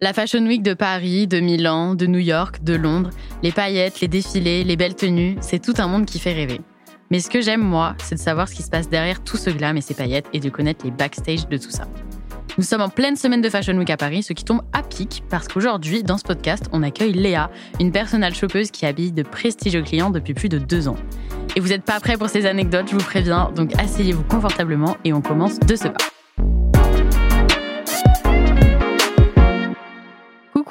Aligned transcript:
La 0.00 0.12
Fashion 0.12 0.44
Week 0.46 0.62
de 0.62 0.74
Paris, 0.74 1.26
de 1.26 1.40
Milan, 1.40 1.94
de 1.94 2.06
New 2.06 2.18
York, 2.18 2.64
de 2.64 2.74
Londres, 2.74 3.10
les 3.42 3.52
paillettes, 3.52 4.00
les 4.00 4.08
défilés, 4.08 4.64
les 4.64 4.76
belles 4.76 4.96
tenues, 4.96 5.36
c'est 5.40 5.60
tout 5.60 5.74
un 5.78 5.86
monde 5.86 6.06
qui 6.06 6.18
fait 6.18 6.32
rêver. 6.32 6.60
Mais 7.10 7.20
ce 7.20 7.28
que 7.28 7.40
j'aime, 7.40 7.60
moi, 7.60 7.94
c'est 7.98 8.14
de 8.14 8.20
savoir 8.20 8.48
ce 8.48 8.54
qui 8.54 8.62
se 8.62 8.70
passe 8.70 8.88
derrière 8.88 9.22
tout 9.22 9.36
ce 9.36 9.50
glam 9.50 9.76
et 9.76 9.80
ces 9.80 9.94
paillettes 9.94 10.26
et 10.32 10.40
de 10.40 10.48
connaître 10.48 10.84
les 10.84 10.90
backstage 10.90 11.48
de 11.48 11.56
tout 11.58 11.70
ça. 11.70 11.84
Nous 12.58 12.64
sommes 12.64 12.80
en 12.80 12.88
pleine 12.88 13.16
semaine 13.16 13.40
de 13.40 13.48
Fashion 13.48 13.76
Week 13.76 13.90
à 13.90 13.96
Paris, 13.96 14.22
ce 14.22 14.32
qui 14.32 14.44
tombe 14.44 14.62
à 14.72 14.82
pic 14.82 15.22
parce 15.30 15.48
qu'aujourd'hui, 15.48 16.02
dans 16.02 16.18
ce 16.18 16.24
podcast, 16.24 16.66
on 16.72 16.82
accueille 16.82 17.12
Léa, 17.12 17.50
une 17.78 17.92
personnelle 17.92 18.34
shoppeuse 18.34 18.70
qui 18.70 18.86
habille 18.86 19.12
de 19.12 19.22
prestigieux 19.22 19.82
clients 19.82 20.10
depuis 20.10 20.34
plus 20.34 20.48
de 20.48 20.58
deux 20.58 20.88
ans. 20.88 20.96
Et 21.56 21.60
vous 21.60 21.68
n'êtes 21.68 21.84
pas 21.84 22.00
prêts 22.00 22.16
pour 22.16 22.28
ces 22.28 22.46
anecdotes, 22.46 22.88
je 22.90 22.96
vous 22.96 23.04
préviens, 23.04 23.50
donc 23.54 23.72
asseyez-vous 23.78 24.24
confortablement 24.24 24.96
et 25.04 25.12
on 25.12 25.20
commence 25.20 25.58
de 25.60 25.76
ce 25.76 25.88
pas. 25.88 26.09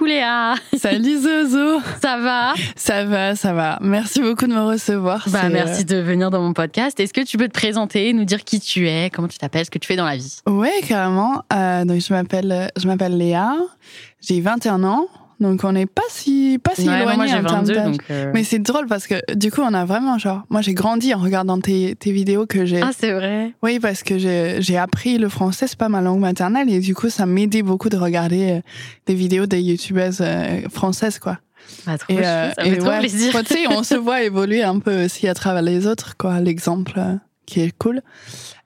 Léa 0.09 0.55
Salut 0.75 1.19
Zozo 1.19 1.81
Ça 2.01 2.17
va? 2.17 2.53
Ça 2.75 3.05
va, 3.05 3.35
ça 3.35 3.53
va. 3.53 3.77
Merci 3.79 4.21
beaucoup 4.21 4.47
de 4.47 4.53
me 4.53 4.61
recevoir. 4.63 5.23
Bah 5.29 5.49
merci 5.49 5.85
de 5.85 5.97
venir 5.97 6.31
dans 6.31 6.41
mon 6.41 6.53
podcast. 6.53 6.99
Est-ce 6.99 7.13
que 7.13 7.21
tu 7.21 7.37
peux 7.37 7.47
te 7.47 7.53
présenter, 7.53 8.11
nous 8.13 8.25
dire 8.25 8.43
qui 8.43 8.59
tu 8.59 8.87
es, 8.89 9.11
comment 9.11 9.27
tu 9.27 9.37
t'appelles, 9.37 9.65
ce 9.65 9.69
que 9.69 9.77
tu 9.77 9.85
fais 9.87 9.95
dans 9.95 10.05
la 10.05 10.17
vie? 10.17 10.39
Euh, 10.47 10.51
Ouais, 10.51 10.81
carrément. 10.87 11.43
Euh, 11.53 11.85
donc 11.85 12.01
je 12.01 12.11
m'appelle, 12.11 12.71
je 12.75 12.87
m'appelle 12.87 13.17
Léa. 13.17 13.53
J'ai 14.19 14.41
21 14.41 14.83
ans. 14.83 15.05
Donc 15.39 15.63
on 15.63 15.71
n'est 15.71 15.85
pas 15.85 16.01
si 16.09 16.59
pas 16.61 16.75
si 16.75 16.87
Ouais, 16.89 17.01
éloigné 17.01 17.33
en 17.33 17.43
termes 17.43 17.65
22 17.65 17.73
d'âge. 17.73 17.95
euh, 18.11 18.31
Mais 18.33 18.43
c'est 18.43 18.59
drôle 18.59 18.87
parce 18.87 19.07
que 19.07 19.15
du 19.35 19.51
coup 19.51 19.61
on 19.61 19.73
a 19.73 19.85
vraiment 19.85 20.17
genre 20.17 20.43
moi 20.49 20.61
j'ai 20.61 20.73
grandi 20.73 21.13
en 21.13 21.19
regardant 21.19 21.59
tes, 21.59 21.95
tes 21.95 22.11
vidéos 22.11 22.45
que 22.45 22.65
j'ai 22.65 22.81
Ah 22.81 22.91
c'est 22.97 23.11
vrai. 23.13 23.53
oui 23.63 23.79
parce 23.79 24.03
que 24.03 24.17
j'ai 24.17 24.57
j'ai 24.61 24.77
appris 24.77 25.17
le 25.17 25.29
français 25.29 25.67
c'est 25.67 25.77
pas 25.79 25.87
ma 25.89 26.01
langue 26.01 26.19
maternelle 26.19 26.69
et 26.69 26.79
du 26.79 26.93
coup 26.93 27.09
ça 27.09 27.25
m'aidait 27.25 27.61
beaucoup 27.63 27.89
de 27.89 27.97
regarder 27.97 28.51
euh, 28.51 28.61
des 29.05 29.15
vidéos 29.15 29.45
des 29.45 29.61
youtubeuses 29.61 30.19
euh, 30.21 30.61
françaises 30.69 31.19
quoi 31.19 31.39
Bah, 31.85 31.97
trop 31.97 32.11
et, 32.13 32.17
chou, 32.17 32.23
ça 32.23 32.47
me 32.57 32.63
fait 32.63 32.69
et 32.73 32.77
trop 32.77 32.89
ouais, 32.89 32.99
plaisir. 32.99 33.33
on 33.71 33.83
se 33.83 33.95
voit 34.05 34.21
évoluer 34.23 34.63
un 34.63 34.79
peu 34.79 35.05
aussi 35.05 35.27
à 35.27 35.33
travers 35.33 35.61
les 35.61 35.87
autres, 35.87 36.15
quoi, 36.17 36.39
l'exemple 36.41 36.99
qui 37.45 37.61
est 37.61 37.71
cool. 37.77 38.01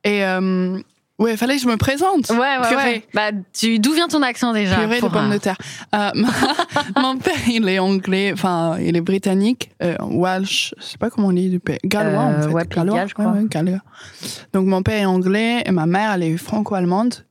Et 0.04 0.26
euh, 0.26 0.78
ouais, 1.20 1.38
fallait 1.38 1.56
que 1.58 1.62
je 1.62 1.68
me 1.68 1.78
présente. 1.78 2.30
Ouais, 2.30 2.38
ouais, 2.38 2.68
Purée. 2.70 2.84
ouais. 2.84 3.04
Bah, 3.14 3.32
tu, 3.54 3.80
d'où 3.80 3.94
vient 3.94 4.08
ton 4.08 4.22
accent 4.22 4.54
déjà 4.54 4.76
Purée 4.78 5.02
de 5.02 5.08
pommes 5.08 5.16
un- 5.18 5.34
de 5.34 5.38
terre. 5.38 5.58
Euh, 5.96 6.10
mon 6.98 7.18
père, 7.18 7.34
il 7.48 7.68
est 7.70 7.80
anglais, 7.80 8.32
enfin, 8.34 8.78
il 8.80 8.96
est 8.96 9.02
britannique, 9.02 9.72
euh, 9.82 9.96
Welsh, 10.02 10.74
je 10.78 10.84
sais 10.84 10.98
pas 10.98 11.10
comment 11.10 11.28
on 11.30 11.34
dit 11.34 11.50
du 11.50 11.60
pays. 11.60 11.78
Gallois, 11.86 12.22
Euh, 12.24 12.38
en 12.38 12.42
fait. 12.42 12.48
ouais, 12.48 12.62
Pays 12.66 12.70
de 12.70 12.76
Gallois, 12.76 13.06
je 13.08 13.14
crois. 13.14 13.26
ouais, 13.28 13.40
ouais, 13.42 13.48
gallois. 13.50 13.80
Donc, 14.54 14.66
mon 14.68 14.82
père 14.84 14.98
est 15.02 15.06
anglais 15.06 15.64
et 15.66 15.72
ma 15.72 15.86
mère, 15.86 16.12
elle 16.14 16.24
est 16.24 16.38
franco-allemande. 16.38 17.26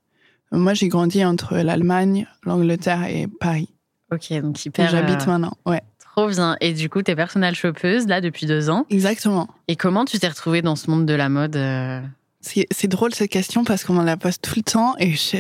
Moi, 0.53 0.75
j'ai 0.75 0.89
grandi 0.89 1.25
entre 1.25 1.57
l'Allemagne, 1.57 2.27
l'Angleterre 2.45 3.05
et 3.09 3.27
Paris. 3.41 3.71
Ok, 4.13 4.31
donc 4.43 4.63
hyper. 4.65 4.91
j'habite 4.91 5.23
euh, 5.23 5.27
maintenant. 5.27 5.55
Ouais, 5.65 5.81
Trop 6.15 6.29
bien. 6.29 6.59
Et 6.61 6.75
du 6.75 6.91
coup, 6.91 7.01
t'es 7.01 7.17
personnelle 7.17 7.55
shoppeuse 7.55 8.07
là 8.07 8.21
depuis 8.21 8.45
deux 8.45 8.69
ans. 8.69 8.85
exactement. 8.91 9.49
Et 9.67 9.77
comment 9.77 10.05
tu 10.05 10.19
t'es 10.19 10.29
retrouvée 10.29 10.61
dans 10.61 10.77
ce 10.77 10.91
monde 10.91 11.07
de 11.07 11.15
la 11.15 11.31
mode 11.31 11.57
euh 11.57 12.01
C'est 12.43 12.89
drôle 12.89 13.15
cette 13.15 13.31
question 13.31 13.65
parce 13.65 13.85
qu'on 13.85 13.95
me 13.95 14.05
la 14.05 14.17
pose 14.17 14.41
tout 14.41 14.55
le 14.57 14.63
temps 14.63 14.95
et 14.99 15.13
je 15.13 15.39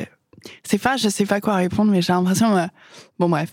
c'est 0.65 0.79
pas 0.79 0.97
je 0.97 1.09
sais 1.09 1.25
pas 1.27 1.41
quoi 1.41 1.55
répondre 1.57 1.91
mais 1.93 2.01
j'ai 2.03 2.13
l'impression 2.13 2.57
euh, 2.57 2.67
bon 3.19 3.29
bref 3.29 3.51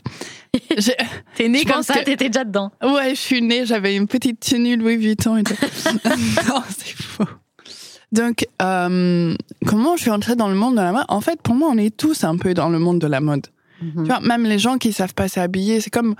T'es 1.35 1.47
née 1.47 1.63
comme 1.65 1.83
ça, 1.83 1.95
que- 1.95 2.03
t'étais 2.03 2.29
déjà 2.29 2.43
dedans. 2.43 2.71
ouais 2.83 3.11
je 3.11 3.19
suis 3.19 3.41
née 3.41 3.65
j'avais 3.65 3.95
une 3.95 4.07
petite 4.07 4.39
tenue 4.39 4.75
Louis 4.75 4.97
Vuitton 4.97 5.37
et 5.37 5.43
tout 5.43 5.53
non 6.47 6.61
c'est 6.77 6.95
faux 6.95 7.25
donc 8.11 8.47
euh, 8.61 9.35
comment 9.67 9.95
je 9.97 10.01
suis 10.01 10.09
entrée 10.11 10.35
dans 10.35 10.47
le 10.49 10.55
monde 10.55 10.75
de 10.77 10.81
la 10.81 10.91
mode? 10.91 11.05
En 11.09 11.21
fait 11.21 11.39
pour 11.43 11.53
moi 11.53 11.69
on 11.71 11.77
est 11.77 11.95
tous 11.95 12.23
un 12.23 12.37
peu 12.37 12.53
dans 12.55 12.69
le 12.69 12.79
monde 12.79 12.99
de 12.99 13.07
la 13.07 13.21
mode 13.21 13.47
Mhm. 13.81 14.03
tu 14.03 14.09
vois, 14.09 14.19
même 14.19 14.43
les 14.43 14.59
gens 14.59 14.77
qui 14.77 14.91
savent 14.91 15.13
pas 15.13 15.29
s'habiller, 15.29 15.79
c'est 15.79 15.89
comme. 15.89 16.15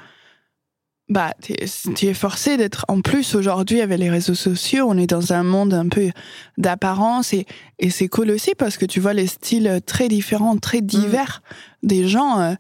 Bah, 1.10 1.34
tu 1.42 2.06
es 2.06 2.14
forcé 2.14 2.56
d'être. 2.58 2.86
En 2.88 3.02
plus, 3.02 3.34
aujourd'hui, 3.34 3.82
avec 3.82 3.98
les 3.98 4.12
réseaux 4.12 4.36
sociaux, 4.36 4.86
on 4.88 4.96
est 4.98 5.08
dans 5.08 5.34
un 5.34 5.42
monde 5.42 5.74
un 5.74 5.88
peu 5.90 6.12
d'apparence 6.60 7.34
et, 7.34 7.48
et 7.80 7.90
c'est 7.90 8.08
cool 8.08 8.30
aussi 8.30 8.52
parce 8.56 8.78
que 8.78 8.86
tu 8.86 9.00
vois 9.00 9.14
les 9.14 9.26
styles 9.26 9.80
très 9.86 10.08
différents, 10.08 10.58
très 10.58 10.82
divers 10.82 11.42
des 11.82 12.08
gens. 12.08 12.40
euh, 12.40 12.54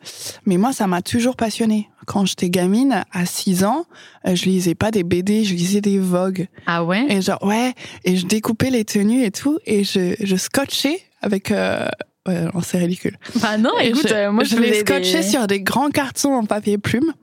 Mais 0.45 0.57
moi, 0.57 0.73
ça 0.73 0.87
m'a 0.87 1.01
toujours 1.03 1.35
passionné. 1.35 1.89
Quand 2.07 2.25
j'étais 2.25 2.49
gamine, 2.49 3.03
à 3.11 3.25
6 3.27 3.63
ans, 3.65 3.85
euh, 4.27 4.33
je 4.35 4.45
lisais 4.45 4.73
pas 4.73 4.89
des 4.89 5.03
BD, 5.03 5.43
je 5.43 5.53
lisais 5.53 5.81
des 5.81 5.99
Vogue. 5.99 6.47
Ah 6.65 6.83
ouais? 6.83 7.05
Et 7.07 7.21
genre, 7.21 7.43
ouais, 7.43 7.75
et 8.03 8.15
je 8.17 8.25
découpais 8.25 8.71
les 8.71 8.83
tenues 8.83 9.23
et 9.23 9.31
tout, 9.31 9.59
et 9.67 9.83
je, 9.83 10.15
je 10.19 10.35
scotchais 10.35 11.01
avec. 11.21 11.51
Euh, 11.51 11.87
ouais, 12.27 12.45
c'est 12.63 12.77
ridicule. 12.77 13.17
Bah 13.35 13.57
non, 13.57 13.71
Et 13.81 13.87
écoute, 13.89 14.07
je, 14.07 14.13
euh, 14.13 14.31
moi 14.31 14.43
je 14.43 14.55
les 14.57 14.79
scotchais 14.81 15.21
des- 15.21 15.23
sur 15.27 15.47
des 15.47 15.61
grands 15.61 15.89
cartons 15.89 16.35
en 16.35 16.45
papier 16.45 16.77
plume. 16.77 17.13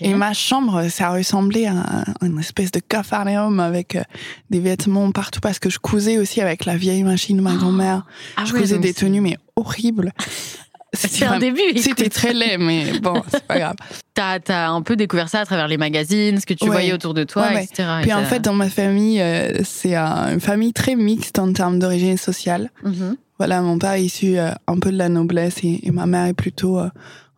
Et 0.00 0.14
ma 0.14 0.32
chambre, 0.32 0.88
ça 0.88 1.10
ressemblait 1.10 1.66
à 1.66 1.72
un- 1.72 2.04
une 2.26 2.38
espèce 2.38 2.70
de 2.70 2.80
cafarnaum 2.80 3.60
avec 3.60 3.94
euh, 3.96 4.02
des 4.48 4.58
vêtements 4.60 5.12
partout 5.12 5.40
parce 5.40 5.58
que 5.58 5.68
je 5.68 5.78
cousais 5.78 6.16
aussi 6.16 6.40
avec 6.40 6.64
la 6.64 6.76
vieille 6.78 7.02
machine 7.02 7.36
de 7.36 7.42
ma 7.42 7.54
grand-mère. 7.56 8.06
Ah 8.38 8.44
je 8.46 8.54
ouais, 8.54 8.60
cousais 8.60 8.78
des 8.78 8.94
tenues 8.94 9.20
mais 9.20 9.36
horribles. 9.54 10.12
C'est 10.94 11.26
un 11.26 11.38
début. 11.38 11.60
C'était 11.76 12.08
très 12.08 12.32
laid, 12.32 12.56
mais 12.56 12.98
bon, 13.00 13.22
c'est 13.28 13.44
pas 13.46 13.58
grave. 13.58 13.74
T'as 14.14 14.38
as 14.48 14.70
un 14.70 14.80
peu 14.80 14.96
découvert 14.96 15.28
ça 15.28 15.40
à 15.40 15.44
travers 15.44 15.68
les 15.68 15.76
magazines, 15.76 16.40
ce 16.40 16.46
que 16.46 16.54
tu 16.54 16.64
Ouais. 16.64 16.70
voyais 16.70 16.92
autour 16.94 17.12
de 17.12 17.24
toi, 17.24 17.48
Ouais, 17.52 17.64
etc. 17.64 17.86
Et 17.98 18.02
Puis 18.02 18.14
en 18.14 18.20
ça- 18.20 18.24
fait, 18.24 18.40
dans 18.40 18.54
ma 18.54 18.70
famille, 18.70 19.20
euh, 19.20 19.58
c'est 19.62 19.94
un- 19.94 20.32
une 20.32 20.40
famille 20.40 20.72
très 20.72 20.94
mixte 20.94 21.38
en 21.38 21.52
termes 21.52 21.78
d'origine 21.78 22.16
sociale. 22.16 22.70
Mhm. 22.82 23.16
Voilà, 23.38 23.60
mon 23.60 23.78
père 23.78 23.92
est 23.92 24.04
issu 24.04 24.38
euh, 24.38 24.50
un 24.66 24.78
peu 24.78 24.90
de 24.90 24.96
la 24.96 25.08
noblesse 25.08 25.62
et, 25.62 25.86
et 25.86 25.90
ma 25.90 26.06
mère 26.06 26.26
est 26.26 26.34
plutôt 26.34 26.78
euh, 26.78 26.88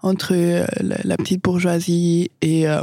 entre 0.03 0.33
euh, 0.35 0.65
la, 0.81 1.17
petite 1.17 1.43
bourgeoisie 1.43 2.31
et, 2.41 2.69
euh, 2.69 2.83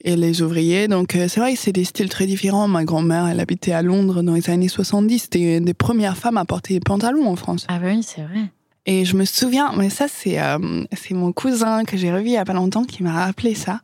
et 0.00 0.16
les 0.16 0.42
ouvriers. 0.42 0.88
Donc 0.88 1.12
c'est 1.12 1.38
vrai 1.38 1.54
que 1.54 1.58
c'est 1.58 1.72
des 1.72 1.84
styles 1.84 2.08
très 2.08 2.26
différents. 2.26 2.68
Ma 2.68 2.84
grand-mère, 2.84 3.26
elle 3.26 3.40
habitait 3.40 3.72
à 3.72 3.82
Londres 3.82 4.22
dans 4.22 4.34
les 4.34 4.50
années 4.50 4.68
70. 4.68 5.18
C'était 5.18 5.58
une 5.58 5.64
des 5.64 5.74
premières 5.74 6.16
femmes 6.16 6.36
à 6.36 6.44
porter 6.44 6.74
des 6.74 6.80
pantalons 6.80 7.28
en 7.28 7.36
France. 7.36 7.66
Ah 7.68 7.78
bah 7.78 7.88
oui, 7.88 8.02
c'est 8.02 8.22
vrai. 8.22 8.50
Et 8.88 9.04
je 9.04 9.16
me 9.16 9.24
souviens, 9.24 9.72
mais 9.76 9.90
ça 9.90 10.06
c'est 10.06 10.40
euh, 10.40 10.84
c'est 10.92 11.14
mon 11.14 11.32
cousin 11.32 11.84
que 11.84 11.96
j'ai 11.96 12.12
revu 12.12 12.26
il 12.26 12.32
y 12.32 12.36
a 12.36 12.44
pas 12.44 12.52
longtemps 12.52 12.84
qui 12.84 13.02
m'a 13.02 13.24
rappelé 13.24 13.56
ça. 13.56 13.80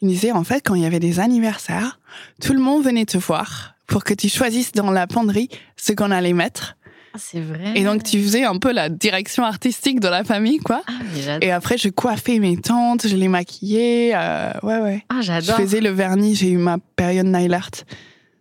Il 0.00 0.08
disait 0.08 0.32
en 0.32 0.44
fait 0.44 0.62
quand 0.64 0.74
il 0.74 0.82
y 0.82 0.86
avait 0.86 1.00
des 1.00 1.20
anniversaires, 1.20 2.00
tout 2.40 2.54
le 2.54 2.60
monde 2.60 2.82
venait 2.82 3.04
te 3.04 3.18
voir 3.18 3.74
pour 3.86 4.02
que 4.02 4.14
tu 4.14 4.30
choisisses 4.30 4.72
dans 4.72 4.90
la 4.90 5.06
penderie 5.06 5.50
ce 5.76 5.92
qu'on 5.92 6.10
allait 6.10 6.32
mettre. 6.32 6.75
Ah, 7.16 7.18
c'est 7.18 7.40
vrai. 7.40 7.72
Et 7.74 7.82
donc 7.82 8.02
tu 8.02 8.20
faisais 8.22 8.44
un 8.44 8.58
peu 8.58 8.72
la 8.72 8.90
direction 8.90 9.42
artistique 9.42 10.00
de 10.00 10.08
la 10.08 10.22
famille, 10.22 10.58
quoi. 10.58 10.82
Ah, 10.86 10.92
mais. 11.14 11.38
Et 11.46 11.50
après 11.50 11.78
je 11.78 11.88
coiffais 11.88 12.38
mes 12.38 12.58
tantes, 12.58 13.06
je 13.08 13.16
les 13.16 13.28
maquillais, 13.28 14.12
euh, 14.14 14.52
ouais 14.62 14.78
ouais. 14.80 15.04
Ah, 15.08 15.16
Je 15.20 15.26
j'adore. 15.28 15.56
faisais 15.56 15.80
le 15.80 15.90
vernis, 15.90 16.34
j'ai 16.34 16.50
eu 16.50 16.58
ma 16.58 16.76
période 16.96 17.26
nail 17.26 17.54
art. 17.54 17.70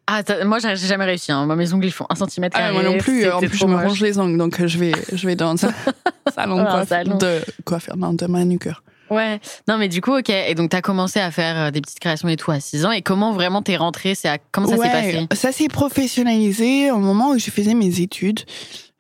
Ah, 0.08 0.22
moi, 0.44 0.60
j'ai 0.60 0.76
jamais 0.76 1.06
réussi. 1.06 1.32
Hein. 1.32 1.48
Moi, 1.48 1.56
Mes 1.56 1.74
ongles, 1.74 1.86
ils 1.88 1.92
font 1.92 2.06
un 2.10 2.16
centimètre. 2.16 2.56
Ah, 2.60 2.72
moi 2.72 2.84
non 2.84 2.98
plus, 2.98 3.28
en 3.32 3.40
plus 3.40 3.58
je 3.58 3.66
me 3.66 3.76
ronge 3.76 4.02
les 4.02 4.20
ongles, 4.20 4.38
donc 4.38 4.60
euh, 4.60 4.68
je 4.68 4.78
vais 4.78 4.92
je 5.12 5.26
vais 5.26 5.36
dans 5.36 5.52
un 5.66 5.74
salon 6.36 6.58
de 6.58 7.40
non, 7.96 8.14
de 8.14 8.26
manucure. 8.28 8.84
Ouais. 9.16 9.40
Non, 9.68 9.78
mais 9.78 9.88
du 9.88 10.02
coup, 10.02 10.16
ok. 10.18 10.30
Et 10.30 10.54
donc, 10.56 10.70
t'as 10.70 10.82
commencé 10.82 11.20
à 11.20 11.32
faire 11.32 11.58
euh, 11.58 11.72
des 11.72 11.82
petites 11.82 12.00
créations 12.00 12.28
et 12.28 12.36
tout 12.38 12.52
à 12.52 12.60
6 12.60 12.86
ans. 12.86 12.92
Et 12.92 13.02
comment 13.02 13.34
vraiment 13.34 13.62
t'es 13.62 13.78
rentrée? 13.78 14.16
C'est 14.16 14.30
à- 14.30 14.38
Comment 14.52 14.68
ça 14.68 14.78
s'est 14.78 14.82
passé? 14.92 15.28
Ça 15.36 15.52
s'est 15.52 15.68
professionnalisé 16.16 16.92
au 16.92 16.98
moment 17.00 17.32
où 17.32 17.38
je 17.40 17.50
faisais 17.52 17.74
mes 17.74 18.00
études. 18.02 18.42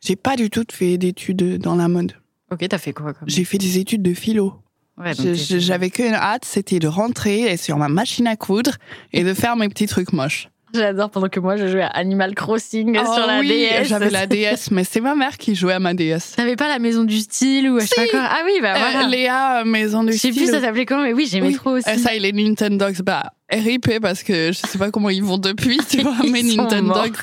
J'ai 0.04 0.16
pas 0.16 0.36
du 0.36 0.50
tout 0.50 0.66
fait 0.72 0.98
d'études 0.98 1.58
dans 1.60 1.76
la 1.76 1.88
mode. 1.88 2.14
Ok, 2.52 2.68
t'as 2.70 2.78
fait 2.78 2.94
quoi. 2.94 3.14
J'ai 3.26 3.44
fait 3.44 3.58
des 3.58 3.78
études 3.80 4.02
de 4.04 4.14
philo. 4.14 4.54
Ouais, 4.98 5.12
J'avais 5.34 5.90
qu'une 5.90 6.14
hâte, 6.14 6.46
c'était 6.46 6.80
de 6.80 6.88
rentrer 6.88 7.58
sur 7.58 7.78
ma 7.78 7.90
machine 7.90 8.28
à 8.28 8.36
coudre 8.38 8.72
et 9.12 9.24
de 9.24 9.34
faire 9.34 9.56
mes 9.58 9.68
petits 9.68 9.88
trucs 9.88 10.14
moches. 10.14 10.48
J'adore 10.80 11.10
pendant 11.10 11.30
que 11.30 11.40
moi 11.40 11.56
je 11.58 11.68
jouais 11.68 11.82
à 11.82 11.88
Animal 11.88 12.36
Crossing 12.36 12.98
Oh 13.02 13.14
sur 13.16 13.26
la 13.28 13.40
oui, 13.40 13.48
DS. 13.50 13.86
J'avais 13.86 14.10
la 14.10 14.26
DS, 14.28 14.58
mais 14.72 14.84
c'est 14.84 15.02
ma 15.02 15.16
mère 15.16 15.38
qui 15.38 15.56
jouait 15.56 15.74
à 15.74 15.80
ma 15.80 15.94
DS. 15.94 16.36
T'avais 16.36 16.56
pas 16.56 16.68
la 16.68 16.80
maison 16.80 17.04
du 17.04 17.20
style 17.20 17.70
ou 17.70 17.80
je 17.80 17.86
sais 17.86 17.96
pas 17.96 18.08
quoi? 18.08 18.22
Ah 18.24 18.42
oui, 18.46 18.54
bah 18.62 18.74
Euh, 18.76 18.80
voilà. 18.80 19.08
Léa, 19.08 19.62
euh, 19.62 19.66
Maison 19.66 20.04
du 20.04 20.14
Je 20.14 20.18
sais 20.18 20.30
plus 20.30 20.42
Style. 20.46 20.50
ça 20.52 20.62
s'appelait 20.62 20.86
comment, 20.86 21.04
mais 21.04 21.14
oui, 21.14 21.28
j'aimais 21.30 21.48
Oui. 21.48 21.56
trop 21.56 21.72
aussi. 21.72 21.90
Euh, 21.90 21.98
ça, 21.98 22.14
et 22.14 22.20
les 22.20 22.32
Nintendogs, 22.32 23.02
bah, 23.04 23.32
RIP 23.52 24.00
parce 24.02 24.24
que 24.24 24.52
je 24.52 24.58
sais 24.68 24.78
pas 24.78 24.92
comment 24.92 25.10
ils 25.10 25.24
vont 25.24 25.38
depuis, 25.38 25.78
tu 25.90 26.02
vois, 26.02 26.16
mais 26.30 26.42
Nintendogs. 26.44 27.16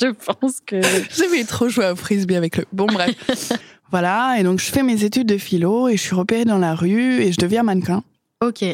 je 0.00 0.06
pense 0.08 0.60
que. 0.66 0.80
J'aimais 1.16 1.44
trop 1.44 1.68
jouer 1.68 1.90
au 1.90 1.96
frisbee 1.96 2.36
avec 2.36 2.56
le. 2.58 2.64
Bon, 2.72 2.86
bref. 2.86 3.52
voilà, 3.90 4.36
et 4.38 4.42
donc 4.42 4.58
je 4.60 4.66
fais 4.70 4.82
mes 4.82 5.04
études 5.04 5.26
de 5.28 5.38
philo 5.38 5.88
et 5.88 5.96
je 5.96 6.02
suis 6.02 6.14
repérée 6.14 6.44
dans 6.44 6.58
la 6.58 6.74
rue 6.74 7.20
et 7.22 7.32
je 7.32 7.38
deviens 7.38 7.62
mannequin. 7.62 8.02
Ok. 8.44 8.64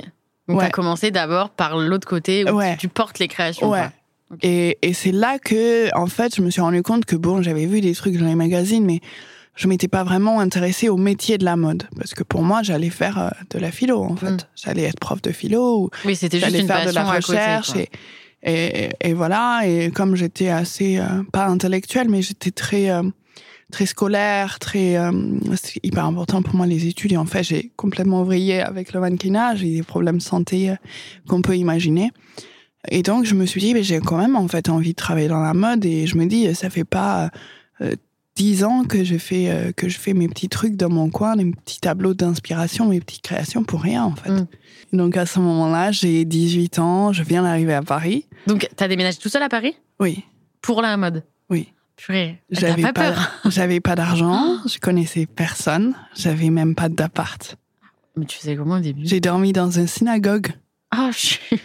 Donc 0.48 0.58
Ouais. 0.58 0.64
t'as 0.64 0.70
commencé 0.70 1.10
d'abord 1.12 1.50
par 1.50 1.76
l'autre 1.78 2.06
côté 2.08 2.44
où 2.50 2.56
Ouais. 2.56 2.72
tu, 2.72 2.78
tu 2.80 2.88
portes 2.88 3.18
les 3.20 3.28
créations. 3.28 3.70
Ouais. 3.70 3.78
quoi. 3.78 3.92
Et, 4.40 4.78
et 4.82 4.92
c'est 4.94 5.12
là 5.12 5.38
que, 5.38 5.94
en 5.96 6.06
fait, 6.06 6.34
je 6.34 6.42
me 6.42 6.50
suis 6.50 6.60
rendu 6.62 6.82
compte 6.82 7.04
que, 7.04 7.16
bon, 7.16 7.42
j'avais 7.42 7.66
vu 7.66 7.80
des 7.80 7.94
trucs 7.94 8.16
dans 8.16 8.26
les 8.26 8.34
magazines, 8.34 8.84
mais 8.84 9.00
je 9.54 9.68
m'étais 9.68 9.88
pas 9.88 10.04
vraiment 10.04 10.40
intéressée 10.40 10.88
au 10.88 10.96
métier 10.96 11.36
de 11.36 11.44
la 11.44 11.56
mode. 11.56 11.84
Parce 11.98 12.14
que 12.14 12.22
pour 12.22 12.42
moi, 12.42 12.62
j'allais 12.62 12.88
faire 12.90 13.18
euh, 13.18 13.28
de 13.50 13.58
la 13.58 13.70
philo, 13.70 14.02
en 14.02 14.16
fait. 14.16 14.30
Mm. 14.30 14.36
J'allais 14.56 14.82
être 14.84 14.98
prof 14.98 15.20
de 15.20 15.30
philo 15.32 15.82
ou 15.82 15.90
Oui, 16.06 16.16
c'était 16.16 16.40
juste 16.40 16.58
une 16.58 16.66
faire 16.66 16.86
de 16.86 16.92
la 16.92 17.02
à 17.10 17.16
côté, 17.20 17.32
recherche. 17.32 17.72
quoi. 17.72 17.82
et, 18.44 18.84
et, 18.84 18.90
et 19.00 19.12
voilà. 19.12 19.60
Et 19.66 19.90
comme 19.90 20.16
j'étais 20.16 20.48
assez, 20.48 20.98
euh, 20.98 21.22
pas 21.32 21.46
intellectuelle, 21.46 22.08
mais 22.08 22.22
j'étais 22.22 22.50
très, 22.50 22.90
euh, 22.90 23.02
très 23.70 23.84
scolaire, 23.86 24.58
très. 24.58 24.96
euh, 24.96 25.12
c'est 25.62 25.78
hyper 25.84 26.06
important 26.06 26.40
pour 26.42 26.54
moi, 26.56 26.66
les 26.66 26.86
études. 26.86 27.12
Et 27.12 27.16
en 27.18 27.26
fait, 27.26 27.42
j'ai 27.42 27.70
complètement 27.76 28.22
vrillé 28.22 28.60
avec 28.62 28.94
le 28.94 29.00
mannequinat. 29.00 29.56
J'ai 29.56 29.70
des 29.74 29.82
problèmes 29.82 30.16
de 30.18 30.22
santé 30.22 30.70
euh, 30.70 30.74
qu'on 31.28 31.42
peut 31.42 31.56
imaginer. 31.58 32.10
Et 32.88 33.02
donc, 33.02 33.24
je 33.24 33.34
me 33.34 33.46
suis 33.46 33.60
dit, 33.60 33.74
j'ai 33.82 34.00
quand 34.00 34.16
même 34.16 34.36
en 34.36 34.48
fait 34.48 34.68
envie 34.68 34.90
de 34.90 34.96
travailler 34.96 35.28
dans 35.28 35.40
la 35.40 35.54
mode. 35.54 35.84
Et 35.84 36.06
je 36.06 36.16
me 36.16 36.26
dis, 36.26 36.52
ça 36.54 36.68
fait 36.68 36.84
pas 36.84 37.30
euh, 37.80 37.94
dix 38.36 38.64
ans 38.64 38.84
que 38.84 39.04
je 39.04 39.18
fais 39.18 39.50
euh, 39.50 39.72
que 39.72 39.88
je 39.88 39.98
fais 39.98 40.14
mes 40.14 40.28
petits 40.28 40.48
trucs 40.48 40.76
dans 40.76 40.88
mon 40.88 41.10
coin, 41.10 41.36
mes 41.36 41.50
petits 41.52 41.80
tableaux 41.80 42.14
d'inspiration, 42.14 42.88
mes 42.88 43.00
petites 43.00 43.22
créations 43.22 43.64
pour 43.64 43.82
rien 43.82 44.04
en 44.04 44.14
fait. 44.14 44.30
Mm. 44.30 44.46
Donc 44.94 45.16
à 45.16 45.26
ce 45.26 45.38
moment-là, 45.40 45.92
j'ai 45.92 46.24
18 46.24 46.78
ans, 46.78 47.12
je 47.12 47.22
viens 47.22 47.42
d'arriver 47.42 47.74
à 47.74 47.82
Paris. 47.82 48.26
Donc 48.46 48.68
t'as 48.76 48.88
déménagé 48.88 49.18
tout 49.18 49.28
seul 49.28 49.42
à 49.42 49.48
Paris? 49.48 49.76
Oui, 50.00 50.24
pour 50.60 50.82
la 50.82 50.96
mode? 50.96 51.24
Oui. 51.50 51.68
Purée. 51.96 52.40
J'avais 52.50 52.82
pas 52.82 52.92
pas, 52.92 53.12
peur 53.12 53.32
j'avais 53.46 53.80
pas 53.80 53.94
d'argent, 53.94 54.58
je 54.66 54.78
connaissais 54.78 55.26
personne, 55.26 55.94
j'avais 56.14 56.50
même 56.50 56.74
pas 56.74 56.88
d'appart. 56.88 57.56
Mais 58.16 58.26
tu 58.26 58.38
faisais 58.38 58.56
comment 58.56 58.76
au 58.76 58.80
début? 58.80 59.02
J'ai 59.04 59.20
dormi 59.20 59.52
dans 59.52 59.70
une 59.70 59.86
synagogue. 59.86 60.48
Ah, 60.90 61.10
je 61.12 61.18
suis. 61.18 61.60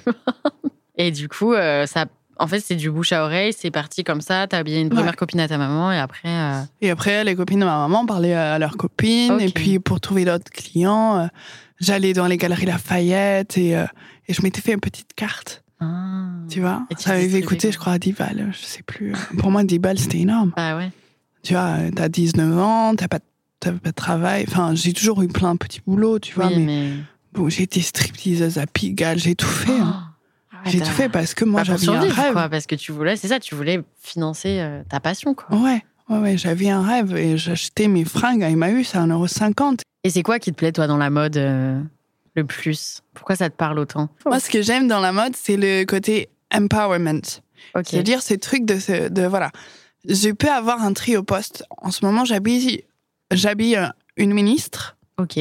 Et 0.97 1.11
du 1.11 1.27
coup, 1.29 1.53
euh, 1.53 1.85
ça, 1.85 2.05
en 2.39 2.47
fait, 2.47 2.59
c'est 2.59 2.75
du 2.75 2.89
bouche 2.91 3.11
à 3.13 3.23
oreille, 3.23 3.53
c'est 3.55 3.71
parti 3.71 4.03
comme 4.03 4.21
ça. 4.21 4.47
T'as 4.47 4.57
habillé 4.59 4.81
une 4.81 4.89
première 4.89 5.11
Ouais. 5.11 5.15
copine 5.15 5.39
à 5.39 5.47
ta 5.47 5.57
maman 5.57 5.91
et 5.91 5.97
après. 5.99 6.27
euh, 6.29 6.61
Et 6.81 6.89
après, 6.89 7.23
les 7.23 7.35
copines 7.35 7.59
de 7.59 7.65
ma 7.65 7.77
maman 7.77 8.05
parlaient 8.05 8.33
à 8.33 8.57
leurs 8.59 8.77
copines. 8.77 9.39
Et 9.39 9.49
puis, 9.49 9.79
pour 9.79 9.99
trouver 9.99 10.25
d'autres 10.25 10.51
clients, 10.51 11.19
euh, 11.19 11.27
j'allais 11.79 12.13
dans 12.13 12.27
les 12.27 12.37
galeries 12.37 12.65
Lafayette 12.65 13.57
et, 13.57 13.75
euh, 13.77 13.85
et 14.27 14.33
je 14.33 14.41
m'étais 14.41 14.61
fait 14.61 14.73
une 14.73 14.79
petite 14.79 15.13
carte, 15.15 15.63
Ah. 15.79 16.29
tu 16.49 16.61
vois? 16.61 16.85
Et 16.89 16.95
tu 16.95 17.03
Ça 17.03 17.11
avait 17.11 17.41
coûté, 17.41 17.71
je 17.71 17.77
crois, 17.77 17.97
10 17.99 18.13
balles. 18.13 18.49
Je 18.51 18.65
sais 18.65 18.83
plus. 18.83 19.13
Pour 19.37 19.51
moi, 19.51 19.63
10 19.63 19.79
balles, 19.79 19.99
c'était 19.99 20.19
énorme. 20.19 20.51
Bah 20.55 20.77
ouais. 20.77 20.91
Tu 21.43 21.53
vois, 21.53 21.77
t'as 21.95 22.09
19 22.09 22.57
ans, 22.57 22.95
t'as 22.95 23.07
pas, 23.07 23.19
t'as 23.59 23.71
pas 23.71 23.89
de 23.89 23.95
travail. 23.95 24.45
Enfin, 24.47 24.73
j'ai 24.75 24.91
toujours 24.93 25.21
eu 25.21 25.27
plein 25.27 25.53
de 25.53 25.59
petits 25.59 25.81
boulots, 25.85 26.19
tu 26.19 26.33
vois. 26.33 26.47
oui, 26.47 26.55
mais, 26.57 26.65
mais. 26.65 26.89
bon, 27.33 27.47
j'ai 27.49 27.63
été 27.63 27.79
stripteaseuse 27.81 28.57
à 28.57 28.65
Pigalle, 28.67 29.17
j'ai 29.19 29.35
tout 29.35 29.45
fait. 29.47 29.71
hein. 29.71 29.93
Oh. 29.95 30.03
Ah 30.03 30.06
J'ai 30.65 30.79
tout 30.81 30.91
fait 30.91 31.09
parce 31.09 31.33
que 31.33 31.45
moi, 31.45 31.63
j'avais 31.63 31.87
un 31.87 32.01
rêve. 32.01 32.33
quoi, 32.33 32.49
parce 32.49 32.65
que 32.65 32.75
tu 32.75 32.91
voulais, 32.91 33.15
c'est 33.15 33.27
ça, 33.29 33.39
tu 33.39 33.55
voulais 33.55 33.81
financer 34.01 34.59
euh, 34.59 34.83
ta 34.89 34.99
passion, 34.99 35.33
quoi. 35.33 35.57
Ouais, 35.57 35.83
ouais, 36.09 36.17
ouais, 36.19 36.37
j'avais 36.37 36.69
un 36.69 36.81
rêve 36.81 37.15
et 37.15 37.37
j'achetais 37.37 37.87
mes 37.87 38.03
fringues 38.05 38.43
à 38.43 38.49
Emmaüs 38.49 38.95
à 38.95 38.99
1,50€. 39.05 39.79
Et 40.03 40.09
c'est 40.09 40.23
quoi 40.23 40.39
qui 40.39 40.51
te 40.51 40.57
plaît, 40.57 40.71
toi, 40.71 40.87
dans 40.87 40.97
la 40.97 41.09
mode 41.09 41.37
euh, 41.37 41.81
le 42.35 42.45
plus? 42.45 43.01
Pourquoi 43.13 43.35
ça 43.35 43.49
te 43.49 43.55
parle 43.55 43.79
autant? 43.79 44.09
Moi, 44.25 44.39
ce 44.39 44.49
que 44.49 44.61
j'aime 44.61 44.87
dans 44.87 44.99
la 44.99 45.11
mode, 45.11 45.35
c'est 45.35 45.57
le 45.57 45.85
côté 45.85 46.29
empowerment. 46.53 47.21
Ok. 47.75 47.87
C'est-à-dire 47.87 48.21
ce 48.21 48.33
truc 48.33 48.65
de, 48.65 48.79
ce- 48.79 49.09
de 49.09 49.23
voilà. 49.23 49.51
Je 50.07 50.29
peux 50.29 50.49
avoir 50.49 50.81
un 50.83 50.93
tri 50.93 51.17
au 51.17 51.23
poste. 51.23 51.63
En 51.77 51.91
ce 51.91 52.05
moment, 52.05 52.23
j'habille, 52.23 52.83
j'habille 53.31 53.75
euh, 53.75 53.87
une 54.15 54.33
ministre. 54.33 54.95
Ok. 55.17 55.39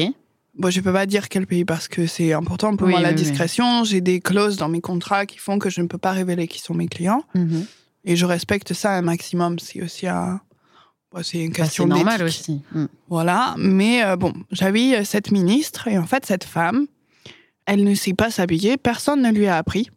Bon, 0.57 0.69
je 0.71 0.81
peux 0.81 0.93
pas 0.93 1.05
dire 1.05 1.29
quel 1.29 1.45
pays 1.45 1.65
parce 1.65 1.87
que 1.87 2.07
c'est 2.07 2.33
important 2.33 2.75
pour 2.75 2.87
Oui, 2.87 2.93
moi 2.93 3.01
la 3.01 3.13
discrétion. 3.13 3.83
J'ai 3.83 4.01
des 4.01 4.19
clauses 4.19 4.57
dans 4.57 4.69
mes 4.69 4.81
contrats 4.81 5.25
qui 5.25 5.37
font 5.37 5.59
que 5.59 5.69
je 5.69 5.81
ne 5.81 5.87
peux 5.87 5.97
pas 5.99 6.11
révéler 6.11 6.47
qui 6.47 6.59
sont 6.59 6.73
mes 6.73 6.87
clients. 6.87 7.23
Mhm. 7.35 7.65
Et 8.05 8.15
je 8.15 8.25
respecte 8.25 8.73
ça 8.73 8.91
un 8.93 9.01
maximum. 9.01 9.59
C'est 9.59 9.81
aussi 9.83 10.07
un, 10.07 10.39
bon, 11.11 11.21
c'est 11.23 11.39
une 11.39 11.47
Bah, 11.49 11.53
c'est 11.57 11.61
question 11.63 11.87
normal 11.87 12.19
d'éthique. 12.19 12.27
aussi. 12.41 12.61
Mm. 12.73 12.85
Voilà, 13.09 13.53
mais 13.57 14.03
euh, 14.03 14.15
bon, 14.15 14.33
j'habille 14.51 14.95
euh, 14.95 15.03
cette 15.03 15.31
ministre 15.31 15.87
et 15.89 15.97
en 15.97 16.05
fait 16.07 16.25
cette 16.25 16.45
femme, 16.45 16.87
elle 17.65 17.83
ne 17.83 17.93
sait 17.95 18.13
pas 18.13 18.31
s'habiller, 18.31 18.77
personne 18.77 19.21
ne 19.21 19.29
lui 19.31 19.47
a 19.47 19.57
appris. 19.57 19.89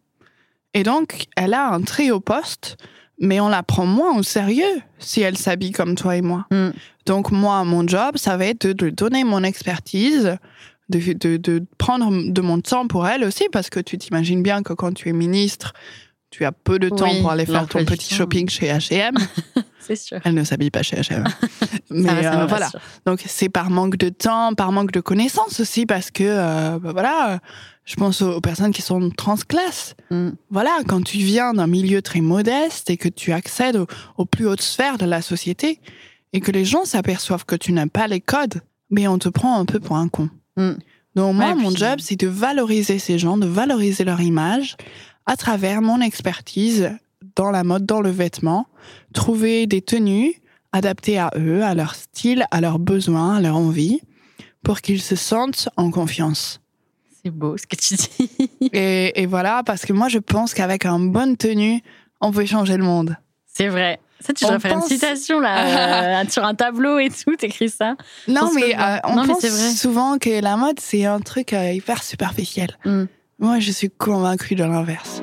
Et 0.74 0.82
donc, 0.82 1.26
elle 1.36 1.54
a 1.54 1.68
un 1.70 1.82
très 1.82 2.10
haut 2.10 2.20
poste, 2.20 2.76
mais 3.20 3.38
on 3.38 3.49
la 3.49 3.62
prend 3.62 3.87
moins 3.87 4.17
au 4.17 4.22
sérieux 4.22 4.81
si 4.99 5.20
elle 5.20 5.37
s'habille 5.37 5.72
comme 5.72 5.94
toi 5.94 6.17
et 6.17 6.22
moi. 6.22 6.46
Mm. 6.50 6.70
Donc 7.06 7.31
moi, 7.31 7.64
mon 7.64 7.87
job, 7.87 8.17
ça 8.17 8.37
va 8.37 8.46
être 8.46 8.67
de, 8.67 8.72
de 8.72 8.90
donner 8.90 9.25
mon 9.25 9.44
expertise, 9.44 10.38
de, 10.88 11.12
de, 11.12 11.37
de 11.37 11.64
prendre 11.78 12.11
de 12.11 12.40
mon 12.40 12.61
temps 12.61 12.88
pour 12.88 13.06
elle 13.06 13.22
aussi, 13.22 13.44
parce 13.52 13.70
que 13.70 13.78
tu 13.78 13.99
t'imagines 13.99 14.43
bien 14.43 14.62
que 14.62 14.72
quand 14.72 14.93
tu 14.94 15.08
es 15.11 15.12
ministre, 15.12 15.75
tu 16.30 16.44
as 16.44 16.52
peu 16.52 16.78
de 16.78 16.88
temps 16.88 17.10
Oui, 17.10 17.20
pour 17.20 17.30
aller 17.30 17.46
faire 17.46 17.66
ton 17.66 17.84
petit 17.84 18.14
shopping 18.14 18.48
chez 18.48 18.66
H&M. 18.68 19.14
C'est 19.80 19.96
sûr. 19.96 20.20
Elle 20.24 20.34
ne 20.34 20.44
s'habille 20.44 20.70
pas 20.70 20.82
chez 20.82 20.96
H&M. 20.96 21.24
mais 21.90 22.08
Ça 22.08 22.14
va, 22.14 22.22
ça 22.22 22.40
euh, 22.42 22.46
voilà. 22.46 22.70
Donc 23.06 23.22
c'est 23.26 23.48
par 23.48 23.70
manque 23.70 23.96
de 23.96 24.08
temps, 24.08 24.54
par 24.54 24.70
manque 24.70 24.92
de 24.92 25.00
connaissances 25.00 25.58
aussi, 25.58 25.86
parce 25.86 26.10
que 26.12 26.22
euh, 26.24 26.78
bah 26.78 26.92
voilà, 26.92 27.40
je 27.84 27.96
pense 27.96 28.22
aux, 28.22 28.30
aux 28.36 28.40
personnes 28.40 28.72
qui 28.72 28.82
sont 28.82 29.10
transclasses. 29.10 29.96
Mm. 30.10 30.30
Voilà, 30.50 30.70
quand 30.86 31.02
tu 31.02 31.18
viens 31.18 31.54
d'un 31.54 31.66
milieu 31.66 32.02
très 32.02 32.20
modeste 32.20 32.90
et 32.90 32.96
que 32.96 33.08
tu 33.08 33.32
accèdes 33.32 33.76
aux, 33.76 33.86
aux 34.16 34.26
plus 34.26 34.46
hautes 34.46 34.62
sphères 34.62 34.98
de 34.98 35.06
la 35.06 35.22
société 35.22 35.80
et 36.32 36.40
que 36.40 36.52
les 36.52 36.64
gens 36.64 36.84
s'aperçoivent 36.84 37.44
que 37.44 37.56
tu 37.56 37.72
n'as 37.72 37.88
pas 37.88 38.06
les 38.06 38.20
codes, 38.20 38.60
mais 38.90 39.08
on 39.08 39.18
te 39.18 39.28
prend 39.28 39.58
un 39.58 39.64
peu 39.64 39.80
pour 39.80 39.96
un 39.96 40.08
con. 40.08 40.28
Mm. 40.56 40.72
Donc 41.16 41.34
moi, 41.34 41.46
Ouais, 41.48 41.54
mon 41.56 41.70
puis- 41.70 41.78
job, 41.78 41.98
c'est 42.00 42.20
de 42.20 42.28
valoriser 42.28 43.00
ces 43.00 43.18
gens, 43.18 43.36
de 43.36 43.46
valoriser 43.46 44.04
leur 44.04 44.20
image 44.20 44.76
à 45.30 45.36
travers 45.36 45.80
mon 45.80 46.00
expertise 46.00 46.90
dans 47.36 47.52
la 47.52 47.62
mode, 47.62 47.86
dans 47.86 48.00
le 48.00 48.10
vêtement, 48.10 48.66
trouver 49.14 49.68
des 49.68 49.80
tenues 49.80 50.34
adaptées 50.72 51.18
à 51.18 51.30
eux, 51.36 51.62
à 51.62 51.72
leur 51.74 51.94
style, 51.94 52.44
à 52.50 52.60
leurs 52.60 52.80
besoins, 52.80 53.36
à 53.36 53.40
leur 53.40 53.56
envie, 53.56 54.00
pour 54.64 54.80
qu'ils 54.80 55.00
se 55.00 55.14
sentent 55.14 55.68
en 55.76 55.92
confiance. 55.92 56.60
C'est 57.22 57.30
beau 57.30 57.56
ce 57.56 57.64
que 57.64 57.76
tu 57.76 57.94
dis. 57.94 58.50
Et, 58.72 59.22
et 59.22 59.26
voilà, 59.26 59.62
parce 59.64 59.87
que 59.87 59.92
moi, 59.92 60.08
je 60.08 60.18
pense 60.18 60.52
qu'avec 60.52 60.84
une 60.84 61.12
bonne 61.12 61.37
tenue, 61.37 61.80
on 62.20 62.32
peut 62.32 62.44
changer 62.46 62.76
le 62.76 62.82
monde. 62.82 63.16
C'est 63.46 63.68
vrai. 63.68 64.00
Ça, 64.18 64.32
tu 64.32 64.44
devrais 64.44 64.58
faire 64.58 64.75
pense- 64.75 64.90
une 64.90 64.96
citation 64.96 65.38
là, 65.38 66.22
euh, 66.22 66.25
sur 66.28 66.44
un 66.44 66.54
tableau 66.56 66.99
et 66.99 67.08
tout, 67.10 67.37
t'écris 67.37 67.68
ça. 67.70 67.94
Non, 68.26 68.50
mais 68.54 68.75
euh, 68.76 68.96
on 69.04 69.14
Non, 69.14 69.26
pense 69.26 69.46
souvent 69.76 70.18
que 70.18 70.40
la 70.42 70.56
mode, 70.56 70.80
c'est 70.80 71.04
un 71.04 71.20
truc 71.20 71.52
euh, 71.52 71.70
hyper 71.72 72.02
superficiel. 72.02 72.76
Mm. 72.84 73.04
Moi, 73.40 73.59
je 73.59 73.70
suis 73.73 73.90
convaincue 73.90 74.54
de 74.54 74.64
l'inverse. 74.64 75.23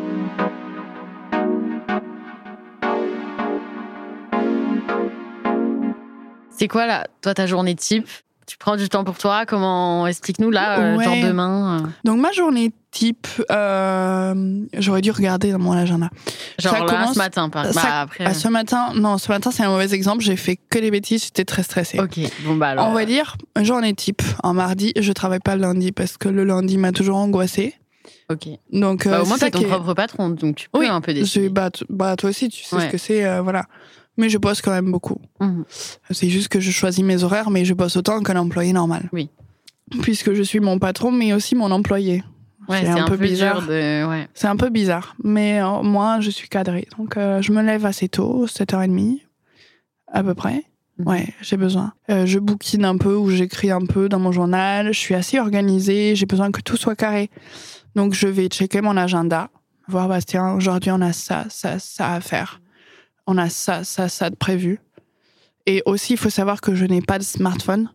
C'est 6.49 6.67
quoi 6.67 6.87
là, 6.87 7.05
toi, 7.21 7.33
ta 7.33 7.45
journée 7.45 7.75
type? 7.75 8.07
Tu 8.47 8.57
prends 8.57 8.77
du 8.77 8.87
temps 8.87 9.03
pour 9.03 9.17
toi? 9.17 9.45
Comment 9.45 10.07
Explique-nous 10.07 10.49
là, 10.51 10.79
euh, 10.79 10.95
Ouais. 10.97 11.03
genre 11.03 11.15
demain. 11.21 11.81
euh, 11.83 11.87
Donc, 12.05 12.19
ma 12.21 12.31
journée 12.31 12.71
type, 12.91 13.27
euh, 13.51 14.63
j'aurais 14.77 15.01
dû 15.01 15.11
regarder 15.11 15.51
dans 15.51 15.59
mon 15.59 15.73
agenda. 15.73 16.09
Genre 16.57 16.73
Ça 16.73 16.79
là, 16.79 16.85
commence- 16.85 17.13
ce 17.13 17.17
matin, 17.19 17.49
par 17.49 17.71
bah, 17.73 17.99
après. 18.01 18.23
Ah, 18.25 18.33
ce 18.33 18.47
matin, 18.47 18.93
non, 18.95 19.17
ce 19.17 19.29
matin, 19.31 19.51
c'est 19.51 19.63
un 19.63 19.69
mauvais 19.69 19.93
exemple. 19.93 20.23
J'ai 20.23 20.37
fait 20.37 20.55
que 20.69 20.79
des 20.79 20.89
bêtises, 20.91 21.25
j'étais 21.25 21.43
très 21.43 21.61
stressée. 21.61 21.99
Ok, 21.99 22.19
bon 22.45 22.55
bah 22.55 22.69
alors. 22.69 22.87
On 22.87 22.93
va 22.93 23.05
dire 23.05 23.35
journée 23.61 23.93
type. 23.93 24.21
En 24.43 24.53
mardi, 24.53 24.93
je 24.97 25.11
travaille 25.11 25.39
pas 25.41 25.55
le 25.57 25.61
lundi 25.63 25.91
parce 25.91 26.17
que 26.17 26.29
le 26.29 26.45
lundi 26.45 26.77
m'a 26.77 26.93
toujours 26.93 27.17
angoissée. 27.17 27.75
Ok. 28.29 28.47
Donc, 28.71 29.05
Bah, 29.07 29.19
euh, 29.19 29.23
au 29.23 29.25
moins, 29.25 29.37
ton 29.37 29.61
propre 29.63 29.93
patron, 29.93 30.29
donc 30.29 30.55
tu 30.55 30.69
peux 30.69 30.79
Oui, 30.79 30.87
un 30.87 31.01
peu 31.01 31.13
décider. 31.13 31.49
bah, 31.49 31.69
bah, 31.89 32.15
toi 32.15 32.29
aussi, 32.29 32.49
tu 32.49 32.63
sais 32.63 32.75
Ouais. 32.75 32.85
ce 32.87 32.91
que 32.91 32.97
c'est, 32.97 33.25
euh, 33.25 33.41
voilà. 33.41 33.65
Mais 34.17 34.29
je 34.29 34.37
bosse 34.37 34.61
quand 34.61 34.71
même 34.71 34.91
beaucoup. 34.91 35.21
Mhm. 35.39 35.63
C'est 36.11 36.29
juste 36.29 36.47
que 36.49 36.59
je 36.59 36.71
choisis 36.71 37.03
mes 37.03 37.23
horaires, 37.23 37.49
mais 37.51 37.65
je 37.65 37.73
bosse 37.73 37.95
autant 37.97 38.21
qu'un 38.21 38.35
employé 38.37 38.73
normal. 38.73 39.09
Oui. 39.13 39.29
Puisque 40.01 40.33
je 40.33 40.41
suis 40.43 40.59
mon 40.59 40.79
patron, 40.79 41.11
mais 41.11 41.33
aussi 41.33 41.55
mon 41.55 41.71
employé. 41.71 42.23
Ouais, 42.67 42.81
c'est 42.81 42.89
un, 42.89 43.05
peu, 43.05 43.15
bizarre. 43.15 43.61
de. 43.65 44.05
Ouais. 44.09 44.27
C'est 44.33 44.47
un 44.47 44.57
peu 44.57 44.67
bizarre, 44.69 45.15
mais 45.23 45.61
euh, 45.61 45.81
moi, 45.83 46.19
je 46.19 46.29
suis 46.29 46.49
cadrée. 46.49 46.85
Donc, 46.97 47.15
euh, 47.15 47.41
je 47.41 47.53
me 47.53 47.61
lève 47.61 47.85
assez 47.85 48.09
tôt, 48.09 48.45
7h30, 48.47 49.19
à 50.11 50.21
peu 50.23 50.33
près. 50.33 50.63
Mhm. 50.97 51.07
Ouais, 51.07 51.27
j'ai 51.41 51.55
besoin. 51.55 51.93
Euh, 52.09 52.25
je 52.25 52.39
bouquine 52.39 52.83
un 52.83 52.97
peu 52.97 53.15
ou 53.15 53.29
j'écris 53.29 53.71
un 53.71 53.85
peu 53.85 54.09
dans 54.09 54.19
mon 54.19 54.33
journal. 54.33 54.87
Je 54.93 54.99
suis 54.99 55.15
assez 55.15 55.39
organisée, 55.39 56.15
j'ai 56.15 56.25
besoin 56.25 56.51
que 56.51 56.59
tout 56.59 56.75
soit 56.75 56.95
carré. 56.95 57.29
Donc, 57.97 58.13
je 58.13 58.27
vais 58.27 58.47
checker 58.47 58.79
mon 58.81 58.95
agenda 58.95 59.49
Voir, 59.89 60.07
bah, 60.07 60.21
tiens, 60.21 60.53
aujourd'hui, 60.53 60.91
on 60.91 61.01
a 61.01 61.13
ça, 61.13 61.45
ça, 61.49 61.79
ça 61.79 62.13
à 62.13 62.19
faire. 62.21 62.61
On 63.25 63.37
a 63.37 63.49
ça, 63.49 63.83
ça, 63.83 64.07
ça 64.09 64.29
de 64.29 64.35
prévu. 64.35 64.79
Et 65.65 65.81
aussi, 65.85 66.13
il 66.13 66.17
faut 66.17 66.29
savoir 66.29 66.61
que 66.61 66.75
je 66.75 66.85
n'ai 66.85 67.01
pas 67.01 67.17
de 67.17 67.23
smartphone. 67.23 67.89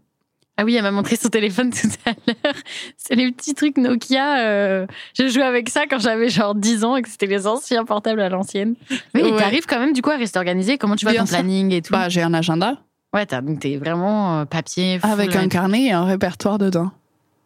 Ah 0.56 0.64
oui, 0.64 0.74
elle 0.74 0.82
m'a 0.82 0.90
montré 0.90 1.16
son 1.16 1.28
téléphone 1.28 1.70
tout 1.80 1.88
à 2.04 2.10
l'heure. 2.26 2.54
C'est 2.96 3.14
les 3.14 3.30
petits 3.30 3.54
trucs 3.54 3.76
Nokia. 3.78 4.40
euh, 4.40 4.86
Je 5.18 5.28
jouais 5.28 5.42
avec 5.44 5.68
ça 5.70 5.86
quand 5.88 5.98
j'avais 5.98 6.28
genre 6.30 6.54
10 6.54 6.84
ans 6.84 6.96
et 6.96 7.02
que 7.02 7.08
c'était 7.08 7.26
les 7.26 7.46
anciens 7.46 7.84
portables 7.84 8.20
à 8.20 8.28
l'ancienne. 8.28 8.74
Et 9.14 9.22
Ouais. 9.22 9.36
t'arrives 9.38 9.66
quand 9.66 9.78
même 9.78 9.92
du 9.92 10.02
coup 10.02 10.10
à 10.10 10.16
rester 10.16 10.38
organisé. 10.38 10.78
Comment 10.78 10.96
tu 10.96 11.06
Bien 11.06 11.24
ton 11.24 11.28
planning 11.30 11.72
et 11.72 11.80
tout 11.82 11.92
Bah, 11.92 12.08
j'ai 12.08 12.22
un 12.22 12.34
agenda 12.34 12.78
Ouais, 13.14 13.24
t'as- 13.26 13.40
donc 13.42 13.60
t'es 13.60 13.76
vraiment 13.76 14.40
euh, 14.40 14.44
papier. 14.46 14.98
avec 15.02 15.36
un 15.36 15.48
carnet 15.48 15.84
et 15.84 15.92
un 15.92 16.04
répertoire 16.04 16.58
dedans. 16.58 16.90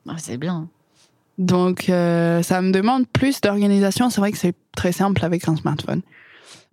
Ah, 0.08 0.14
c'est 0.18 0.36
bien. 0.38 0.68
Donc, 1.38 1.88
euh, 1.90 2.42
ça 2.42 2.62
me 2.62 2.72
demande 2.72 3.06
plus 3.08 3.40
d'organisation. 3.40 4.08
C'est 4.10 4.20
vrai 4.20 4.32
que 4.32 4.38
c'est 4.38 4.54
très 4.74 4.92
simple 4.92 5.24
avec 5.24 5.46
un 5.48 5.56
smartphone. 5.56 6.02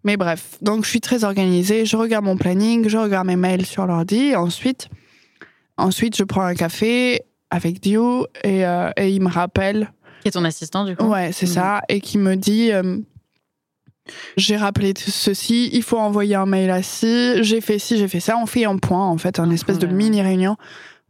Mais 0.06 0.18
bref, 0.18 0.58
donc 0.62 0.84
je 0.86 0.90
suis 0.90 1.02
très 1.02 1.24
organisée. 1.24 1.86
Je 1.86 1.96
regarde 1.98 2.26
mon 2.26 2.36
planning, 2.38 2.88
je 2.90 2.98
regarde 2.98 3.28
mes 3.28 3.36
mails 3.38 3.66
sur 3.66 3.86
l'ordi. 3.86 4.36
Ensuite, 4.36 4.90
ensuite, 5.78 6.16
je 6.18 6.24
prends 6.24 6.44
un 6.44 6.56
café 6.56 7.22
avec 7.50 7.80
Dio 7.82 8.28
et, 8.44 8.66
euh, 8.66 8.90
et 8.98 9.10
il 9.10 9.22
me 9.22 9.30
rappelle. 9.30 9.92
Qui 10.22 10.28
est 10.30 10.32
ton 10.32 10.44
assistant 10.46 10.84
du 10.86 10.96
coup 10.96 11.06
Ouais, 11.06 11.32
c'est 11.32 11.46
Mhm. 11.48 11.52
ça. 11.54 11.82
Et 11.90 12.02
qui 12.02 12.18
me 12.18 12.36
dit 12.36 12.72
euh, 12.72 12.98
J'ai 14.36 14.58
rappelé 14.58 14.94
ceci, 14.98 15.70
il 15.72 15.84
faut 15.84 15.98
envoyer 15.98 16.36
un 16.36 16.46
mail 16.46 16.70
à 16.70 16.84
ci, 16.84 17.42
j'ai 17.44 17.62
fait 17.62 17.80
ci, 17.80 17.98
j'ai 17.98 18.10
fait 18.10 18.20
ça. 18.20 18.38
On 18.38 18.46
fait 18.46 18.66
un 18.66 18.78
point, 18.78 19.08
en 19.08 19.18
fait, 19.18 19.40
un 19.40 19.50
espèce 19.50 19.80
de 19.80 19.88
Ouais. 19.88 19.94
mini-réunion. 19.94 20.58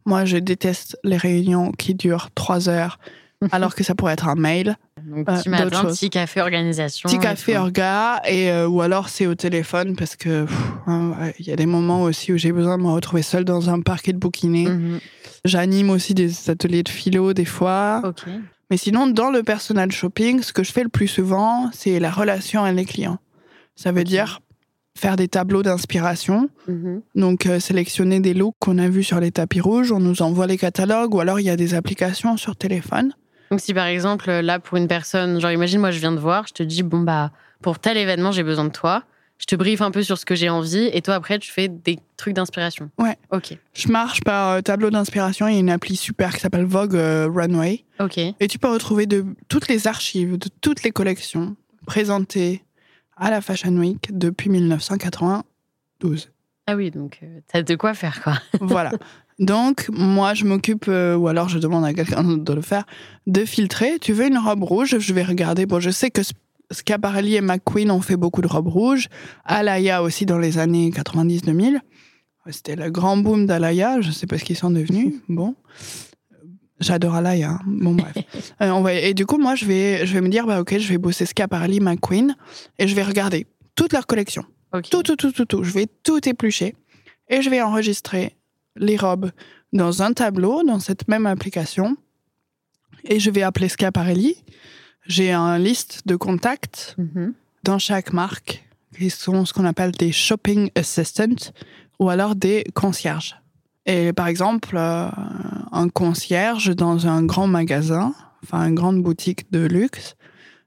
Moi, 0.06 0.24
je 0.24 0.36
déteste 0.36 0.96
les 1.02 1.16
réunions 1.16 1.72
qui 1.72 1.94
durent 1.94 2.28
trois 2.36 2.68
heures, 2.68 2.98
alors 3.52 3.74
que 3.74 3.84
ça 3.84 3.94
pourrait 3.94 4.12
être 4.14 4.28
un 4.28 4.34
mail. 4.34 4.76
Donc, 5.06 5.28
Euh, 5.28 5.36
petit 5.36 5.48
matin, 5.50 5.64
d'autres 5.64 5.82
choses. 5.82 5.98
petit 5.98 6.10
café 6.10 6.40
organisation. 6.40 7.08
Petit 7.08 7.16
et 7.16 7.20
café 7.20 7.56
orga, 7.58 8.22
et, 8.26 8.50
euh, 8.50 8.66
ou 8.66 8.80
alors 8.80 9.08
c'est 9.10 9.26
au 9.26 9.34
téléphone, 9.34 9.96
parce 9.96 10.16
que 10.16 10.46
hein, 10.86 11.12
il 11.38 11.46
y 11.46 11.52
a 11.52 11.56
des 11.56 11.66
moments 11.66 12.02
aussi 12.02 12.32
où 12.32 12.38
j'ai 12.38 12.52
besoin 12.52 12.78
de 12.78 12.82
me 12.82 12.88
retrouver 12.90 13.22
seule 13.22 13.44
dans 13.44 13.68
un 13.70 13.80
parc 13.80 14.08
et 14.08 14.12
de 14.12 14.18
bouquiner. 14.18 14.66
Mhm. 14.66 15.00
J'anime 15.44 15.90
aussi 15.90 16.14
des 16.14 16.48
ateliers 16.48 16.82
de 16.82 16.88
philo, 16.88 17.34
des 17.34 17.44
fois. 17.44 18.00
Ok. 18.04 18.22
Mais 18.70 18.78
sinon, 18.78 19.06
dans 19.06 19.30
le 19.30 19.42
personal 19.42 19.92
shopping, 19.92 20.40
ce 20.42 20.54
que 20.54 20.64
je 20.64 20.72
fais 20.72 20.82
le 20.82 20.88
plus 20.88 21.06
souvent, 21.08 21.68
c'est 21.74 22.00
la 22.00 22.10
relation 22.10 22.64
avec 22.64 22.76
les 22.78 22.84
clients. 22.86 23.18
Ça 23.76 23.92
veut 23.92 24.04
dire 24.04 24.40
faire 24.96 25.16
des 25.16 25.28
tableaux 25.28 25.62
d'inspiration. 25.62 26.48
Mhm. 26.66 27.02
Donc, 27.14 27.44
euh, 27.46 27.60
sélectionner 27.60 28.20
des 28.20 28.32
looks 28.32 28.54
qu'on 28.60 28.78
a 28.78 28.88
vus 28.88 29.02
sur 29.04 29.20
les 29.20 29.32
tapis 29.32 29.60
rouges, 29.60 29.92
on 29.92 30.00
nous 30.00 30.22
envoie 30.22 30.46
les 30.46 30.56
catalogues, 30.56 31.14
ou 31.14 31.20
alors 31.20 31.40
il 31.40 31.44
y 31.44 31.50
a 31.50 31.56
des 31.56 31.74
applications 31.74 32.36
sur 32.38 32.56
téléphone. 32.56 33.12
Donc 33.54 33.60
si 33.60 33.72
par 33.72 33.86
exemple, 33.86 34.32
là, 34.32 34.58
pour 34.58 34.78
une 34.78 34.88
personne, 34.88 35.40
genre 35.40 35.52
imagine, 35.52 35.78
moi 35.78 35.92
je 35.92 36.00
viens 36.00 36.10
de 36.10 36.18
voir, 36.18 36.44
je 36.48 36.52
te 36.52 36.64
dis, 36.64 36.82
bon 36.82 37.02
bah, 37.02 37.30
pour 37.62 37.78
tel 37.78 37.96
événement, 37.96 38.32
j'ai 38.32 38.42
besoin 38.42 38.64
de 38.64 38.72
toi. 38.72 39.04
Je 39.38 39.46
te 39.46 39.54
briefe 39.54 39.80
un 39.80 39.92
peu 39.92 40.02
sur 40.02 40.18
ce 40.18 40.24
que 40.24 40.34
j'ai 40.34 40.48
envie, 40.48 40.90
et 40.92 41.02
toi 41.02 41.14
après, 41.14 41.38
tu 41.38 41.52
fais 41.52 41.68
des 41.68 42.00
trucs 42.16 42.34
d'inspiration. 42.34 42.90
Ouais. 42.98 43.16
Ok. 43.30 43.56
Je 43.72 43.88
marche 43.92 44.22
par 44.22 44.50
euh, 44.50 44.60
tableau 44.60 44.90
d'inspiration. 44.90 45.46
Il 45.46 45.54
y 45.54 45.56
a 45.56 45.60
une 45.60 45.70
appli 45.70 45.94
super 45.94 46.34
qui 46.34 46.40
s'appelle 46.40 46.64
Vogue 46.64 46.96
euh, 46.96 47.28
Runway. 47.32 47.84
Ok. 48.00 48.18
Et 48.18 48.48
tu 48.48 48.58
peux 48.58 48.72
retrouver 48.72 49.06
de 49.06 49.24
toutes 49.46 49.68
les 49.68 49.86
archives 49.86 50.36
de 50.36 50.48
toutes 50.60 50.82
les 50.82 50.90
collections 50.90 51.54
présentées 51.86 52.64
à 53.16 53.30
la 53.30 53.40
Fashion 53.40 53.76
Week 53.76 54.08
depuis 54.10 54.50
1992. 54.50 56.32
Ah 56.66 56.74
oui, 56.74 56.90
donc 56.90 57.20
euh, 57.22 57.38
t'as 57.46 57.62
de 57.62 57.76
quoi 57.76 57.94
faire, 57.94 58.20
quoi. 58.20 58.34
voilà. 58.60 58.90
Donc, 59.38 59.86
moi, 59.90 60.34
je 60.34 60.44
m'occupe, 60.44 60.86
euh, 60.88 61.16
ou 61.16 61.26
alors 61.28 61.48
je 61.48 61.58
demande 61.58 61.84
à 61.84 61.92
quelqu'un 61.92 62.22
d'autre 62.22 62.44
de 62.44 62.52
le 62.52 62.62
faire, 62.62 62.84
de 63.26 63.44
filtrer. 63.44 63.98
Tu 64.00 64.12
veux 64.12 64.26
une 64.26 64.38
robe 64.38 64.62
rouge? 64.62 64.96
Je 64.98 65.12
vais 65.12 65.24
regarder. 65.24 65.66
Bon, 65.66 65.80
je 65.80 65.90
sais 65.90 66.10
que 66.10 66.22
Schiaparelli 66.70 67.34
et 67.36 67.40
McQueen 67.40 67.90
ont 67.90 68.00
fait 68.00 68.16
beaucoup 68.16 68.42
de 68.42 68.46
robes 68.46 68.68
rouges. 68.68 69.08
Alaya 69.44 70.02
aussi 70.02 70.24
dans 70.24 70.38
les 70.38 70.58
années 70.58 70.90
90-2000. 70.90 71.80
C'était 72.50 72.76
le 72.76 72.90
grand 72.90 73.16
boom 73.16 73.46
d'Alaya. 73.46 74.00
Je 74.00 74.10
sais 74.10 74.26
pas 74.26 74.38
ce 74.38 74.44
qu'ils 74.44 74.56
sont 74.56 74.70
devenus. 74.70 75.14
Bon. 75.28 75.54
J'adore 76.80 77.14
Alaya. 77.14 77.50
hein. 77.52 77.60
Bon, 77.66 77.94
bref. 77.94 78.14
Euh, 78.62 78.70
on 78.70 78.82
va- 78.82 78.94
Et 78.94 79.14
du 79.14 79.26
coup, 79.26 79.38
moi, 79.38 79.54
je 79.56 79.64
vais, 79.64 80.06
je 80.06 80.12
vais 80.12 80.20
me 80.20 80.28
dire, 80.28 80.46
bah, 80.46 80.60
ok, 80.60 80.78
je 80.78 80.88
vais 80.88 80.98
bosser 80.98 81.26
Schiaparelli, 81.26 81.80
McQueen, 81.80 82.36
et 82.78 82.86
je 82.86 82.94
vais 82.94 83.02
regarder 83.02 83.46
toute 83.74 83.92
leur 83.92 84.06
collection. 84.06 84.44
Tout, 84.90 85.02
tout, 85.02 85.16
tout, 85.16 85.32
tout, 85.32 85.44
tout. 85.44 85.64
Je 85.64 85.72
vais 85.72 85.86
tout 86.02 86.28
éplucher 86.28 86.74
et 87.28 87.42
je 87.42 87.50
vais 87.50 87.62
enregistrer 87.62 88.36
les 88.76 88.96
robes 88.96 89.30
dans 89.72 90.02
un 90.02 90.12
tableau, 90.12 90.62
dans 90.62 90.78
cette 90.80 91.08
même 91.08 91.26
application. 91.26 91.96
Et 93.04 93.20
je 93.20 93.30
vais 93.30 93.42
appeler 93.42 93.68
Schiaparelli. 93.68 94.36
J'ai 95.06 95.32
un 95.32 95.58
liste 95.58 96.02
de 96.06 96.16
contacts 96.16 96.94
Mhm. 96.98 97.34
dans 97.64 97.78
chaque 97.78 98.12
marque 98.12 98.64
qui 98.96 99.10
sont 99.10 99.44
ce 99.44 99.52
qu'on 99.52 99.64
appelle 99.64 99.90
des 99.92 100.12
shopping 100.12 100.70
assistants 100.76 101.52
ou 101.98 102.08
alors 102.08 102.34
des 102.36 102.64
concierges. 102.74 103.36
Et 103.86 104.12
par 104.12 104.28
exemple, 104.28 104.76
euh, 104.78 105.08
un 105.72 105.88
concierge 105.90 106.74
dans 106.74 107.06
un 107.06 107.22
grand 107.24 107.46
magasin, 107.46 108.14
enfin 108.42 108.66
une 108.68 108.74
grande 108.74 109.02
boutique 109.02 109.50
de 109.52 109.66
luxe, 109.66 110.14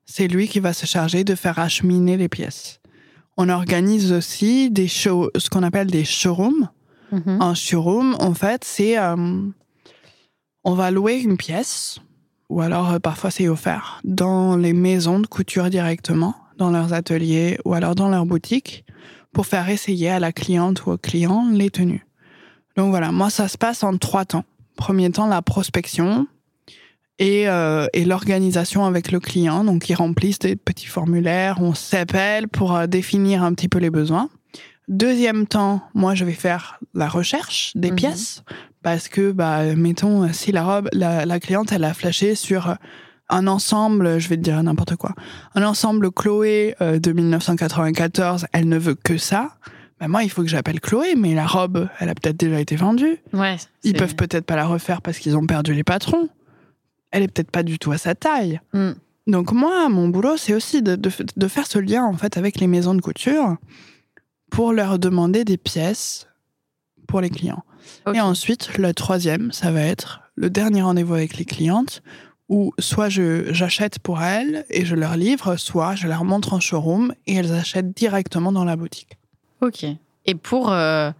c'est 0.06 0.28
lui 0.28 0.48
qui 0.48 0.60
va 0.60 0.74
se 0.74 0.86
charger 0.86 1.24
de 1.24 1.34
faire 1.36 1.58
acheminer 1.58 2.16
les 2.18 2.30
pièces. 2.30 2.80
On 3.38 3.50
organise 3.50 4.12
aussi 4.12 4.70
des 4.72 4.88
show, 4.88 5.30
ce 5.38 5.50
qu'on 5.50 5.64
appelle 5.64 5.88
des 5.88 6.06
showrooms. 6.06 6.70
Un 7.12 7.54
showroom, 7.54 8.16
en 8.20 8.34
fait, 8.34 8.64
c'est 8.64 8.98
euh, 8.98 9.42
on 10.64 10.74
va 10.74 10.92
louer 10.92 11.20
une 11.22 11.38
pièce, 11.38 12.00
ou 12.50 12.62
alors 12.62 12.92
euh, 12.92 13.00
parfois 13.00 13.32
c'est 13.32 13.48
offert, 13.48 14.02
dans 14.04 14.58
les 14.58 14.74
maisons 14.74 15.20
de 15.20 15.28
couture 15.28 15.70
directement, 15.70 16.36
dans 16.58 16.72
leurs 16.72 16.94
ateliers 16.94 17.58
ou 17.66 17.74
alors 17.74 17.96
dans 17.96 18.10
leur 18.10 18.26
boutique, 18.26 18.84
pour 19.32 19.46
faire 19.46 19.70
essayer 19.70 20.10
à 20.10 20.20
la 20.20 20.32
cliente 20.32 20.86
ou 20.86 20.92
au 20.92 20.98
client 20.98 21.48
les 21.52 21.70
tenues. 21.70 22.06
Donc 22.76 22.90
voilà, 22.90 23.12
moi 23.12 23.30
ça 23.30 23.48
se 23.48 23.58
passe 23.58 23.84
en 23.84 23.98
trois 23.98 24.26
temps. 24.26 24.46
Premier 24.76 25.10
temps, 25.10 25.28
la 25.28 25.42
prospection 25.42 26.28
et, 27.18 27.50
euh, 27.50 27.88
l'organisation 27.96 28.86
avec 28.86 29.12
le 29.12 29.20
client. 29.20 29.64
Donc 29.64 29.90
ils 29.90 29.96
remplissent 29.96 30.40
des 30.40 30.56
petits 30.56 30.86
formulaires, 30.86 31.58
on 31.62 31.74
s'appelle 31.74 32.48
pour 32.48 32.88
définir 32.88 33.44
un 33.44 33.54
petit 33.54 33.70
peu 33.70 33.80
les 33.80 33.90
besoins. 33.90 34.30
Deuxième 34.88 35.48
temps, 35.48 35.82
moi, 35.94 36.16
je 36.16 36.24
vais 36.24 36.32
faire 36.34 36.80
la 36.94 37.08
recherche 37.10 37.74
des 37.76 37.90
Mhm. 37.92 37.96
pièces 37.98 38.44
parce 38.84 39.10
que, 39.10 39.32
bah, 39.32 39.76
mettons, 39.76 40.32
si 40.32 40.52
la 40.52 40.64
robe, 40.64 40.90
la, 40.94 41.26
la 41.26 41.40
cliente, 41.40 41.72
elle 41.74 41.84
a 41.84 41.94
flashé 41.94 42.36
sur 42.36 42.76
un 43.30 43.48
ensemble, 43.48 44.20
je 44.20 44.30
vais 44.30 44.38
te 44.38 44.42
dire 44.42 44.62
n'importe 44.64 44.96
quoi, 44.96 45.14
un 45.56 45.64
ensemble 45.64 46.12
Chloé 46.12 46.76
euh, 46.80 46.98
de 47.00 47.12
1994, 47.12 48.46
elle 48.54 48.70
ne 48.70 48.78
veut 48.78 48.96
que 48.96 49.18
ça. 49.18 49.52
Ben 50.00 50.08
moi, 50.08 50.24
il 50.24 50.30
faut 50.30 50.44
que 50.44 50.48
j'appelle 50.48 50.80
Chloé, 50.80 51.16
mais 51.18 51.34
la 51.34 51.46
robe, 51.48 51.90
elle 52.00 52.08
a 52.08 52.16
peut-être 52.16 52.38
déjà 52.38 52.60
été 52.62 52.76
vendue. 52.78 53.18
Ouais. 53.34 53.58
Ils 53.84 53.94
peuvent 53.96 54.16
peut-être 54.16 54.46
pas 54.46 54.56
la 54.56 54.66
refaire 54.68 55.02
parce 55.02 55.18
qu'ils 55.18 55.36
ont 55.36 55.46
perdu 55.46 55.74
les 55.74 55.84
patrons. 55.84 56.30
Elle 57.12 57.24
est 57.24 57.28
peut-être 57.28 57.52
pas 57.52 57.64
du 57.64 57.80
tout 57.80 57.92
à 57.92 57.98
sa 57.98 58.16
taille. 58.16 58.62
Mm. 58.74 58.92
Donc 59.28 59.52
moi, 59.52 59.90
mon 59.90 60.08
boulot, 60.08 60.38
c'est 60.38 60.54
aussi 60.54 60.82
de, 60.82 60.96
de, 60.96 61.10
de 61.36 61.48
faire 61.50 61.68
ce 61.68 61.80
lien 61.80 62.04
en 62.06 62.14
fait 62.14 62.38
avec 62.38 62.60
les 62.62 62.68
maisons 62.68 62.94
de 62.96 63.02
couture 63.02 63.58
pour 64.50 64.74
leur 64.74 65.00
demander 65.00 65.44
des 65.44 65.58
pièces 65.58 66.28
pour 67.08 67.22
les 67.22 67.30
clients. 67.30 67.64
Et 68.14 68.20
ensuite, 68.20 68.78
le 68.78 68.94
troisième, 68.94 69.52
ça 69.52 69.72
va 69.72 69.82
être 69.82 70.22
le 70.36 70.50
dernier 70.50 70.82
rendez-vous 70.82 71.14
avec 71.14 71.38
les 71.38 71.46
clientes 71.46 72.02
où 72.50 72.74
soit 72.80 73.10
je 73.10 73.52
j'achète 73.54 74.00
pour 74.00 74.22
elles 74.22 74.66
et 74.70 74.86
je 74.86 74.96
leur 74.96 75.18
livre, 75.18 75.58
soit 75.58 75.96
je 75.96 76.08
leur 76.08 76.24
montre 76.24 76.54
en 76.54 76.60
showroom 76.60 77.14
et 77.26 77.36
elles 77.36 77.54
achètent 77.54 77.94
directement 77.96 78.52
dans 78.52 78.64
la 78.64 78.76
boutique. 78.76 79.18
Ok. 79.62 79.86
Et 80.26 80.36
pour 80.36 80.72
euh, 80.72 81.12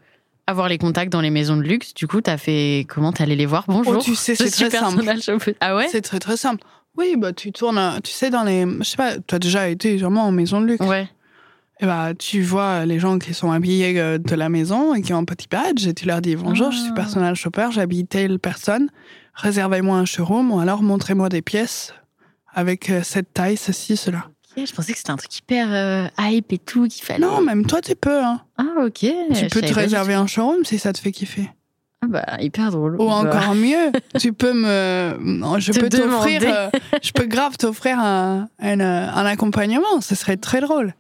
avoir 0.46 0.70
les 0.70 0.78
contacts 0.78 1.12
dans 1.12 1.22
les 1.22 1.30
maisons 1.30 1.58
de 1.58 1.64
luxe, 1.64 1.94
du 1.94 2.08
coup, 2.08 2.22
t'as 2.22 2.38
fait 2.38 2.86
comment? 2.88 3.12
T'allais 3.12 3.36
les 3.36 3.46
voir? 3.46 3.66
Bonjour. 3.68 3.96
Oh, 3.98 4.02
tu 4.02 4.16
sais, 4.16 4.36
c'est 4.36 4.50
très 4.50 4.70
simple. 4.70 5.22
shopper. 5.22 5.56
Ah 5.60 5.76
ouais? 5.76 5.88
C'est 5.90 6.02
très 6.02 6.20
très 6.20 6.38
simple. 6.38 6.64
Oui, 6.98 7.16
bah 7.18 7.32
tu 7.34 7.52
tournes, 7.52 7.78
euh, 7.78 8.00
tu 8.04 8.12
sais, 8.12 8.30
dans 8.30 8.44
les. 8.44 8.66
Je 8.80 8.84
sais 8.84 8.98
pas, 8.98 9.18
tu 9.20 9.36
as 9.36 9.40
déjà 9.40 9.70
été 9.70 9.98
sûrement 9.98 10.24
en 10.24 10.32
maison 10.32 10.62
de 10.62 10.66
luxe. 10.66 10.86
Ouais. 10.86 11.08
Et 11.80 11.86
bah, 11.86 12.14
tu 12.18 12.42
vois 12.42 12.86
les 12.86 12.98
gens 13.00 13.20
qui 13.20 13.34
sont 13.36 13.52
habillés 13.52 14.00
euh, 14.00 14.18
de 14.18 14.36
la 14.36 14.50
maison 14.50 14.96
et 14.96 15.02
qui 15.04 15.14
ont 15.14 15.20
un 15.20 15.26
petit 15.26 15.48
badge 15.50 15.86
et 15.88 15.94
tu 15.94 16.06
leur 16.08 16.22
dis 16.22 16.36
Bonjour, 16.36 16.72
je 16.72 16.78
suis 16.78 16.90
Ah. 16.92 16.96
personal 16.96 17.36
shopper, 17.36 17.68
j'habille 17.72 18.06
telle 18.08 18.40
personne, 18.40 18.90
réservez-moi 19.36 19.98
un 19.98 20.06
showroom 20.06 20.52
ou 20.52 20.60
alors 20.60 20.82
montrez-moi 20.82 21.30
des 21.30 21.42
pièces 21.44 21.94
avec 22.54 22.90
euh, 22.90 23.02
cette 23.04 23.32
taille, 23.34 23.58
ceci, 23.58 23.96
cela. 23.96 24.26
Je 24.58 24.74
pensais 24.74 24.92
que 24.92 24.98
c'était 24.98 25.12
un 25.12 25.18
truc 25.18 25.38
hyper 25.38 25.68
euh, 25.72 26.08
hype 26.20 26.52
et 26.52 26.58
tout 26.58 26.88
qu'il 26.88 27.04
fallait. 27.06 27.20
Non, 27.24 27.42
même 27.42 27.68
toi, 27.68 27.80
tu 27.80 27.96
peux. 27.96 28.24
Hein. 28.24 28.42
Ah 28.58 28.64
ok. 28.84 29.06
Tu 29.36 29.48
peux 29.52 29.62
te 29.62 29.72
réserver 29.72 30.16
un 30.16 30.26
showroom 30.26 30.66
si 30.66 30.80
ça 30.80 30.94
te 30.94 30.98
fait 31.00 31.12
kiffer. 31.12 31.48
Ah 32.04 32.08
bah 32.08 32.26
hyper 32.40 32.72
drôle. 32.72 32.96
Ou 33.00 33.06
Bah, 33.08 33.14
encore 33.18 33.54
mieux, 33.54 33.92
tu 34.20 34.34
peux 34.34 34.54
me. 34.54 35.16
non, 35.22 35.60
Je 35.60 35.74
Te 35.74 35.80
peux 35.80 35.90
t'offrir. 35.90 36.42
euh, 36.44 36.70
je 37.04 37.12
peux 37.12 37.26
grave 37.28 37.56
t'offrir 37.58 38.00
un, 38.00 38.48
un, 38.60 38.80
euh, 38.80 39.08
un 39.14 39.26
accompagnement. 39.28 40.02
Ce 40.02 40.16
serait 40.16 40.38
très 40.38 40.60
drôle. 40.60 40.96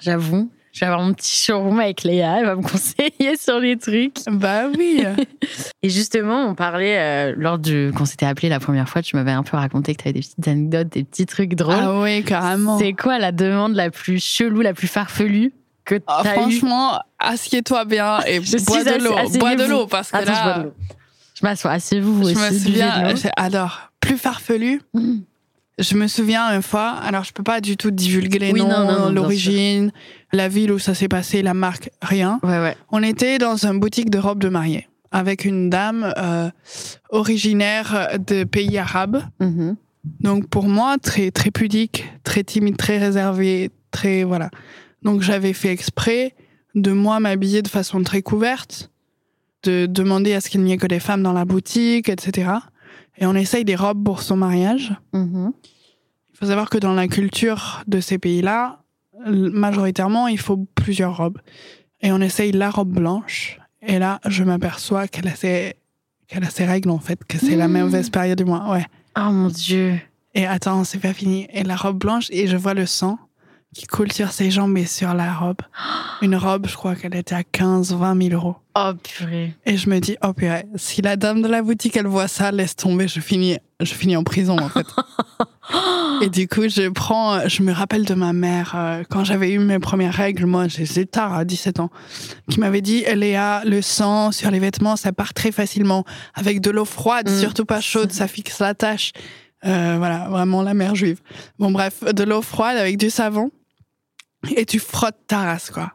J'avoue. 0.00 0.50
Je 0.72 0.80
vais 0.80 0.86
avoir 0.86 1.02
mon 1.04 1.12
petit 1.14 1.34
showroom 1.36 1.80
avec 1.80 2.04
Léa, 2.04 2.38
elle 2.38 2.44
va 2.46 2.54
me 2.54 2.62
conseiller 2.68 3.36
sur 3.36 3.58
les 3.58 3.76
trucs. 3.76 4.16
Bah 4.30 4.64
oui. 4.76 5.02
Et 5.82 5.88
justement, 5.88 6.46
on 6.46 6.54
parlait 6.54 6.98
euh, 6.98 7.34
lors 7.36 7.58
du 7.58 7.90
quand 7.96 8.04
s'était 8.04 8.26
appelé 8.26 8.48
la 8.48 8.60
première 8.60 8.88
fois, 8.88 9.02
tu 9.02 9.16
m'avais 9.16 9.32
un 9.32 9.42
peu 9.42 9.56
raconté 9.56 9.94
que 9.94 10.02
tu 10.02 10.08
avais 10.08 10.12
des 10.12 10.20
petites 10.20 10.46
anecdotes, 10.46 10.88
des 10.90 11.04
petits 11.04 11.26
trucs 11.26 11.54
drôles. 11.54 11.74
ah 11.80 12.00
oui, 12.00 12.22
carrément. 12.22 12.78
C'est 12.78 12.92
quoi 12.92 13.18
la 13.18 13.32
demande 13.32 13.74
la 13.74 13.90
plus 13.90 14.22
chelou, 14.22 14.60
la 14.60 14.74
plus 14.74 14.86
farfelue 14.88 15.52
que 15.84 15.94
tu 15.96 16.04
Ah, 16.06 16.22
as 16.24 16.32
eu 16.36 16.38
franchement, 16.38 16.98
assieds-toi 17.18 17.84
bien 17.86 18.20
et 18.26 18.40
Je 18.42 18.58
bois 18.64 18.84
de 18.84 19.02
l'eau. 19.02 19.38
Bois 19.40 19.56
de 19.56 19.64
l'eau 19.64 19.86
parce 19.86 20.10
que 20.12 20.16
Attends, 20.18 20.26
je 20.26 20.48
là. 20.48 20.64
Je 21.34 21.46
m'assois, 21.46 21.70
asseyez-vous 21.72 22.24
je 22.24 22.30
aussi. 22.32 22.36
me 22.36 22.58
souviens. 22.58 23.08
l'eau. 23.10 23.16
j'ai- 23.16 23.30
Alors, 23.36 23.90
plus 24.00 24.18
farfelu. 24.18 24.82
Mm. 24.92 25.18
Je 25.78 25.94
me 25.94 26.06
souviens 26.08 26.54
une 26.54 26.62
fois. 26.62 26.90
Alors, 26.90 27.24
je 27.24 27.32
peux 27.32 27.42
pas 27.42 27.60
du 27.60 27.76
tout 27.76 27.90
divulguer 27.90 28.38
les 28.38 28.52
Oui, 28.52 28.60
noms, 28.60 28.68
non, 28.68 28.78
non, 28.78 28.86
non, 28.86 29.04
bien 29.06 29.10
l'origine, 29.10 29.92
la 30.32 30.48
ville 30.48 30.72
où 30.72 30.78
ça 30.78 30.94
s'est 30.94 31.08
passé, 31.08 31.42
la 31.42 31.54
marque, 31.54 31.90
rien. 32.02 32.40
Ouais, 32.42 32.58
ouais. 32.58 32.76
On 32.90 33.02
était 33.02 33.38
dans 33.38 33.64
une 33.64 33.78
boutique 33.78 34.10
de 34.10 34.18
robes 34.18 34.40
de 34.40 34.48
mariée 34.48 34.88
avec 35.10 35.44
une 35.44 35.70
dame 35.70 36.12
euh, 36.18 36.50
originaire 37.10 38.18
de 38.18 38.44
pays 38.44 38.76
arabes. 38.78 39.22
Mhm. 39.40 39.76
Donc 40.20 40.48
pour 40.48 40.68
moi, 40.68 40.96
très 40.98 41.30
très 41.30 41.50
pudique, 41.50 42.06
très 42.24 42.44
timide, 42.44 42.76
très 42.76 42.98
réservé, 42.98 43.70
très 43.90 44.24
voilà. 44.24 44.50
Donc 45.02 45.22
j'avais 45.22 45.52
fait 45.52 45.70
exprès 45.70 46.34
de 46.74 46.92
moi 46.92 47.20
m'habiller 47.20 47.62
de 47.62 47.68
façon 47.68 48.02
très 48.02 48.22
couverte, 48.22 48.90
de 49.64 49.86
demander 49.86 50.34
à 50.34 50.40
ce 50.40 50.50
qu'il 50.50 50.62
n'y 50.62 50.72
ait 50.72 50.76
que 50.76 50.86
des 50.86 51.00
femmes 51.00 51.22
dans 51.22 51.32
la 51.32 51.44
boutique, 51.44 52.08
etc. 52.08 52.50
Et 53.20 53.26
on 53.26 53.34
essaye 53.34 53.64
des 53.64 53.76
robes 53.76 54.04
pour 54.04 54.22
son 54.22 54.36
mariage. 54.36 54.92
Mhm. 55.12 55.52
Il 56.32 56.36
faut 56.38 56.46
savoir 56.46 56.70
que 56.70 56.78
dans 56.78 56.94
la 56.94 57.08
culture 57.08 57.82
de 57.88 58.00
ces 58.00 58.18
pays-là, 58.18 58.80
majoritairement, 59.26 60.28
il 60.28 60.38
faut 60.38 60.66
plusieurs 60.74 61.16
robes. 61.16 61.38
Et 62.00 62.12
on 62.12 62.20
essaye 62.20 62.52
la 62.52 62.70
robe 62.70 62.92
blanche. 62.92 63.58
Et 63.82 63.98
là, 63.98 64.20
je 64.26 64.44
m'aperçois 64.44 65.08
qu'elle 65.08 65.28
a 65.28 65.34
ses 65.34 65.74
qu'elle 66.28 66.44
a 66.44 66.50
ses 66.50 66.66
règles 66.66 66.90
en 66.90 66.98
fait, 66.98 67.24
que 67.24 67.38
c'est 67.38 67.56
la 67.56 67.68
Mmh. 67.68 67.80
mauvaise 67.80 68.10
période 68.10 68.36
du 68.36 68.44
mois. 68.44 68.70
Ouais. 68.70 68.84
Oh 69.16 69.30
mon 69.32 69.48
dieu. 69.48 69.98
Et 70.34 70.46
attends, 70.46 70.84
c'est 70.84 70.98
pas 70.98 71.14
fini. 71.14 71.48
Et 71.54 71.62
la 71.62 71.74
robe 71.74 71.98
blanche, 71.98 72.26
et 72.30 72.46
je 72.46 72.56
vois 72.56 72.74
le 72.74 72.84
sang 72.84 73.18
qui 73.74 73.86
coule 73.86 74.10
sur 74.12 74.32
ses 74.32 74.50
jambes 74.50 74.76
et 74.78 74.86
sur 74.86 75.12
la 75.14 75.32
robe. 75.32 75.60
Une 76.22 76.36
robe, 76.36 76.66
je 76.68 76.74
crois 76.74 76.94
qu'elle 76.96 77.14
était 77.14 77.34
à 77.34 77.44
15, 77.44 77.94
20 77.94 78.22
000 78.30 78.34
euros. 78.34 78.56
Oh 78.74 78.92
purée. 79.02 79.54
Et 79.66 79.76
je 79.76 79.90
me 79.90 79.98
dis, 80.00 80.16
oh 80.22 80.32
purée, 80.32 80.64
si 80.76 81.02
la 81.02 81.16
dame 81.16 81.42
de 81.42 81.48
la 81.48 81.62
boutique, 81.62 81.96
elle 81.96 82.06
voit 82.06 82.28
ça, 82.28 82.50
laisse 82.50 82.74
tomber, 82.76 83.08
je 83.08 83.20
finis, 83.20 83.58
je 83.80 83.92
finis 83.94 84.16
en 84.16 84.24
prison, 84.24 84.56
en 84.58 84.68
fait. 84.68 84.86
et 86.22 86.30
du 86.30 86.48
coup, 86.48 86.68
je 86.68 86.88
prends, 86.88 87.46
je 87.46 87.62
me 87.62 87.72
rappelle 87.72 88.04
de 88.04 88.14
ma 88.14 88.32
mère, 88.32 88.72
euh, 88.74 89.02
quand 89.08 89.22
j'avais 89.24 89.50
eu 89.52 89.58
mes 89.58 89.78
premières 89.78 90.14
règles, 90.14 90.46
moi, 90.46 90.66
j'étais 90.66 91.04
tard, 91.04 91.34
à 91.34 91.44
17 91.44 91.80
ans, 91.80 91.90
qui 92.50 92.58
m'avait 92.60 92.80
dit, 92.80 93.04
Léa, 93.14 93.62
le 93.64 93.82
sang 93.82 94.32
sur 94.32 94.50
les 94.50 94.58
vêtements, 94.60 94.96
ça 94.96 95.12
part 95.12 95.34
très 95.34 95.52
facilement. 95.52 96.04
Avec 96.34 96.60
de 96.60 96.70
l'eau 96.70 96.84
froide, 96.86 97.28
Mm. 97.28 97.38
surtout 97.38 97.64
pas 97.66 97.80
chaude, 97.80 98.12
ça 98.12 98.26
fixe 98.28 98.58
la 98.60 98.74
tache. 98.74 99.12
Euh, 99.66 99.96
voilà, 99.98 100.28
vraiment 100.30 100.62
la 100.62 100.72
mère 100.72 100.94
juive. 100.94 101.20
Bon, 101.58 101.70
bref, 101.72 102.02
de 102.04 102.22
l'eau 102.24 102.42
froide 102.42 102.76
avec 102.76 102.96
du 102.96 103.10
savon. 103.10 103.50
Et 104.56 104.64
tu 104.64 104.78
frottes 104.78 105.18
ta 105.26 105.38
race, 105.40 105.70
quoi. 105.70 105.92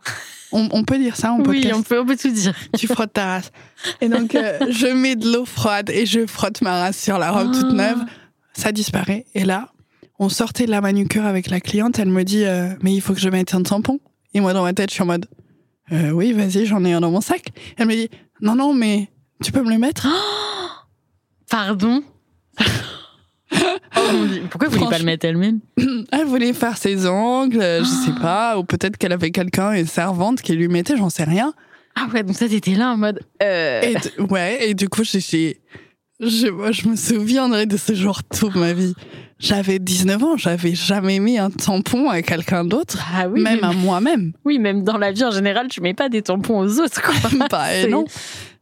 On, 0.51 0.67
on 0.71 0.83
peut 0.83 0.97
dire 0.97 1.15
ça 1.15 1.31
en 1.31 1.37
Oui, 1.39 1.61
podcast 1.61 1.75
on 1.75 1.81
peut, 1.83 1.99
on 2.01 2.05
peut 2.05 2.17
tout 2.17 2.29
dire. 2.29 2.53
tu 2.77 2.87
frottes 2.87 3.13
ta 3.13 3.25
race. 3.25 3.51
Et 4.01 4.09
donc, 4.09 4.35
euh, 4.35 4.59
je 4.69 4.87
mets 4.87 5.15
de 5.15 5.31
l'eau 5.31 5.45
froide 5.45 5.89
et 5.89 6.05
je 6.05 6.27
frotte 6.27 6.61
ma 6.61 6.79
race 6.79 6.97
sur 7.01 7.17
la 7.17 7.31
robe 7.31 7.53
toute 7.53 7.67
Oh. 7.69 7.73
neuve. 7.73 7.99
Ça 8.53 8.71
disparaît. 8.71 9.25
Et 9.33 9.45
là, 9.45 9.69
on 10.19 10.29
sortait 10.29 10.65
de 10.65 10.71
la 10.71 10.81
manucure 10.81 11.25
avec 11.25 11.49
la 11.49 11.59
cliente. 11.59 11.97
Elle 11.99 12.09
me 12.09 12.23
dit, 12.23 12.43
euh, 12.45 12.69
mais 12.81 12.93
il 12.93 13.01
faut 13.01 13.13
que 13.13 13.19
je 13.19 13.29
mette 13.29 13.55
un 13.55 13.63
tampon. 13.63 13.99
Et 14.35 14.41
moi, 14.41 14.53
dans 14.53 14.63
ma 14.63 14.73
tête, 14.73 14.89
je 14.89 14.95
suis 14.95 15.03
en 15.03 15.07
mode, 15.07 15.25
Euh, 15.91 16.11
oui, 16.11 16.33
vas-y, 16.33 16.65
j'en 16.65 16.83
ai 16.85 16.93
un 16.93 17.01
dans 17.01 17.11
mon 17.11 17.21
sac. 17.21 17.47
Elle 17.77 17.87
me 17.87 17.93
dit, 17.95 18.09
non, 18.41 18.55
non, 18.55 18.73
mais 18.73 19.09
tu 19.43 19.51
peux 19.51 19.61
me 19.63 19.69
le 19.71 19.77
mettre 19.79 20.07
Pardon. 21.49 22.03
Oh. 23.53 23.99
Pourquoi 24.49 24.69
vous 24.69 24.77
voulez 24.77 24.89
pas 24.89 24.99
le 24.99 25.05
mettre 25.05 25.25
elle-même? 25.25 25.59
Elle 26.11 26.25
voulait 26.25 26.53
faire 26.53 26.77
ses 26.77 27.07
ongles, 27.07 27.61
euh, 27.61 27.79
je 27.79 27.85
sais 27.89 28.11
Ah. 28.17 28.21
pas. 28.21 28.57
Ou 28.57 28.63
peut-être 28.63 28.97
qu'elle 28.97 29.11
avait 29.13 29.31
quelqu'un, 29.31 29.71
une 29.73 29.87
servante 29.87 30.41
qui 30.41 30.53
lui 30.53 30.67
mettait, 30.67 30.97
j'en 30.97 31.09
sais 31.09 31.23
rien. 31.23 31.53
Ah 31.95 32.07
ouais, 32.13 32.23
donc 32.23 32.35
ça 32.35 32.47
t'étais 32.49 32.75
là 32.75 32.91
en 32.91 32.97
mode. 32.97 33.19
Euh... 33.41 33.81
Et 33.81 33.93
d- 33.93 34.11
ouais, 34.29 34.69
et 34.69 34.73
du 34.73 34.89
coup, 34.89 35.03
j'ai- 35.03 35.59
je, 36.19 36.47
moi, 36.47 36.71
je 36.71 36.87
me 36.87 36.95
souviendrai 36.95 37.65
de 37.65 37.77
ce 37.77 37.93
jour 37.93 38.23
toute 38.23 38.55
ma 38.55 38.73
vie. 38.73 38.93
J'avais 39.39 39.77
19 39.77 40.23
ans, 40.23 40.37
j'avais 40.37 40.73
jamais 40.73 41.19
mis 41.19 41.37
un 41.37 41.49
tampon 41.49 42.09
à 42.09 42.21
quelqu'un 42.21 42.63
d'autre, 42.63 42.97
Ah 43.13 43.27
oui, 43.27 43.41
même 43.41 43.63
à 43.63 43.73
moi-même. 43.73 44.31
oui, 44.45 44.57
même 44.57 44.83
dans 44.83 44.97
la 44.97 45.11
vie 45.11 45.23
en 45.25 45.31
général, 45.31 45.67
tu 45.67 45.81
mets 45.81 45.93
pas 45.93 46.07
des 46.09 46.21
tampons 46.21 46.59
aux 46.61 46.79
autres. 46.79 47.01
Quoi. 47.01 47.13
Bah, 47.51 47.75
et 47.75 47.87
non. 47.87 48.05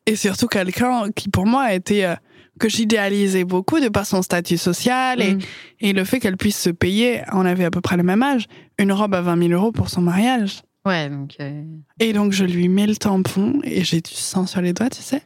Et 0.08 0.16
surtout 0.16 0.48
quelqu'un 0.48 1.12
qui, 1.16 1.30
pour 1.30 1.46
moi, 1.46 1.72
était 1.74 2.06
euh, 2.06 2.16
que 2.60 2.70
j'idéalisais 2.70 3.44
beaucoup 3.44 3.80
de 3.80 3.90
par 3.90 4.06
son 4.06 4.22
statut 4.22 4.58
social 4.58 5.22
et, 5.22 5.34
Mm. 5.36 5.40
et 5.82 5.94
le 5.94 6.04
fait 6.04 6.20
qu'elle 6.20 6.38
puisse 6.38 6.60
se 6.60 6.70
payer, 6.70 7.22
on 7.34 7.46
avait 7.46 7.66
à 7.66 7.72
peu 7.72 7.82
près 7.82 7.98
le 7.98 8.04
même 8.04 8.22
âge, 8.22 8.46
une 8.78 8.92
robe 8.92 9.16
à 9.16 9.22
20 9.22 9.48
000 9.48 9.52
euros 9.54 9.72
pour 9.72 9.90
son 9.90 10.02
mariage. 10.02 10.62
Ouais, 10.86 11.10
donc 11.10 11.36
euh, 11.40 11.64
Et 12.00 12.14
donc, 12.14 12.32
je 12.34 12.44
lui 12.44 12.68
mets 12.68 12.88
le 12.88 12.96
tampon 12.96 13.60
et 13.64 13.84
j'ai 13.84 14.02
du 14.02 14.14
sang 14.14 14.46
sur 14.48 14.62
les 14.62 14.74
doigts, 14.74 14.90
tu 14.90 15.02
sais. 15.02 15.22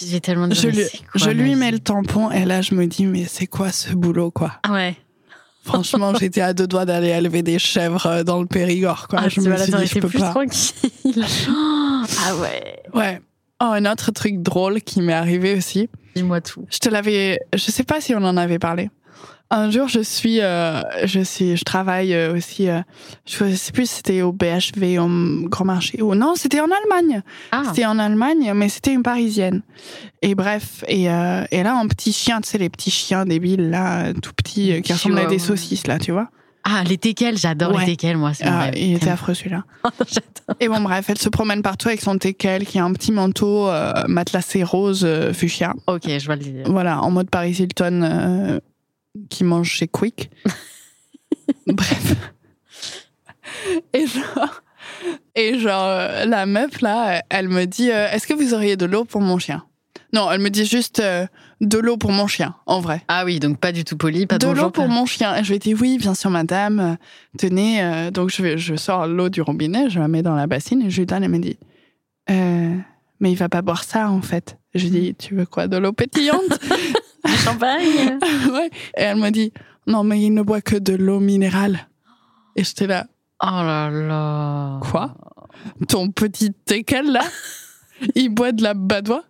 j'ai 0.00 0.20
tellement 0.20 0.48
de 0.48 0.54
Je 0.54 0.68
lui, 0.68 0.74
quoi, 0.76 0.82
je 1.16 1.30
lui 1.30 1.54
mets 1.56 1.70
le 1.72 1.78
tampon 1.80 2.30
et 2.30 2.44
là, 2.44 2.62
je 2.62 2.74
me 2.74 2.86
dis, 2.86 3.06
mais 3.06 3.24
c'est 3.28 3.46
quoi 3.46 3.70
ce 3.72 3.92
boulot, 3.94 4.30
quoi? 4.30 4.52
Ah 4.62 4.72
ouais. 4.72 4.96
Franchement, 5.64 6.12
j'étais 6.18 6.40
à 6.40 6.54
deux 6.54 6.66
doigts 6.66 6.84
d'aller 6.84 7.08
élever 7.10 7.42
des 7.42 7.58
chèvres 7.60 8.06
euh, 8.06 8.24
dans 8.24 8.40
le 8.40 8.46
Périgord, 8.46 9.06
quoi. 9.08 9.20
Ah, 9.22 9.28
je 9.28 9.40
me 9.40 9.56
suis 9.56 9.72
dit, 9.72 9.86
je 9.86 9.98
peux 10.00 10.08
plus 10.08 10.18
pas. 10.18 10.30
tranquille. 10.30 10.72
Ah 12.24 12.36
ouais. 12.36 12.82
Ouais. 12.94 13.20
Oh, 13.62 13.66
un 13.66 13.84
autre 13.86 14.10
truc 14.10 14.42
drôle 14.42 14.80
qui 14.80 15.00
m'est 15.00 15.12
arrivé 15.12 15.54
aussi. 15.54 15.88
Dis-moi 16.16 16.40
tout. 16.40 16.66
Je 16.68 16.78
te 16.78 16.88
l'avais, 16.88 17.38
je 17.54 17.70
sais 17.70 17.84
pas 17.84 18.00
si 18.00 18.12
on 18.14 18.24
en 18.24 18.36
avait 18.36 18.58
parlé. 18.58 18.90
Un 19.50 19.70
jour, 19.70 19.86
je 19.86 20.00
suis, 20.00 20.40
euh, 20.40 20.80
je 21.04 21.20
suis, 21.20 21.56
je 21.58 21.62
travaille 21.64 22.12
euh, 22.14 22.34
aussi. 22.34 22.68
euh, 22.70 22.80
je 23.26 23.54
sais 23.54 23.70
plus 23.70 23.86
si 23.88 23.96
c'était 23.96 24.22
au 24.22 24.32
BHV, 24.32 24.98
au 24.98 25.46
Grand 25.48 25.66
Marché 25.66 26.00
ou 26.02 26.14
non, 26.14 26.34
c'était 26.34 26.60
en 26.60 26.68
Allemagne. 26.70 27.22
Ah, 27.52 27.62
C'était 27.68 27.84
en 27.84 27.98
Allemagne, 27.98 28.52
mais 28.54 28.68
c'était 28.70 28.94
une 28.94 29.02
Parisienne. 29.02 29.62
Et 30.22 30.34
bref, 30.34 30.84
et, 30.88 31.10
euh, 31.10 31.44
et 31.50 31.62
là, 31.62 31.76
un 31.76 31.86
petit 31.86 32.12
chien, 32.14 32.40
tu 32.40 32.48
sais, 32.48 32.58
les 32.58 32.70
petits 32.70 32.90
chiens 32.90 33.26
débiles 33.26 33.68
là, 33.70 34.12
tout 34.14 34.32
petits, 34.32 34.80
qui 34.82 34.92
ressemblent 34.92 35.18
à 35.18 35.26
des 35.26 35.38
saucisses 35.38 35.86
là, 35.86 35.98
tu 35.98 36.12
vois. 36.12 36.30
Ah 36.64 36.84
les 36.84 36.98
teckels, 36.98 37.36
j'adore 37.38 37.72
Ouais. 37.74 37.80
les 37.84 37.92
teckels, 37.96 38.16
moi. 38.16 38.34
C'est 38.34 38.44
Ah, 38.46 38.70
il 38.76 38.94
était 38.94 39.10
affreux 39.10 39.34
celui-là. 39.34 39.64
J'adore. 40.06 40.56
Et 40.60 40.68
bon, 40.68 40.80
bref, 40.80 41.06
elle 41.08 41.18
se 41.18 41.28
promène 41.28 41.62
partout 41.62 41.88
avec 41.88 42.00
son 42.00 42.18
teckel 42.18 42.66
qui 42.66 42.78
a 42.78 42.84
un 42.84 42.92
petit 42.92 43.12
manteau 43.12 43.68
euh, 43.68 43.92
matelassé 44.08 44.62
rose 44.62 45.04
euh, 45.04 45.32
fuchsia. 45.32 45.74
Ok, 45.86 46.02
je 46.06 46.24
vois 46.24 46.36
le. 46.36 46.62
Voilà, 46.66 47.00
en 47.02 47.10
mode 47.10 47.30
Paris 47.30 47.52
Hilton 47.58 48.02
euh, 48.02 48.60
qui 49.28 49.44
mange 49.44 49.70
chez 49.70 49.88
Quick. 49.88 50.30
Bref. 51.66 52.14
Et 53.92 54.06
genre, 54.06 54.62
et 55.34 55.58
genre 55.58 56.26
la 56.26 56.46
meuf 56.46 56.80
là, 56.80 57.22
elle 57.30 57.48
me 57.48 57.64
dit 57.66 57.88
Est-ce 57.88 58.26
que 58.26 58.34
vous 58.34 58.54
auriez 58.54 58.76
de 58.76 58.86
l'eau 58.86 59.04
pour 59.04 59.20
mon 59.20 59.38
chien? 59.38 59.64
Non, 60.14 60.30
elle 60.30 60.40
me 60.40 60.50
dit 60.50 60.66
juste 60.66 61.00
euh, 61.00 61.26
de 61.62 61.78
l'eau 61.78 61.96
pour 61.96 62.12
mon 62.12 62.26
chien, 62.26 62.54
en 62.66 62.80
vrai. 62.80 63.02
Ah 63.08 63.24
oui, 63.24 63.40
donc 63.40 63.58
pas 63.58 63.72
du 63.72 63.82
tout 63.84 63.96
poli, 63.96 64.26
pas 64.26 64.36
de 64.38 64.46
l'eau 64.46 64.70
pour 64.70 64.88
mon 64.88 65.06
chien. 65.06 65.34
Et 65.36 65.42
je 65.44 65.48
lui 65.48 65.56
ai 65.56 65.58
dit 65.58 65.74
oui, 65.74 65.96
bien 65.98 66.14
sûr, 66.14 66.28
madame. 66.30 66.80
Euh, 66.80 66.94
Tenez. 67.38 67.82
euh, 67.82 68.10
donc 68.10 68.30
je, 68.30 68.42
vais- 68.42 68.58
je 68.58 68.74
sors 68.76 69.06
l'eau 69.06 69.28
du 69.30 69.40
robinet, 69.40 69.88
je 69.88 69.98
la 69.98 70.08
mets 70.08 70.22
dans 70.22 70.34
la 70.34 70.46
bassine 70.46 70.82
et 70.82 70.90
je 70.90 71.00
lui 71.00 71.06
donne. 71.06 71.24
Elle 71.24 71.30
me 71.30 71.38
dit 71.38 71.58
Euh, 72.30 72.76
mais 73.20 73.32
il 73.32 73.36
va 73.36 73.48
pas 73.48 73.62
boire 73.62 73.84
ça 73.84 74.10
en 74.10 74.20
fait. 74.20 74.58
Je 74.74 74.84
lui 74.84 74.90
dis 74.90 75.14
tu 75.14 75.34
veux 75.34 75.46
quoi, 75.46 75.66
de 75.66 75.76
l'eau 75.78 75.92
pétillante? 75.92 76.42
Du 77.24 77.32
champagne. 77.44 78.18
Ouais. 78.52 78.68
Et 78.98 79.02
elle 79.02 79.16
me 79.16 79.30
dit 79.30 79.52
non, 79.86 80.04
mais 80.04 80.20
il 80.20 80.30
ne 80.34 80.42
boit 80.42 80.60
que 80.60 80.76
de 80.76 80.94
l'eau 80.94 81.20
minérale. 81.20 81.88
Et 82.54 82.64
j'étais 82.64 82.86
là 82.86 83.06
Oh 83.42 83.46
là 83.50 83.88
là. 83.90 84.78
quoi? 84.82 85.14
Ton 85.88 86.10
petit 86.10 86.52
teckel 86.52 87.10
là, 87.10 87.22
il 88.14 88.28
boit 88.28 88.52
de 88.52 88.62
la 88.62 88.74
badoie? 88.74 89.24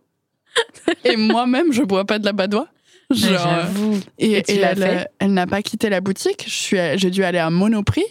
Et 1.04 1.16
moi-même, 1.16 1.72
je 1.72 1.82
bois 1.82 2.04
pas 2.04 2.18
de 2.18 2.24
la 2.24 2.32
badoie 2.32 2.68
Genre, 3.10 3.46
euh, 3.46 3.62
J'avoue. 3.62 4.00
Et, 4.18 4.42
elle, 4.48 4.82
euh, 4.82 5.04
elle 5.18 5.32
n'a 5.32 5.46
pas 5.46 5.62
quitté 5.62 5.88
la 5.90 6.00
boutique. 6.00 6.46
J'ai 6.48 7.10
dû 7.10 7.24
aller 7.24 7.38
à 7.38 7.50
Monoprix 7.50 8.04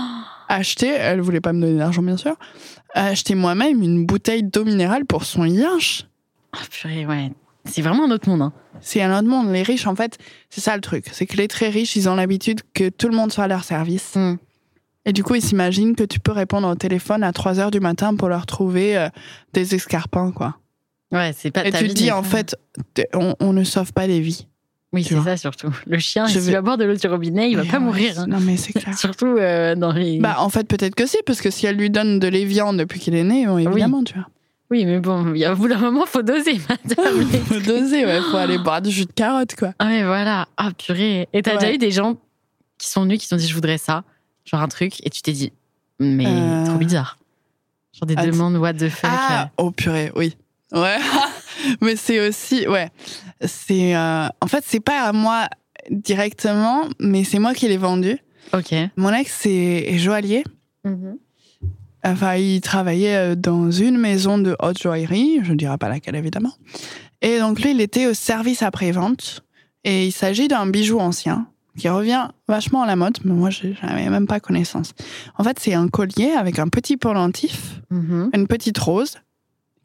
acheter. 0.48 0.88
Elle 0.88 1.20
voulait 1.20 1.40
pas 1.40 1.52
me 1.52 1.60
donner 1.60 1.78
d'argent, 1.78 2.02
bien 2.02 2.16
sûr. 2.16 2.34
Acheter 2.94 3.34
moi-même 3.34 3.82
une 3.82 4.04
bouteille 4.04 4.42
d'eau 4.42 4.64
minérale 4.64 5.04
pour 5.04 5.24
son 5.24 5.44
yinche. 5.44 6.06
Ah 6.52 6.64
purée, 6.70 7.06
ouais. 7.06 7.30
C'est 7.64 7.82
vraiment 7.82 8.06
un 8.06 8.10
autre 8.10 8.28
monde. 8.28 8.42
Hein. 8.42 8.52
C'est 8.80 9.02
un 9.02 9.16
autre 9.16 9.28
monde. 9.28 9.52
Les 9.52 9.62
riches, 9.62 9.86
en 9.86 9.94
fait, 9.94 10.18
c'est 10.50 10.60
ça 10.60 10.74
le 10.74 10.80
truc. 10.80 11.06
C'est 11.12 11.26
que 11.26 11.36
les 11.36 11.48
très 11.48 11.68
riches, 11.68 11.96
ils 11.96 12.08
ont 12.08 12.14
l'habitude 12.14 12.60
que 12.74 12.88
tout 12.88 13.08
le 13.08 13.14
monde 13.14 13.32
soit 13.32 13.44
à 13.44 13.48
leur 13.48 13.64
service. 13.64 14.14
Hmm. 14.16 14.36
Et 15.04 15.12
du 15.12 15.22
coup, 15.22 15.34
ils 15.34 15.42
s'imaginent 15.42 15.94
que 15.94 16.04
tu 16.04 16.20
peux 16.20 16.32
répondre 16.32 16.68
au 16.68 16.74
téléphone 16.74 17.22
à 17.22 17.32
3 17.32 17.60
heures 17.60 17.70
du 17.70 17.80
matin 17.80 18.14
pour 18.14 18.28
leur 18.28 18.46
trouver 18.46 18.96
euh, 18.96 19.08
des 19.52 19.74
escarpins, 19.74 20.32
quoi. 20.32 20.56
Ouais, 21.12 21.32
c'est 21.36 21.50
pas 21.50 21.66
Et 21.66 21.70
ta 21.70 21.78
tu 21.78 21.84
vie 21.84 21.90
te 21.94 21.98
dis, 21.98 22.10
en 22.12 22.22
pas- 22.22 22.28
fait, 22.28 22.56
on, 23.14 23.34
on 23.40 23.52
ne 23.52 23.64
sauve 23.64 23.92
pas 23.92 24.06
des 24.06 24.20
vies. 24.20 24.46
Oui, 24.92 25.04
c'est 25.04 25.20
ça 25.22 25.36
surtout. 25.36 25.70
Le 25.86 25.98
chien, 25.98 26.26
Je 26.26 26.32
s'il 26.40 26.50
vais- 26.52 26.62
de 26.62 26.84
l'eau 26.84 26.94
du 26.96 27.06
robinet, 27.08 27.50
il 27.50 27.56
va 27.56 27.62
Mais 27.62 27.68
pas 27.68 27.76
ouais, 27.78 27.84
mourir. 27.84 28.18
hein. 28.20 28.26
Non, 28.26 28.40
mais 28.40 28.56
c'est 28.56 28.72
clair. 28.78 28.96
Surtout 28.96 29.26
euh, 29.38 29.74
dans 29.74 29.92
les. 29.92 30.18
Bah, 30.18 30.36
en 30.38 30.48
fait, 30.48 30.66
peut-être 30.66 30.94
que 30.94 31.06
si, 31.06 31.18
parce 31.26 31.40
que 31.42 31.50
si 31.50 31.66
elle 31.66 31.76
lui 31.76 31.90
donne 31.90 32.18
de 32.18 32.28
l'évian 32.28 32.72
depuis 32.72 32.98
qu'il 33.00 33.14
est 33.14 33.24
né, 33.24 33.46
bon, 33.46 33.58
évidemment, 33.58 34.02
tu 34.02 34.14
vois. 34.14 34.26
Oui, 34.70 34.84
mais 34.86 34.98
bon, 35.00 35.34
il 35.34 35.40
y 35.40 35.44
a- 35.44 35.52
au 35.52 35.56
bout 35.56 35.68
d'un 35.68 35.78
moment, 35.78 36.04
faut 36.06 36.22
doser, 36.22 36.58
madame. 36.68 37.26
Faut 37.46 37.60
doser, 37.60 38.04
ouais. 38.06 38.20
Faut 38.30 38.36
aller 38.36 38.58
boire 38.58 38.80
du 38.82 38.90
jus 38.90 39.04
de 39.06 39.12
carotte, 39.12 39.54
quoi. 39.56 39.72
ah, 39.78 39.86
mais 39.86 40.04
voilà. 40.04 40.46
Ah, 40.56 40.70
purée. 40.76 41.28
Et 41.32 41.42
t'as 41.42 41.52
Ouais. 41.52 41.58
déjà 41.58 41.72
eu 41.72 41.78
des 41.78 41.90
gens 41.90 42.16
qui 42.78 42.88
sont 42.88 43.02
venus, 43.02 43.18
qui 43.18 43.28
t'ont 43.28 43.36
dit, 43.36 43.46
je 43.48 43.54
voudrais 43.54 43.78
ça, 43.78 44.04
genre 44.46 44.60
un 44.62 44.68
truc, 44.68 45.04
et 45.06 45.10
tu 45.10 45.20
t'es 45.22 45.32
dit, 45.32 45.52
mais 46.00 46.26
Euh. 46.26 46.64
trop 46.66 46.76
bizarre. 46.76 47.18
Genre 47.94 48.06
des 48.06 48.14
demandes, 48.16 48.56
what 48.56 48.74
the 48.74 48.88
fuck. 48.88 49.10
Ah, 49.12 49.50
oh 49.58 49.70
purée, 49.70 50.12
oui. 50.16 50.34
Ouais. 50.72 50.98
mais 51.80 51.96
c'est 51.96 52.26
aussi, 52.28 52.66
ouais. 52.68 52.90
C'est, 53.44 53.94
euh, 53.96 54.26
en 54.40 54.46
fait, 54.46 54.64
c'est 54.66 54.80
pas 54.80 55.02
à 55.02 55.12
moi 55.12 55.48
directement, 55.90 56.82
mais 57.00 57.24
c'est 57.24 57.38
moi 57.38 57.54
qui 57.54 57.68
l'ai 57.68 57.76
vendu. 57.76 58.18
Ok. 58.52 58.74
Mon 58.96 59.12
ex 59.12 59.46
est, 59.46 59.92
est 59.94 59.98
joaillier. 59.98 60.44
Enfin, 62.04 62.36
il 62.36 62.60
travaillait 62.60 63.16
euh, 63.16 63.34
dans 63.34 63.70
une 63.70 63.98
maison 63.98 64.38
de 64.38 64.56
haute 64.60 64.80
joaillerie, 64.80 65.40
je 65.42 65.52
ne 65.52 65.56
dirai 65.56 65.76
pas 65.78 65.88
laquelle 65.88 66.14
évidemment. 66.16 66.52
Et 67.22 67.38
donc 67.40 67.60
lui, 67.60 67.72
il 67.72 67.80
était 67.80 68.06
au 68.06 68.14
service 68.14 68.62
après-vente. 68.62 69.42
Et 69.84 70.06
il 70.06 70.12
s'agit 70.12 70.48
d'un 70.48 70.66
bijou 70.66 70.98
ancien 71.00 71.46
qui 71.76 71.88
revient 71.88 72.28
vachement 72.48 72.82
à 72.82 72.86
la 72.86 72.96
mode, 72.96 73.18
mais 73.24 73.32
moi, 73.32 73.50
je 73.50 73.68
n'avais 73.86 74.08
même 74.10 74.26
pas 74.26 74.40
connaissance. 74.40 74.92
En 75.38 75.44
fait, 75.44 75.58
c'est 75.60 75.74
un 75.74 75.88
collier 75.88 76.30
avec 76.36 76.58
un 76.58 76.68
petit 76.68 76.96
pendentif, 76.96 77.80
Mhm. 77.90 78.30
une 78.34 78.46
petite 78.48 78.78
rose, 78.78 79.18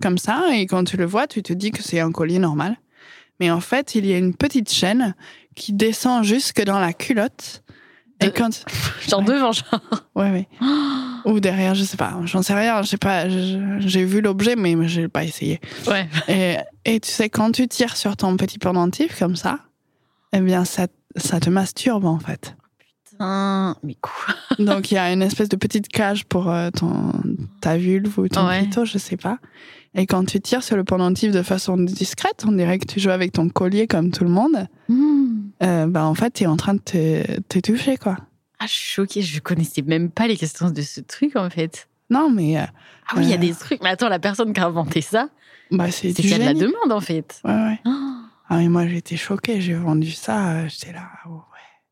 comme 0.02 0.18
ça. 0.18 0.48
Et 0.54 0.66
quand 0.66 0.84
tu 0.84 0.98
le 0.98 1.06
vois, 1.06 1.28
tu 1.28 1.42
te 1.44 1.54
dis 1.54 1.72
que 1.72 1.82
c'est 1.84 2.00
un 2.00 2.12
collier 2.12 2.40
normal. 2.40 2.78
Mais 3.40 3.50
en 3.52 3.60
fait, 3.60 3.96
il 3.96 4.06
y 4.06 4.14
a 4.14 4.18
une 4.18 4.36
petite 4.36 4.72
chaîne 4.72 5.16
qui 5.56 5.74
descend 5.74 6.24
jusque 6.24 6.64
dans 6.64 6.80
la 6.80 6.94
culotte. 6.94 7.64
Et 8.22 8.32
quand... 8.32 8.64
Genre 9.10 9.20
Ouais. 9.20 9.26
devant, 9.26 9.52
genre. 9.52 9.82
Ouais, 10.16 10.32
ouais. 10.32 10.48
Ou 11.26 11.40
derrière, 11.40 11.74
je 11.76 11.84
sais 11.84 11.98
pas. 11.98 12.16
J'en 12.26 12.42
sais 12.42 12.54
rien. 12.54 12.82
Je 12.84 12.90
sais 12.90 12.98
pas. 12.98 13.28
J'ai 13.28 14.06
vu 14.06 14.22
l'objet, 14.22 14.56
mais 14.56 14.76
j'ai 14.88 15.08
pas 15.08 15.24
essayé. 15.24 15.60
Ouais. 15.88 16.08
Et, 16.28 16.58
et 16.86 17.00
tu 17.00 17.10
sais, 17.12 17.30
quand 17.30 17.52
tu 17.52 17.68
tires 17.68 17.98
sur 17.98 18.16
ton 18.16 18.38
petit 18.38 18.60
pendentif 18.60 19.18
comme 19.20 19.36
ça, 19.36 19.60
eh 20.32 20.40
bien, 20.40 20.64
ça, 20.66 20.88
ça 21.16 21.40
te 21.40 21.50
masturbe 21.50 22.06
en 22.06 22.20
fait. 22.20 22.56
Putain, 23.10 23.76
mais 23.84 23.96
quoi? 24.02 24.36
Donc 24.60 24.92
il 24.92 24.96
y 24.96 24.98
a 24.98 25.12
une 25.12 25.22
espèce 25.22 25.50
de 25.50 25.56
petite 25.56 25.88
cage 25.88 26.26
pour 26.26 26.50
euh, 26.50 26.70
ton, 26.72 27.12
ta 27.62 27.78
vulve 27.78 28.18
ou 28.20 28.28
ton 28.28 28.48
Ouais. 28.48 28.62
clito, 28.62 28.86
je 28.86 28.98
sais 28.98 29.18
pas. 29.18 29.38
Et 29.96 30.06
quand 30.08 30.26
tu 30.26 30.40
tires 30.42 30.64
sur 30.64 30.76
le 30.76 30.84
pendentif 30.84 31.32
de 31.32 31.44
façon 31.44 31.78
discrète, 31.78 32.44
on 32.48 32.52
dirait 32.52 32.80
que 32.80 32.86
tu 32.86 33.00
joues 33.00 33.12
avec 33.12 33.32
ton 33.34 33.50
collier 33.50 33.86
comme 33.88 34.12
tout 34.12 34.24
le 34.24 34.30
monde. 34.32 34.68
Hmm. 34.90 35.50
Euh, 35.62 35.86
bah 35.88 36.06
en 36.06 36.16
fait, 36.16 36.32
tu 36.34 36.44
es 36.44 36.48
en 36.48 36.58
train 36.58 36.74
de 36.74 36.80
te, 36.80 37.40
te 37.42 37.60
toucher 37.60 37.98
quoi. 37.98 38.18
Ah, 38.60 38.66
je 38.66 38.72
suis 38.74 38.94
choquée, 38.94 39.22
je 39.22 39.40
connaissais 39.40 39.82
même 39.84 40.10
pas 40.10 40.28
l'existence 40.28 40.74
de 40.74 40.82
ce 40.82 41.00
truc 41.02 41.36
en 41.36 41.50
fait. 41.50 41.88
Non, 42.10 42.30
mais 42.32 42.58
euh, 42.58 42.64
Ah 43.10 43.14
oui, 43.18 43.24
il 43.24 43.30
y 43.30 43.34
a 43.34 43.36
Euh. 43.36 43.40
des 43.40 43.54
trucs. 43.54 43.82
Mais 43.84 43.90
attends, 43.90 44.10
la 44.10 44.20
personne 44.20 44.52
qui 44.54 44.60
a 44.60 44.66
inventé 44.66 45.02
ça, 45.02 45.30
bah, 45.72 45.92
c'est 45.92 46.10
c'est 46.14 46.22
du 46.22 46.28
qu'il 46.28 46.32
y 46.32 46.34
a 46.34 46.40
de 46.40 46.44
la 46.46 46.54
demande 46.54 46.92
en 46.92 47.00
fait. 47.02 47.40
Ouais, 47.44 47.52
ouais. 47.54 47.80
Oh. 47.86 47.92
Ah 48.50 48.58
mais 48.58 48.68
moi 48.70 48.86
j'étais 48.88 49.16
choquée, 49.16 49.62
j'ai 49.62 49.74
vendu 49.74 50.12
ça, 50.12 50.68
j'étais 50.68 50.92
là, 50.92 51.08
ah 51.26 51.30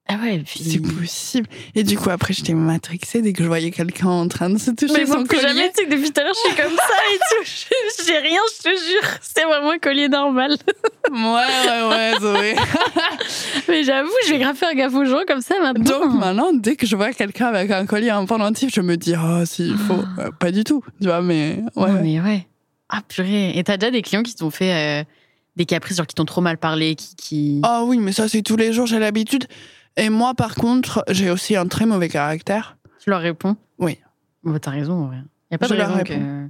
Ah 0.07 0.15
ouais, 0.21 0.39
puis. 0.45 0.59
c'est 0.63 0.79
possible. 0.79 1.47
Et 1.73 1.83
du 1.83 1.97
coup 1.97 2.09
après 2.09 2.33
j'étais 2.33 2.53
matrixée 2.53 3.21
dès 3.21 3.31
que 3.31 3.43
je 3.43 3.47
voyais 3.47 3.71
quelqu'un 3.71 4.09
en 4.09 4.27
train 4.27 4.49
de 4.49 4.57
se 4.57 4.71
toucher 4.71 4.93
Mais 4.97 5.05
son 5.05 5.23
collier. 5.23 5.41
jamais, 5.41 5.71
tu 5.77 5.85
depuis 5.87 6.11
tout 6.11 6.19
à 6.19 6.23
l'heure, 6.25 6.33
je 6.33 6.49
suis 6.49 6.61
comme 6.61 6.75
ça 6.75 6.95
et 7.13 7.17
tout. 7.17 8.03
J'ai 8.07 8.17
rien, 8.17 8.39
je 8.57 8.63
te 8.63 8.69
jure. 8.69 9.09
C'est 9.21 9.43
vraiment 9.45 9.71
un 9.71 9.77
collier 9.77 10.09
normal. 10.09 10.57
Ouais 11.11 11.17
ouais 11.19 11.87
ouais 11.89 12.13
Zoé. 12.19 12.55
Mais 13.69 13.83
j'avoue, 13.83 14.11
je 14.25 14.31
vais 14.31 14.39
grave 14.39 14.55
faire 14.55 14.73
gaffe 14.75 14.93
aux 14.93 15.05
gens 15.05 15.21
comme 15.27 15.41
ça 15.41 15.55
maintenant. 15.61 15.99
Donc 15.99 16.19
maintenant 16.19 16.51
dès 16.53 16.75
que 16.75 16.85
je 16.85 16.95
vois 16.95 17.13
quelqu'un 17.13 17.47
avec 17.47 17.71
un 17.71 17.85
collier 17.85 18.11
en 18.11 18.25
pendentif, 18.25 18.71
je 18.73 18.81
me 18.81 18.97
dis 18.97 19.13
oh 19.17 19.45
s'il 19.45 19.77
faut, 19.77 20.03
Euh, 20.19 20.31
pas 20.39 20.51
du 20.51 20.63
tout, 20.65 20.83
tu 20.99 21.07
vois 21.07 21.21
mais 21.21 21.63
ouais. 21.75 21.91
Non, 21.91 22.01
mais 22.01 22.19
ouais. 22.19 22.47
Ah 22.89 23.01
purée. 23.07 23.57
Et 23.57 23.63
t'as 23.63 23.77
déjà 23.77 23.91
des 23.91 24.01
clients 24.01 24.23
qui 24.23 24.35
t'ont 24.35 24.51
fait 24.51 25.01
euh, 25.01 25.03
des 25.55 25.65
caprices, 25.65 25.97
genre 25.97 26.07
qui 26.07 26.15
t'ont 26.15 26.25
trop 26.25 26.41
mal 26.41 26.57
parlé, 26.57 26.95
qui. 26.95 27.15
qui... 27.15 27.61
Oh 27.65 27.83
oui 27.85 27.97
mais 27.99 28.11
ça 28.11 28.27
c'est 28.27 28.41
tous 28.41 28.57
les 28.57 28.73
jours 28.73 28.87
j'ai 28.87 28.99
l'habitude. 28.99 29.45
Et 29.97 30.09
moi 30.09 30.33
par 30.33 30.55
contre 30.55 31.03
j'ai 31.09 31.29
aussi 31.29 31.55
un 31.55 31.67
très 31.67 31.85
mauvais 31.85 32.09
caractère. 32.09 32.77
Tu 32.99 33.09
leur 33.09 33.21
réponds? 33.21 33.55
Oui. 33.79 33.97
Bah, 34.43 34.59
t'as 34.59 34.71
raison, 34.71 34.93
en 34.93 35.07
vrai. 35.07 35.17
Y 35.51 35.55
a 35.55 35.57
pas 35.57 35.67
Je 35.67 35.73
de 35.73 35.77
leur 35.77 35.93
raison 35.93 36.03
que. 36.03 36.47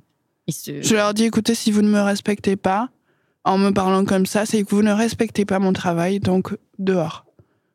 ils 0.47 0.53
se- 0.53 0.81
Je 0.81 0.95
leur 0.95 1.13
dis 1.13 1.23
écoutez 1.25 1.55
si 1.55 1.71
vous 1.71 1.81
ne 1.81 1.89
me 1.89 2.01
respectez 2.01 2.55
pas 2.55 2.89
en 3.43 3.57
me 3.57 3.71
parlant 3.71 4.05
comme 4.05 4.25
ça, 4.25 4.45
c'est 4.45 4.63
que 4.63 4.69
vous 4.69 4.83
ne 4.83 4.91
respectez 4.93 5.45
pas 5.45 5.59
mon 5.59 5.73
travail 5.73 6.19
donc 6.19 6.55
dehors. 6.77 7.25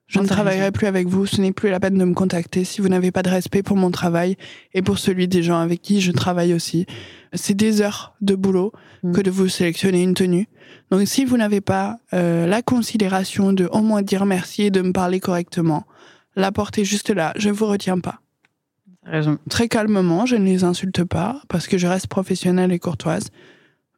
Je 0.07 0.21
Oh, 0.21 0.23
ne 0.23 0.29
travaillerai 0.29 0.71
plus 0.71 0.87
avec 0.87 1.09
vous, 1.09 1.27
ce 1.27 1.41
n'est 1.41 1.51
plus 1.51 1.69
la 1.69 1.81
peine 1.81 1.99
de 1.99 2.05
me 2.05 2.15
contacter 2.15 2.63
si 2.65 2.81
vous 2.81 2.89
n'avez 2.89 3.11
pas 3.11 3.25
de 3.25 3.29
respect 3.31 3.65
pour 3.65 3.77
mon 3.77 3.91
travail 3.91 4.37
et 4.73 4.81
pour 4.81 4.99
celui 5.01 5.27
des 5.27 5.43
gens 5.43 5.59
avec 5.59 5.83
qui 5.83 6.01
je 6.01 6.13
travaille 6.13 6.55
aussi. 6.55 6.87
C'est 7.33 7.55
des 7.55 7.83
heures 7.83 8.15
de 8.21 8.37
boulot 8.37 8.73
Mm. 9.03 9.13
que 9.13 9.21
de 9.21 9.31
vous 9.33 9.49
sélectionner 9.49 10.03
une 10.05 10.15
tenue. 10.15 10.49
Donc 10.91 11.07
si 11.09 11.25
vous 11.25 11.37
n'avez 11.37 11.61
pas 11.61 11.99
euh, 12.15 12.47
la 12.47 12.63
considération 12.63 13.53
de 13.53 13.67
au 13.67 13.81
moins 13.81 14.03
dire 14.03 14.25
merci 14.27 14.63
et 14.65 14.71
de 14.71 14.83
me 14.83 14.93
parler 14.93 15.21
correctement, 15.21 15.85
la 16.37 16.53
portez 16.53 16.85
juste 16.85 17.11
là, 17.11 17.33
je 17.37 17.51
vous 17.51 17.67
retiens 17.67 17.99
pas. 17.99 18.21
Raison. 19.05 19.39
Très 19.49 19.69
calmement, 19.69 20.27
je 20.27 20.37
ne 20.37 20.45
les 20.45 20.65
insulte 20.65 21.05
pas 21.05 21.41
parce 21.49 21.67
que 21.69 21.79
je 21.79 21.87
reste 21.87 22.09
professionnelle 22.09 22.73
et 22.73 22.79
courtoise. 22.79 23.29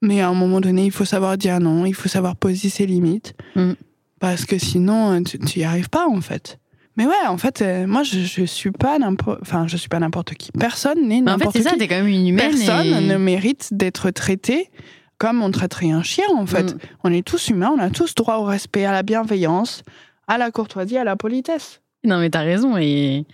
Mais 0.02 0.20
à 0.20 0.28
un 0.28 0.34
moment 0.34 0.60
donné, 0.60 0.84
il 0.84 0.92
faut 0.92 1.04
savoir 1.06 1.36
dire 1.38 1.58
non, 1.60 1.86
il 1.86 1.94
faut 1.94 2.08
savoir 2.08 2.36
poser 2.36 2.68
ses 2.68 2.86
limites. 2.86 3.34
Mm. 3.56 3.72
Parce 4.20 4.44
que 4.44 4.58
sinon, 4.58 5.12
euh, 5.12 5.20
tu 5.22 5.38
tu 5.38 5.60
y 5.60 5.64
arrives 5.64 5.88
pas, 5.88 6.06
en 6.06 6.20
fait. 6.20 6.58
Mais 6.96 7.06
ouais, 7.06 7.26
en 7.28 7.38
fait, 7.38 7.62
euh, 7.62 7.86
moi, 7.86 8.02
je, 8.02 8.18
je 8.20 8.44
suis 8.44 8.70
pas 8.72 8.98
n'importe... 8.98 9.38
Enfin, 9.42 9.66
je 9.68 9.76
suis 9.76 9.88
pas 9.88 9.98
n'importe 10.00 10.34
qui. 10.34 10.50
Personne 10.52 11.06
n'est 11.08 11.20
Mais 11.20 11.30
en 11.30 11.34
fait, 11.34 11.38
n'importe 11.38 11.56
c'est 11.56 11.62
ça, 11.62 11.70
qui. 11.72 11.78
t'es 11.78 11.88
quand 11.88 11.96
même 11.96 12.08
une 12.08 12.26
humaine. 12.28 12.50
Personne 12.50 12.86
et- 12.86 13.06
ne 13.06 13.16
mérite 13.16 13.68
d'être 13.72 14.10
traité 14.10 14.70
comme 15.18 15.42
on 15.42 15.50
traiterait 15.50 15.90
un 15.90 16.02
chien, 16.02 16.26
en 16.36 16.46
fait. 16.46 16.74
Mm. 16.74 16.78
On 17.04 17.12
est 17.12 17.26
tous 17.26 17.48
humains, 17.48 17.72
on 17.76 17.80
a 17.80 17.90
tous 17.90 18.14
droit 18.14 18.36
au 18.36 18.44
respect, 18.44 18.84
à 18.84 18.92
la 18.92 19.02
bienveillance, 19.02 19.82
à 20.26 20.38
la 20.38 20.50
courtoisie, 20.50 20.96
à 20.96 21.04
la 21.04 21.16
politesse. 21.16 21.80
Non, 22.04 22.18
mais 22.18 22.30
t'as 22.30 22.42
raison. 22.42 22.76
Et 22.78 23.26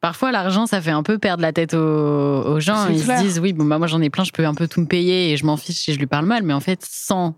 parfois, 0.00 0.30
l'argent, 0.30 0.66
ça 0.66 0.80
fait 0.80 0.92
un 0.92 1.02
peu 1.02 1.18
perdre 1.18 1.42
la 1.42 1.52
tête 1.52 1.74
aux, 1.74 1.78
aux 1.78 2.60
gens. 2.60 2.88
Ils 2.88 3.02
clair. 3.02 3.18
se 3.18 3.24
disent, 3.24 3.38
oui, 3.40 3.52
bon, 3.52 3.64
bah, 3.64 3.78
moi, 3.78 3.88
j'en 3.88 4.00
ai 4.00 4.10
plein, 4.10 4.24
je 4.24 4.32
peux 4.32 4.46
un 4.46 4.54
peu 4.54 4.68
tout 4.68 4.80
me 4.80 4.86
payer 4.86 5.32
et 5.32 5.36
je 5.36 5.44
m'en 5.44 5.56
fiche 5.56 5.76
si 5.76 5.92
je 5.92 5.98
lui 5.98 6.06
parle 6.06 6.26
mal. 6.26 6.44
Mais 6.44 6.52
en 6.52 6.60
fait, 6.60 6.86
sans 6.88 7.34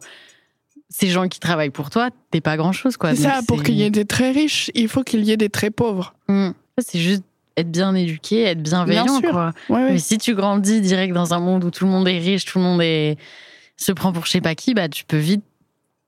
ces 0.88 1.08
gens 1.08 1.28
qui 1.28 1.40
travaillent 1.40 1.70
pour 1.70 1.90
toi, 1.90 2.10
t'es 2.30 2.40
pas 2.40 2.56
grand 2.56 2.72
chose, 2.72 2.96
quoi. 2.96 3.14
C'est 3.14 3.22
ça, 3.22 3.40
pour 3.46 3.62
qu'il 3.62 3.74
y 3.74 3.82
ait 3.82 3.90
des 3.90 4.04
très 4.04 4.30
riches, 4.30 4.70
il 4.74 4.88
faut 4.88 5.02
qu'il 5.02 5.24
y 5.24 5.32
ait 5.32 5.36
des 5.36 5.48
très 5.48 5.70
pauvres. 5.70 6.14
Mm. 6.28 6.50
C'est 6.78 6.98
juste 6.98 7.24
être 7.56 7.70
bien 7.70 7.94
éduqué, 7.94 8.42
être 8.42 8.62
bienveillant, 8.62 9.04
Bien 9.04 9.20
sûr. 9.20 9.30
quoi. 9.30 9.52
Ouais, 9.70 9.76
ouais. 9.76 9.92
Mais 9.92 9.98
si 9.98 10.18
tu 10.18 10.34
grandis 10.34 10.80
direct 10.82 11.14
dans 11.14 11.32
un 11.32 11.40
monde 11.40 11.64
où 11.64 11.70
tout 11.70 11.86
le 11.86 11.90
monde 11.90 12.06
est 12.06 12.18
riche, 12.18 12.44
tout 12.44 12.58
le 12.58 12.64
monde 12.64 12.82
est... 12.82 13.16
se 13.76 13.92
prend 13.92 14.12
pour 14.12 14.26
je 14.26 14.30
sais 14.30 14.40
pas 14.40 14.54
qui, 14.54 14.74
bah, 14.74 14.88
tu 14.88 15.04
peux 15.04 15.16
vite 15.18 15.44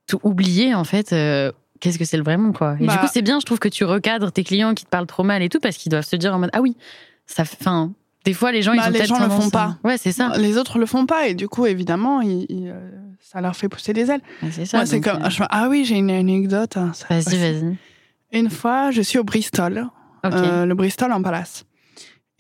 tout 0.07 0.21
oublier, 0.23 0.75
en 0.75 0.85
fait. 0.85 1.13
euh, 1.13 1.53
Qu'est-ce 1.81 1.99
que 1.99 2.05
c'est 2.05 2.17
le 2.17 2.25
vrai 2.25 2.37
monde, 2.37 2.57
quoi. 2.57 2.77
Et 2.81 2.87
Bah- 2.87 2.95
du 2.95 2.99
coup, 2.99 3.07
c'est 3.13 3.23
bien, 3.23 3.39
je 3.39 3.47
trouve 3.47 3.61
que 3.61 3.69
tu 3.69 3.85
recadres 3.85 4.33
tes 4.33 4.43
clients 4.43 4.75
qui 4.75 4.85
te 4.85 4.91
parlent 4.91 5.07
trop 5.07 5.23
mal 5.23 5.43
et 5.43 5.49
tout, 5.49 5.61
parce 5.61 5.77
qu'ils 5.77 5.91
doivent 5.91 6.05
se 6.07 6.17
dire 6.17 6.35
en 6.35 6.39
mode, 6.41 6.51
ah 6.53 6.61
oui, 6.61 6.77
ça 7.27 7.45
fait. 7.45 7.57
Des 8.25 8.35
fois, 8.35 8.51
les 8.51 8.63
gens, 8.63 8.75
Bah, 8.75 8.83
ils 8.87 8.89
ont 8.89 8.93
les 8.99 9.05
gens 9.07 9.21
le 9.23 9.29
font 9.31 9.49
pas. 9.49 9.79
Ouais, 9.85 9.97
c'est 9.97 10.11
ça. 10.13 10.33
Les 10.39 10.59
autres 10.59 10.79
le 10.79 10.87
font 10.87 11.07
pas 11.07 11.29
et 11.29 11.35
du 11.35 11.47
coup, 11.49 11.67
évidemment, 11.67 12.21
ils- 12.21 12.47
ils, 12.49 12.69
euh, 12.69 12.91
ça 13.21 13.41
leur 13.41 13.55
fait 13.55 13.69
pousser 13.69 13.93
des 13.93 14.11
ailes. 14.11 14.21
Ouais, 14.43 14.49
c'est 14.51 14.65
ça. 14.67 14.79
Moi, 14.79 14.87
c'est 14.87 15.01
comme 15.01 15.23
euh, 15.23 15.47
ah 15.51 15.69
oui, 15.71 15.85
j'ai 15.85 15.97
une 15.97 16.11
anecdote. 16.11 16.77
hein, 16.77 16.91
Vas-y, 17.09 17.37
vas-y. 17.39 17.77
Une 18.33 18.51
fois, 18.51 18.91
je 18.91 19.01
suis 19.03 19.19
au 19.19 19.25
Bristol, 19.25 19.87
euh, 20.27 20.67
le 20.67 20.75
Bristol 20.75 21.13
en 21.13 21.23
palace, 21.23 21.65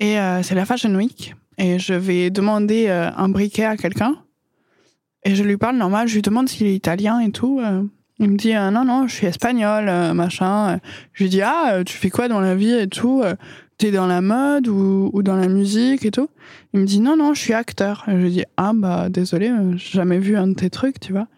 et 0.00 0.18
euh, 0.18 0.42
c'est 0.42 0.54
la 0.56 0.66
Fashion 0.66 0.94
Week 0.94 1.34
et 1.58 1.78
je 1.78 1.94
vais 1.94 2.30
demander 2.30 2.88
euh, 2.88 3.10
un 3.16 3.28
briquet 3.28 3.64
à 3.64 3.76
quelqu'un 3.76 4.16
et 5.24 5.34
je 5.34 5.42
lui 5.42 5.56
parle 5.56 5.76
normal, 5.76 6.08
je 6.08 6.14
lui 6.14 6.22
demande 6.22 6.48
s'il 6.48 6.66
est 6.66 6.74
italien 6.74 7.20
et 7.20 7.30
tout. 7.30 7.60
euh, 7.60 7.82
il 8.20 8.30
me 8.30 8.36
dit 8.36 8.54
euh, 8.54 8.70
non 8.70 8.84
non, 8.84 9.06
je 9.06 9.14
suis 9.14 9.26
espagnol, 9.26 9.86
euh, 9.88 10.12
machin. 10.14 10.78
Je 11.12 11.22
lui 11.24 11.30
dis 11.30 11.42
ah, 11.42 11.82
tu 11.86 11.96
fais 11.96 12.10
quoi 12.10 12.28
dans 12.28 12.40
la 12.40 12.54
vie 12.54 12.72
et 12.72 12.88
tout 12.88 13.22
T'es 13.78 13.92
dans 13.92 14.08
la 14.08 14.20
mode 14.20 14.66
ou, 14.66 15.08
ou 15.12 15.22
dans 15.22 15.36
la 15.36 15.46
musique 15.46 16.04
et 16.04 16.10
tout? 16.10 16.28
Il 16.74 16.80
me 16.80 16.84
dit 16.84 16.98
non 16.98 17.16
non, 17.16 17.32
je 17.34 17.40
suis 17.40 17.54
acteur. 17.54 18.04
Et 18.08 18.12
je 18.12 18.16
lui 18.16 18.30
dis 18.30 18.44
ah 18.56 18.72
bah 18.74 19.08
désolé, 19.08 19.52
j'ai 19.76 19.98
jamais 19.98 20.18
vu 20.18 20.36
un 20.36 20.48
de 20.48 20.54
tes 20.54 20.68
trucs, 20.68 20.98
tu 20.98 21.12
vois. 21.12 21.28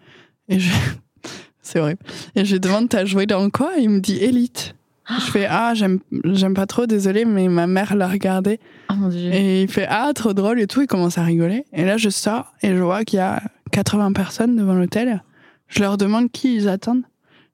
Et 0.48 0.58
je 0.58 0.72
c'est 1.62 1.78
horrible. 1.80 2.00
Et 2.34 2.44
je 2.46 2.54
lui 2.54 2.60
demande 2.60 2.88
t'as 2.88 3.04
joué 3.04 3.26
dans 3.26 3.50
quoi? 3.50 3.72
Il 3.78 3.90
me 3.90 4.00
dit 4.00 4.16
élite. 4.16 4.74
Je 5.08 5.24
fais 5.30 5.46
ah 5.50 5.74
j'aime 5.74 5.98
j'aime 6.24 6.54
pas 6.54 6.66
trop 6.66 6.86
désolé 6.86 7.24
mais 7.24 7.48
ma 7.48 7.66
mère 7.66 7.96
l'a 7.96 8.06
regardé 8.06 8.60
Oh 8.90 8.94
mon 8.94 9.08
dieu. 9.08 9.28
et 9.34 9.62
il 9.62 9.68
fait 9.68 9.86
ah 9.90 10.12
trop 10.14 10.32
drôle 10.34 10.60
et 10.60 10.68
tout 10.68 10.82
il 10.82 10.86
commence 10.86 11.18
à 11.18 11.24
rigoler 11.24 11.64
et 11.72 11.84
là 11.84 11.96
je 11.96 12.10
sors 12.10 12.54
et 12.62 12.68
je 12.76 12.80
vois 12.80 13.02
qu'il 13.04 13.16
y 13.16 13.20
a 13.20 13.42
80 13.70 14.12
personnes 14.12 14.56
devant 14.56 14.74
l'hôtel 14.74 15.22
je 15.68 15.80
leur 15.80 15.96
demande 15.96 16.30
qui 16.32 16.56
ils 16.56 16.68
attendent 16.68 17.02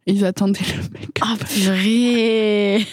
ils 0.07 0.25
attendaient 0.25 0.61
le 0.77 0.99
mec 1.01 1.11
Ah, 1.21 1.35
purée 1.53 2.87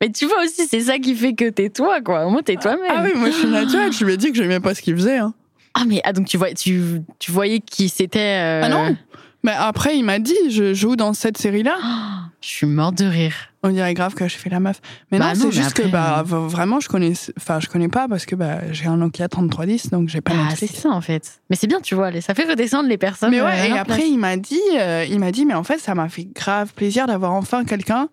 Mais 0.00 0.10
tu 0.10 0.26
vois 0.26 0.44
aussi, 0.44 0.66
c'est 0.68 0.80
ça 0.80 0.98
qui 0.98 1.14
fait 1.14 1.32
que 1.34 1.48
t'es 1.48 1.70
toi, 1.70 2.02
quoi. 2.02 2.26
Au 2.26 2.30
moins, 2.30 2.42
t'es 2.42 2.56
toi-même. 2.56 2.84
ah 2.90 3.02
oui 3.04 3.12
moi 3.16 3.30
je 3.30 3.36
suis 3.36 3.48
naturelle 3.48 3.92
je 3.92 4.04
lui 4.04 4.12
ai 4.12 4.16
dit 4.16 4.30
que 4.30 4.36
j'aimais 4.36 4.60
pas 4.60 4.74
ce 4.74 4.82
qu'il 4.82 4.94
faisait 4.96 5.18
hein. 5.18 5.32
Ah, 5.76 5.82
mais 5.88 6.00
ah, 6.04 6.12
donc 6.12 6.28
tu, 6.28 6.36
vois, 6.36 6.52
tu, 6.52 7.00
tu 7.18 7.32
voyais 7.32 7.58
qui 7.58 7.88
c'était. 7.88 8.20
euh, 8.20 8.60
ah 8.62 8.68
non 8.68 8.96
mais 9.44 9.52
après 9.56 9.96
il 9.96 10.02
m'a 10.04 10.18
dit 10.18 10.34
je 10.50 10.74
joue 10.74 10.96
dans 10.96 11.14
cette 11.14 11.38
série 11.38 11.62
là 11.62 11.76
Je 12.44 12.50
suis 12.50 12.66
morte 12.66 12.98
de 12.98 13.06
rire. 13.06 13.32
On 13.62 13.70
dirait 13.70 13.94
grave 13.94 14.12
que 14.12 14.28
je 14.28 14.36
fais 14.36 14.50
la 14.50 14.60
meuf. 14.60 14.82
Mais 15.10 15.18
Bah 15.18 15.32
non, 15.32 15.46
non, 15.46 15.50
c'est 15.50 15.62
juste 15.62 15.72
que 15.72 15.88
bah, 15.88 16.18
euh, 16.18 16.22
vraiment, 16.46 16.78
je 16.78 16.90
connais, 16.90 17.14
enfin, 17.38 17.58
je 17.58 17.68
connais 17.68 17.88
pas 17.88 18.06
parce 18.06 18.26
que 18.26 18.34
bah, 18.34 18.70
j'ai 18.70 18.84
un 18.84 18.98
Nokia 18.98 19.28
3310, 19.28 19.88
donc 19.88 20.10
j'ai 20.10 20.20
pas 20.20 20.34
Ah, 20.36 20.54
c'est 20.54 20.66
ça 20.66 20.90
en 20.90 21.00
fait. 21.00 21.40
Mais 21.48 21.56
c'est 21.56 21.66
bien, 21.66 21.80
tu 21.80 21.94
vois, 21.94 22.12
ça 22.20 22.34
fait 22.34 22.44
redescendre 22.44 22.86
les 22.86 22.98
personnes. 22.98 23.30
Mais 23.30 23.40
euh, 23.40 23.46
ouais, 23.46 23.70
et 23.70 23.72
après, 23.72 23.96
place. 23.96 24.08
il 24.10 24.18
m'a 24.18 24.36
dit, 24.36 24.60
euh, 24.78 25.06
il 25.08 25.18
m'a 25.20 25.32
dit, 25.32 25.46
mais 25.46 25.54
en 25.54 25.64
fait, 25.64 25.78
ça 25.78 25.94
m'a 25.94 26.10
fait 26.10 26.26
grave 26.34 26.74
plaisir 26.74 27.06
d'avoir 27.06 27.32
enfin 27.32 27.64
quelqu'un 27.64 28.10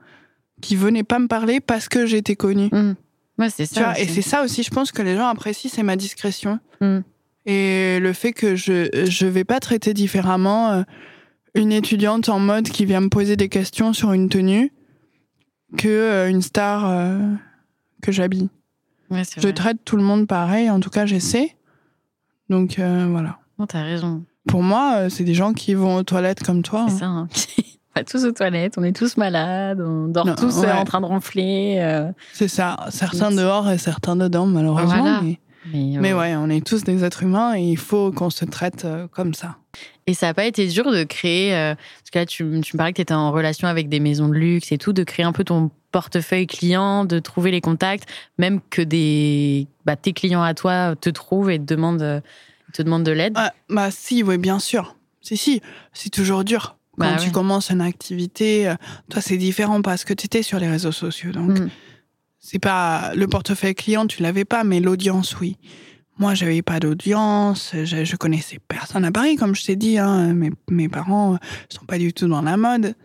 qui 0.61 0.77
venait 0.77 1.03
pas 1.03 1.19
me 1.19 1.27
parler 1.27 1.59
parce 1.59 1.89
que 1.89 2.05
j'étais 2.05 2.37
connue. 2.37 2.69
Mm. 2.71 2.93
Ouais, 3.37 3.49
c'est 3.49 3.67
Tu 3.67 3.73
ça. 3.73 3.83
vois, 3.83 3.99
et 3.99 4.07
c'est 4.07 4.21
ça 4.21 4.43
aussi, 4.43 4.63
je 4.63 4.69
pense 4.69 4.93
que 4.93 5.01
les 5.01 5.17
gens 5.17 5.27
apprécient, 5.27 5.69
c'est 5.73 5.83
ma 5.83 5.97
discrétion. 5.97 6.59
Mm. 6.79 6.99
Et 7.47 7.99
le 7.99 8.13
fait 8.13 8.31
que 8.31 8.55
je 8.55 9.05
je 9.09 9.25
vais 9.25 9.43
pas 9.43 9.59
traiter 9.59 9.93
différemment 9.93 10.71
euh, 10.71 10.83
une 11.55 11.71
étudiante 11.71 12.29
en 12.29 12.39
mode 12.39 12.69
qui 12.69 12.85
vient 12.85 13.01
me 13.01 13.09
poser 13.09 13.35
des 13.35 13.49
questions 13.49 13.93
sur 13.93 14.11
une 14.13 14.29
tenue 14.29 14.71
que 15.77 15.87
euh, 15.87 16.29
une 16.29 16.41
star 16.41 16.89
euh, 16.89 17.17
que 18.01 18.11
j'habille. 18.11 18.49
Ouais, 19.09 19.23
Je 19.35 19.41
vrai. 19.41 19.53
traite 19.53 19.77
tout 19.83 19.97
le 19.97 20.03
monde 20.03 20.27
pareil, 20.27 20.69
en 20.69 20.79
tout 20.79 20.89
cas 20.89 21.05
j'essaie. 21.05 21.55
Donc 22.49 22.79
euh, 22.79 23.07
voilà. 23.09 23.39
Non, 23.59 23.65
t'as 23.67 23.83
raison. 23.83 24.23
Pour 24.47 24.63
moi, 24.63 25.09
c'est 25.09 25.23
des 25.23 25.33
gens 25.33 25.53
qui 25.53 25.73
vont 25.73 25.97
aux 25.97 26.03
toilettes 26.03 26.43
comme 26.43 26.63
toi. 26.63 26.85
C'est 26.89 27.03
hein. 27.03 27.27
ça. 27.33 27.37
hein. 27.37 27.63
On 27.95 27.99
va 27.99 28.03
tous 28.05 28.23
aux 28.23 28.31
toilettes, 28.31 28.77
on 28.77 28.83
est 28.83 28.95
tous 28.95 29.17
malades, 29.17 29.81
on 29.81 30.07
dort 30.07 30.25
Non, 30.25 30.35
tous 30.35 30.59
ouais. 30.59 30.71
en 30.71 30.85
train 30.85 31.01
de 31.01 31.05
ronfler. 31.05 32.09
C'est 32.31 32.47
ça. 32.47 32.77
Certains 32.89 33.31
dehors 33.31 33.69
et 33.69 33.77
certains 33.77 34.15
dedans, 34.15 34.45
malheureusement. 34.45 35.01
Voilà. 35.01 35.19
Mais, 35.21 35.41
mais, 35.65 35.97
mais 36.00 36.13
euh, 36.13 36.19
ouais, 36.19 36.36
on 36.36 36.50
est 36.50 36.65
tous 36.65 36.84
des 36.84 37.04
êtres 37.04 37.24
humains 37.24 37.56
et 37.56 37.62
il 37.62 37.78
faut 37.78 38.12
qu'on 38.12 38.30
se 38.30 38.45
traite 38.45 38.86
euh, 38.86 39.08
comme 39.08 39.34
ça. 39.34 39.58
Et 40.08 40.13
ça 40.13 40.28
n'a 40.28 40.34
pas 40.34 40.45
été 40.45 40.67
dur 40.67 40.91
de 40.91 41.04
créer, 41.04 41.56
euh, 41.56 41.76
parce 41.76 42.10
que 42.12 42.19
là, 42.19 42.26
tu, 42.26 42.38
tu 42.62 42.76
me 42.76 42.78
parlais 42.78 42.91
que 42.91 42.97
tu 42.97 43.02
étais 43.04 43.13
en 43.13 43.32
relation 43.32 43.67
avec 43.67 43.88
des 43.89 44.00
maisons 44.00 44.28
de 44.28 44.34
luxe 44.34 44.71
et 44.71 44.78
tout, 44.78 44.93
de 44.93 45.04
créer 45.04 45.24
un 45.26 45.32
peu 45.32 45.43
ton 45.43 45.69
portefeuille 45.91 46.47
client, 46.47 47.06
de 47.06 47.19
trouver 47.19 47.52
les 47.52 47.62
contacts, 47.62 48.08
même 48.38 48.60
que 48.69 48.82
des, 48.82 49.67
bah, 49.86 49.95
tes 49.95 50.13
clients 50.13 50.41
à 50.43 50.54
toi 50.54 50.95
te 51.00 51.10
trouvent 51.10 51.52
et 51.52 51.60
te 51.60 51.63
demandent, 51.63 52.02
euh, 52.02 52.21
te 52.74 52.82
demandent 52.82 53.04
de 53.06 53.12
l'aide. 53.12 53.34
Ah, 53.36 53.54
bah 53.69 53.91
si, 53.91 54.24
oui, 54.24 54.38
bien 54.38 54.60
sûr. 54.60 54.95
Si, 55.21 55.38
si, 55.38 55.62
c'est 55.93 56.10
toujours 56.10 56.43
dur. 56.43 56.78
Quand 56.97 57.10
Bah 57.12 57.17
tu 57.19 57.28
ouais. 57.28 57.32
commences 57.32 57.69
une 57.71 57.82
activité, 57.82 58.67
euh, 58.67 58.76
toi 59.10 59.21
c'est 59.21 59.38
différent 59.38 59.82
parce 59.82 60.04
que 60.04 60.13
tu 60.13 60.26
étais 60.26 60.43
sur 60.43 60.60
les 60.60 60.67
réseaux 60.67 60.91
sociaux. 60.91 61.32
Donc 61.32 61.60
Mm. 61.60 61.69
C'est 62.41 62.60
pas 62.60 63.13
le 63.15 63.27
portefeuille 63.27 63.75
client, 63.75 64.08
tu 64.08 64.21
l'avais 64.23 64.45
pas, 64.45 64.63
mais 64.63 64.80
l'audience, 64.80 65.39
oui. 65.39 65.58
Moi, 66.17 66.34
j'avais 66.34 66.62
pas 66.62 66.80
d'audience, 66.80 67.71
je, 67.73 68.04
je 68.04 68.15
connaissais 68.15 68.60
personne 68.67 69.06
à 69.06 69.12
Paris, 69.12 69.38
comme 69.38 69.56
je 69.56 69.63
t'ai 69.63 69.75
dit. 69.75 69.97
Hein, 69.97 70.34
mes, 70.34 70.51
mes 70.69 70.89
parents 70.89 71.36
euh, 71.36 71.38
sont 71.69 71.86
pas 71.86 71.97
du 71.97 72.13
tout 72.13 72.27
dans 72.27 72.41
la 72.41 72.58
mode. 72.58 72.95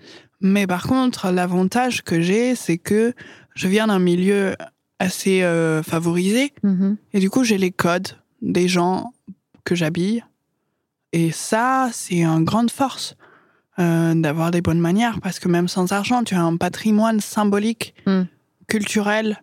Mais 0.41 0.67
par 0.67 0.87
contre, 0.87 1.31
l'avantage 1.31 2.03
que 2.03 2.21
j'ai, 2.21 2.55
c'est 2.55 2.79
que 2.79 3.15
je 3.55 3.69
viens 3.69 3.87
d'un 3.87 3.99
milieu 3.99 4.57
assez 4.99 5.43
euh, 5.43 5.83
favorisé. 5.83 6.53
Mhm. 6.63 6.97
Et 7.13 7.21
du 7.21 7.31
coup, 7.31 7.45
j'ai 7.45 7.59
les 7.59 7.71
codes 7.71 8.09
des 8.43 8.69
gens 8.69 9.13
que 9.65 9.75
j'habille. 9.75 10.25
Et 11.13 11.31
ça, 11.31 11.91
c'est 11.93 12.23
une 12.23 12.45
grande 12.45 12.71
force 12.71 13.17
euh, 13.79 14.15
d'avoir 14.15 14.51
des 14.51 14.63
bonnes 14.63 14.81
manières, 14.81 15.21
parce 15.21 15.39
que 15.39 15.49
même 15.49 15.69
sans 15.69 15.93
argent, 15.93 16.25
tu 16.25 16.35
as 16.35 16.43
un 16.43 16.57
patrimoine 16.57 17.21
symbolique, 17.21 17.95
Mm. 18.07 18.23
Culturel, 18.67 19.43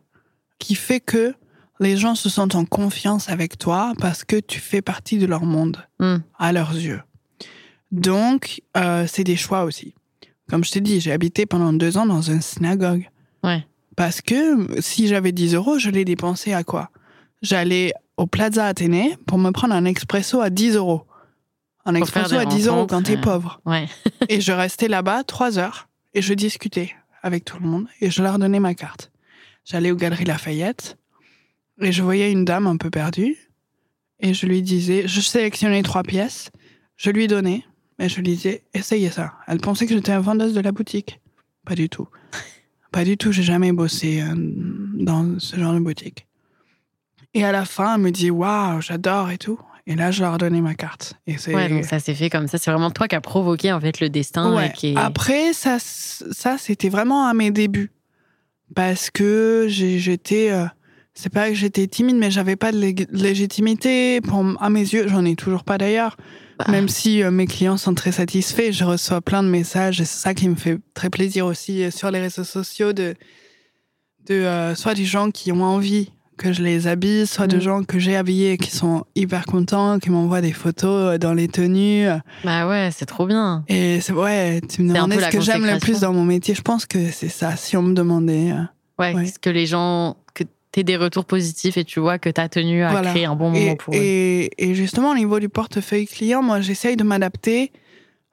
qui 0.60 0.76
fait 0.76 1.00
que 1.00 1.34
les 1.80 1.98
gens 1.98 2.16
se 2.16 2.30
sentent 2.30 2.56
en 2.56 2.66
confiance 2.66 3.30
avec 3.30 3.58
toi 3.58 3.94
parce 4.00 4.24
que 4.24 4.40
tu 4.40 4.60
fais 4.60 4.82
partie 4.82 5.18
de 5.18 5.26
leur 5.26 5.44
monde, 5.44 5.78
Mm. 6.00 6.18
à 6.40 6.52
leurs 6.54 6.74
yeux. 6.74 7.02
Donc, 7.92 8.62
euh, 8.78 9.06
c'est 9.08 9.24
des 9.24 9.36
choix 9.36 9.64
aussi. 9.66 9.94
Comme 10.50 10.64
je 10.64 10.72
t'ai 10.72 10.82
dit, 10.82 11.00
j'ai 11.00 11.12
habité 11.12 11.46
pendant 11.46 11.74
deux 11.74 11.98
ans 11.98 12.06
dans 12.06 12.22
une 12.22 12.42
synagogue. 12.42 13.10
Ouais. 13.44 13.66
Parce 13.96 14.22
que 14.22 14.82
si 14.82 15.08
j'avais 15.08 15.32
10 15.32 15.54
euros, 15.56 15.78
je 15.78 15.90
les 15.90 16.06
dépensais 16.06 16.54
à 16.54 16.64
quoi? 16.64 16.90
J'allais 17.42 17.94
au 18.18 18.26
Plaza 18.28 18.66
Athénée 18.66 19.16
pour 19.28 19.38
me 19.38 19.52
prendre 19.52 19.74
un 19.76 19.86
expresso 19.86 20.42
à 20.42 20.50
10 20.50 20.76
euros. 20.76 21.06
Un 21.86 21.92
Pour 21.94 22.02
expresso 22.02 22.36
à 22.38 22.46
10 22.46 22.68
euros 22.68 22.88
quand 22.88 23.04
t'es 23.04 23.18
pauvre. 23.18 23.62
Ouais. 23.66 23.88
Et 24.30 24.42
je 24.42 24.52
restais 24.52 24.88
là-bas 24.88 25.24
trois 25.24 25.60
heures 25.60 25.90
et 26.14 26.22
je 26.22 26.34
discutais 26.34 26.94
avec 27.22 27.46
tout 27.46 27.58
le 27.62 27.68
monde 27.68 27.88
et 28.02 28.10
je 28.10 28.24
leur 28.24 28.40
donnais 28.40 28.60
ma 28.60 28.74
carte. 28.74 29.12
J'allais 29.66 29.92
aux 29.92 29.96
Galeries 29.96 30.26
Lafayette 30.26 30.98
et 31.82 31.92
je 31.92 32.04
voyais 32.04 32.32
une 32.32 32.46
dame 32.46 32.68
un 32.68 32.78
peu 32.78 32.90
perdue 32.90 33.36
et 34.20 34.34
je 34.34 34.46
lui 34.46 34.62
disais, 34.62 35.08
je 35.08 35.22
sélectionnais 35.22 35.84
trois 35.84 36.04
pièces, 36.04 36.52
je 36.98 37.10
lui 37.10 37.28
donnais 37.28 37.64
et 38.00 38.10
je 38.10 38.16
lui 38.18 38.24
disais, 38.24 38.64
essayez 38.74 39.10
ça. 39.10 39.34
Elle 39.48 39.60
pensait 39.60 39.86
que 39.86 39.94
j'étais 39.94 40.12
un 40.12 40.20
vendeuse 40.20 40.54
de 40.54 40.60
la 40.62 40.72
boutique. 40.72 41.20
Pas 41.66 41.76
du 41.76 41.90
tout. 41.90 42.08
Pas 42.92 43.04
du 43.06 43.18
tout, 43.18 43.32
j'ai 43.32 43.44
jamais 43.44 43.72
bossé 43.72 44.22
euh, 44.22 44.34
dans 44.36 45.40
ce 45.40 45.56
genre 45.58 45.74
de 45.74 45.80
boutique. 45.80 46.28
Et 47.34 47.44
à 47.44 47.52
la 47.52 47.66
fin, 47.66 47.96
elle 47.96 48.02
me 48.02 48.12
dit, 48.12 48.30
waouh, 48.30 48.82
j'adore 48.82 49.32
et 49.32 49.38
tout. 49.40 49.60
Et 49.88 49.96
là, 49.96 50.12
je 50.12 50.22
leur 50.22 50.38
donnais 50.38 50.62
ma 50.62 50.76
carte. 50.76 51.16
Et 51.26 51.38
c'est 51.38 51.54
Ouais, 51.56 51.68
donc 51.70 51.84
ça 51.86 52.00
s'est 52.00 52.14
fait 52.14 52.30
comme 52.30 52.48
ça. 52.48 52.58
C'est 52.60 52.70
vraiment 52.72 52.92
toi 52.92 53.08
qui 53.08 53.16
as 53.16 53.22
provoqué 53.22 53.72
en 53.74 53.82
fait 53.82 54.00
le 54.00 54.10
destin. 54.10 54.56
Ouais. 54.56 54.68
Et 54.68 54.72
qui 54.72 54.88
est- 54.90 54.98
Après, 54.98 55.54
ça, 55.54 55.78
ça 55.80 56.58
c'était 56.60 56.90
vraiment 56.90 57.26
à 57.28 57.34
mes 57.34 57.50
débuts. 57.52 57.92
Parce 58.76 59.10
que 59.10 59.66
j'étais. 59.70 60.52
euh, 60.52 60.66
c'est 61.14 61.32
pas 61.32 61.50
que 61.50 61.56
j'étais 61.56 61.86
timide, 61.88 62.16
mais 62.16 62.32
j'avais 62.32 62.56
pas 62.56 62.72
de 62.72 62.80
lég- 62.80 63.08
légitimité. 63.12 64.20
Pour, 64.22 64.44
à 64.60 64.70
mes 64.72 64.80
yeux, 64.82 65.08
j'en 65.08 65.24
ai 65.26 65.36
toujours 65.36 65.64
pas 65.64 65.78
d'ailleurs. 65.78 66.18
Bah. 66.58 66.66
Même 66.70 66.88
si 66.90 67.22
euh, 67.24 67.30
mes 67.32 67.46
clients 67.46 67.78
sont 67.78 67.94
très 67.94 68.12
satisfaits, 68.12 68.72
je 68.72 68.84
reçois 68.84 69.22
plein 69.22 69.44
de 69.44 69.48
messages 69.50 70.02
et 70.02 70.06
c'est 70.06 70.20
ça 70.20 70.34
qui 70.34 70.48
me 70.50 70.56
fait 70.56 70.78
très 70.94 71.10
plaisir 71.10 71.46
aussi 71.46 71.84
euh, 71.84 71.92
sur 71.92 72.10
les 72.12 72.20
réseaux 72.20 72.44
sociaux 72.44 72.94
de, 72.94 73.16
de 74.28 74.34
euh, 74.36 74.74
soit 74.76 74.94
des 74.96 75.06
gens 75.06 75.30
qui 75.32 75.52
ont 75.52 75.64
envie 75.64 76.12
que 76.44 76.54
je 76.54 76.62
les 76.62 76.88
habille, 76.88 77.26
soit 77.26 77.48
de 77.48 77.58
Mm. 77.58 77.62
gens 77.62 77.84
que 77.84 77.98
j'ai 78.00 78.16
habillés 78.16 78.58
qui 78.58 78.70
sont 78.72 79.06
hyper 79.16 79.46
contents, 79.46 79.98
qui 80.00 80.10
m'envoient 80.10 80.42
des 80.42 80.52
photos 80.52 81.14
euh, 81.14 81.18
dans 81.18 81.34
les 81.34 81.48
tenues. 81.48 82.06
Bah 82.44 82.68
ouais, 82.68 82.90
c'est 82.94 83.06
trop 83.06 83.26
bien. 83.26 83.64
Et 83.70 84.02
c'est 84.02 84.14
ouais, 84.14 84.62
tu 84.70 84.82
me 84.84 84.94
demandais 84.94 85.20
ce 85.20 85.30
que 85.30 85.40
j'aime 85.42 85.66
le 85.66 85.80
plus 85.80 86.02
dans 86.02 86.14
mon 86.14 86.26
métier. 86.26 86.54
Je 86.54 86.62
pense 86.62 86.86
que 86.86 87.10
c'est 87.12 87.30
ça. 87.30 87.56
Si 87.56 87.78
on 87.78 87.82
me 87.82 87.94
demandait, 87.94 88.52
euh, 88.52 88.62
Ouais, 89.00 89.16
Ouais. 89.16 89.26
que 89.42 89.50
les 89.50 89.66
gens, 89.66 90.18
que 90.36 90.44
t'aies 90.72 90.84
des 90.84 90.98
retours 90.98 91.26
positifs 91.26 91.78
et 91.78 91.84
tu 91.86 92.00
vois 92.00 92.20
que 92.20 92.30
t'as 92.30 92.48
tenu 92.50 92.84
à 92.84 92.92
Voilà. 92.92 93.10
créer 93.12 93.26
un 93.26 93.36
bon 93.36 93.50
moment 93.50 93.72
et, 93.72 93.76
pour 93.76 93.94
eux. 93.94 93.98
et 93.98 94.76
justement 94.76 95.12
au 95.12 95.16
niveau 95.16 95.40
du 95.40 95.50
portefeuille 95.50 96.06
client, 96.06 96.44
moi 96.44 96.62
j'essaye 96.62 96.96
de 96.96 97.04
m'adapter 97.04 97.72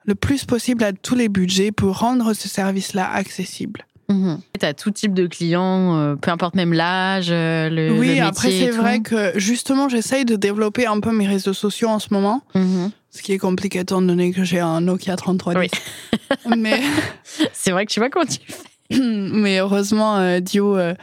le 0.04 0.14
plus 0.14 0.44
possible 0.44 0.82
à 0.84 0.92
tous 0.92 1.14
les 1.14 1.28
budgets 1.28 1.72
pour 1.72 1.98
rendre 1.98 2.34
ce 2.34 2.48
service-là 2.48 3.08
accessible. 3.10 3.86
Mhm. 4.10 4.40
T'as 4.58 4.74
tout 4.74 4.90
type 4.90 5.14
de 5.14 5.26
clients, 5.26 5.96
euh, 5.96 6.16
peu 6.16 6.30
importe 6.30 6.54
même 6.56 6.72
l'âge, 6.72 7.28
euh, 7.30 7.68
le, 7.70 7.88
le 7.88 7.98
oui, 7.98 8.18
après 8.20 8.50
c'est 8.50 8.70
vrai 8.70 9.00
que 9.00 9.32
justement 9.36 9.88
j'essaye 9.88 10.24
de 10.24 10.36
développer 10.36 10.86
un 10.86 10.98
peu 11.00 11.12
mes 11.12 11.26
réseaux 11.28 11.52
sociaux 11.54 11.88
en 11.88 11.98
ce 12.00 12.08
moment, 12.12 12.42
Mhm. 12.54 12.90
ce 13.10 13.22
qui 13.22 13.32
est 13.32 13.38
compliqué 13.38 13.78
étant 13.78 14.02
donné 14.02 14.32
que 14.32 14.42
j'ai 14.44 14.58
un 14.60 14.80
Nokia 14.80 15.16
3310. 15.16 15.70
mais 16.58 16.80
C'est 17.52 17.70
vrai 17.70 17.86
que 17.86 17.92
tu 17.92 18.00
vois 18.00 18.10
comment 18.10 18.26
tu 18.26 18.38
fais. 18.46 18.98
mais 19.00 19.58
heureusement, 19.60 20.16
euh, 20.18 20.40
Dio 20.40 20.76
euh, 20.76 20.94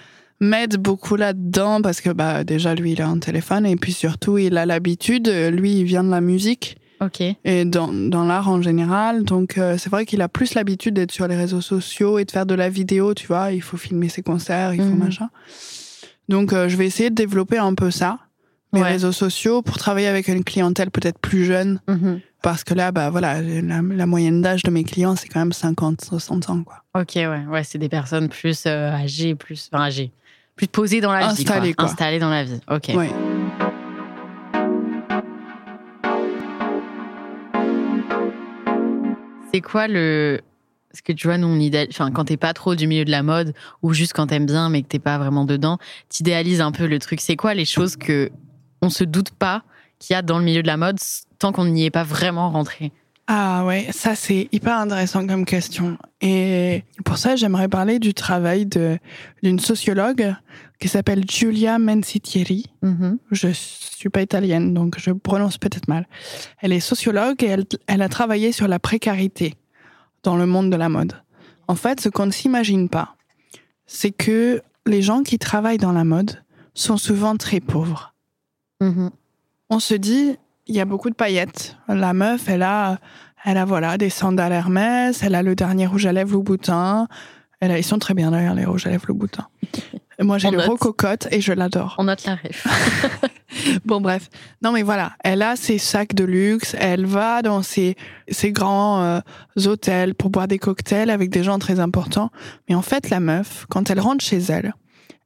m'aide 0.42 0.76
beaucoup 0.76 1.16
là-dedans 1.16 1.82
parce 1.82 2.02
que 2.02 2.10
bah, 2.10 2.44
déjà, 2.44 2.76
lui, 2.76 2.92
il 2.92 3.02
a 3.02 3.08
un 3.08 3.20
téléphone 3.20 3.66
et 3.66 3.76
puis 3.78 3.94
surtout, 3.94 4.38
il 4.38 4.58
a 4.58 4.66
l'habitude. 4.66 5.28
Lui, 5.30 5.80
il 5.80 5.84
vient 5.86 6.04
de 6.04 6.12
la 6.12 6.22
musique 6.22 6.78
Et 7.46 7.66
dans, 7.66 7.88
dans 7.94 8.26
l'art 8.26 8.50
en 8.50 8.62
général. 8.62 9.24
Donc, 9.24 9.58
euh, 9.58 9.78
c'est 9.78 9.90
vrai 9.90 10.06
qu'il 10.06 10.22
a 10.22 10.28
plus 10.30 10.54
l'habitude 10.56 10.96
d'être 10.96 11.12
sur 11.12 11.28
les 11.28 11.36
réseaux 11.36 11.62
sociaux 11.62 12.18
et 12.20 12.26
de 12.26 12.32
faire 12.32 12.46
de 12.46 12.56
la 12.56 12.70
vidéo, 12.70 13.14
tu 13.14 13.28
vois. 13.28 13.52
Il 13.52 13.62
faut 13.62 13.78
filmer 13.78 14.10
ses 14.10 14.24
concerts, 14.24 14.74
il 14.74 14.82
faut 14.82 14.88
Mhm. 14.90 14.98
machin. 15.04 15.30
Donc, 16.30 16.54
euh, 16.54 16.68
je 16.70 16.76
vais 16.76 16.86
essayer 16.86 17.10
de 17.10 17.16
développer 17.16 17.58
un 17.58 17.74
peu 17.74 17.92
ça, 17.92 18.20
Ouais. 18.74 18.82
réseaux 18.84 19.12
sociaux, 19.14 19.62
pour 19.62 19.78
travailler 19.78 20.08
avec 20.08 20.28
une 20.28 20.44
clientèle 20.44 20.92
peut-être 20.92 21.20
plus 21.20 21.46
jeune. 21.46 21.80
Mhm. 21.88 22.20
Parce 22.42 22.64
que 22.64 22.74
là, 22.74 22.92
bah 22.92 23.10
voilà, 23.10 23.42
la, 23.42 23.82
la 23.82 24.06
moyenne 24.06 24.42
d'âge 24.42 24.62
de 24.64 24.70
mes 24.72 24.84
clients, 24.84 25.16
c'est 25.16 25.28
quand 25.28 25.40
même 25.40 25.54
50, 25.54 26.02
60 26.02 26.50
ans, 26.50 26.64
quoi. 26.64 26.84
Ok, 27.00 27.14
ouais, 27.16 27.46
ouais, 27.50 27.64
c'est 27.64 27.78
des 27.80 27.90
personnes 27.90 28.28
plus 28.30 28.64
euh, 28.68 28.92
âgées, 28.92 29.36
plus, 29.36 29.70
enfin 29.72 29.84
âgées, 29.86 30.12
plus 30.56 30.68
posées 30.68 31.02
dans 31.02 31.12
la 31.14 31.28
Installées, 31.30 31.70
vie, 31.70 31.74
quoi. 31.76 31.86
installées 31.86 32.20
dans 32.20 32.30
la 32.30 32.44
vie. 32.44 32.60
Ok. 32.70 32.92
Ouais. 32.96 33.10
C'est 39.58 39.62
quoi 39.62 39.88
le 39.88 40.42
ce 40.94 41.02
que 41.02 41.12
tu 41.12 41.26
vois, 41.26 41.40
nous, 41.40 41.56
idéal... 41.60 41.88
enfin, 41.90 42.12
quand 42.12 42.26
t'es 42.26 42.38
pas 42.38 42.54
trop 42.54 42.76
du 42.76 42.86
milieu 42.86 43.06
de 43.06 43.10
la 43.10 43.24
mode 43.24 43.56
ou 43.82 43.92
juste 43.92 44.14
quand 44.14 44.28
t'aimes 44.28 44.46
bien 44.46 44.70
mais 44.70 44.84
que 44.84 44.88
t'es 44.88 45.00
pas 45.00 45.18
vraiment 45.18 45.46
dedans, 45.46 45.80
t'idéalises 46.10 46.62
un 46.62 46.72
peu 46.72 46.86
le 46.86 47.00
truc. 47.00 47.22
C'est 47.22 47.36
quoi 47.36 47.56
les 47.56 47.66
choses 47.66 47.96
que 47.96 48.30
on 48.84 48.92
se 48.92 49.04
doute 49.04 49.32
pas 49.32 49.64
qu'il 49.98 50.14
y 50.14 50.16
a 50.16 50.22
dans 50.22 50.38
le 50.38 50.46
milieu 50.46 50.62
de 50.62 50.68
la 50.68 50.78
mode 50.78 51.00
tant 51.40 51.52
qu'on 51.52 51.66
n'y 51.66 51.86
est 51.86 51.90
pas 51.90 52.04
vraiment 52.04 52.52
rentré? 52.52 52.92
Ah 53.28 53.66
ouais, 53.66 53.90
ça 53.92 54.16
c'est 54.16 54.48
hyper 54.54 54.78
intéressant 54.78 55.28
comme 55.28 55.44
question. 55.44 55.98
Et 56.22 56.84
pour 57.04 57.18
ça, 57.18 57.36
j'aimerais 57.36 57.68
parler 57.68 58.00
du 58.00 58.14
travail 58.14 58.66
d'une 58.66 59.60
sociologue 59.60 60.34
qui 60.80 60.88
s'appelle 60.88 61.24
Giulia 61.28 61.78
Mencitieri. 61.78 62.66
Mhm. 62.82 63.20
Je 63.32 63.50
suis 63.52 64.10
pas 64.10 64.22
italienne, 64.22 64.74
donc 64.74 64.98
je 64.98 65.12
prononce 65.12 65.58
peut-être 65.58 65.90
mal. 65.90 66.08
Elle 66.62 66.72
est 66.72 66.80
sociologue 66.80 67.44
et 67.44 67.48
elle, 67.48 67.66
elle 67.88 68.02
a 68.02 68.10
travaillé 68.10 68.54
sur 68.54 68.68
la 68.70 68.80
précarité 68.80 69.56
dans 70.24 70.38
le 70.38 70.46
monde 70.46 70.72
de 70.72 70.78
la 70.78 70.88
mode. 70.88 71.14
En 71.68 71.76
fait, 71.76 72.00
ce 72.00 72.08
qu'on 72.08 72.28
ne 72.28 72.32
s'imagine 72.32 72.88
pas, 72.88 73.16
c'est 73.86 74.12
que 74.12 74.62
les 74.86 75.02
gens 75.02 75.24
qui 75.24 75.38
travaillent 75.38 75.78
dans 75.78 75.92
la 75.92 76.06
mode 76.06 76.44
sont 76.74 76.98
souvent 76.98 77.36
très 77.36 77.60
pauvres. 77.60 78.14
Mhm. 78.80 79.10
On 79.70 79.80
se 79.80 79.96
dit, 79.96 80.38
il 80.68 80.76
y 80.76 80.80
a 80.80 80.86
beaucoup 80.86 81.10
de 81.10 81.16
paillettes. 81.16 81.78
La 81.88 82.14
meuf, 82.14 82.48
elle 82.50 82.64
a, 82.64 83.00
elle 83.46 83.58
a 83.58 83.66
voilà, 83.66 83.98
des 83.98 84.10
sandales 84.10 84.52
Hermès, 84.54 85.22
elle 85.24 85.36
a 85.36 85.44
le 85.44 85.56
dernier 85.56 85.86
rouge 85.88 86.06
à 86.06 86.12
lèvres 86.12 86.34
Louboutin. 86.34 87.08
Elle 87.60 87.72
a, 87.72 87.78
ils 87.80 87.84
sont 87.84 87.98
très 88.00 88.14
bien 88.14 88.32
d'ailleurs, 88.32 88.54
les 88.54 88.66
rouges 88.66 88.86
à 88.86 88.90
lèvres 88.90 89.06
Louboutin. 89.08 89.48
Moi, 90.20 90.40
j'ai 90.40 90.50
le 90.50 90.58
note. 90.58 90.66
rococotte 90.68 91.28
et 91.32 91.42
je 91.42 91.54
l'adore. 91.54 91.96
On 92.00 92.06
note 92.06 92.26
la 92.26 92.36
ref. 92.36 92.66
Bon, 93.86 94.02
bref. 94.02 94.30
Non, 94.64 94.72
mais 94.72 94.82
voilà. 94.82 95.14
Elle 95.24 95.42
a 95.44 95.56
ses 95.56 95.78
sacs 95.78 96.14
de 96.16 96.24
luxe. 96.24 96.76
Elle 96.80 97.06
va 97.06 97.42
dans 97.44 97.62
ses, 97.62 97.96
ses 98.28 98.52
grands 98.52 99.02
euh, 99.04 99.20
hôtels 99.66 100.16
pour 100.16 100.30
boire 100.32 100.48
des 100.48 100.58
cocktails 100.60 101.10
avec 101.12 101.30
des 101.30 101.44
gens 101.44 101.60
très 101.60 101.80
importants. 101.80 102.30
Mais 102.68 102.76
en 102.76 102.82
fait, 102.82 103.10
la 103.10 103.20
meuf, 103.20 103.66
quand 103.70 103.90
elle 103.92 104.00
rentre 104.00 104.24
chez 104.24 104.40
elle, 104.50 104.74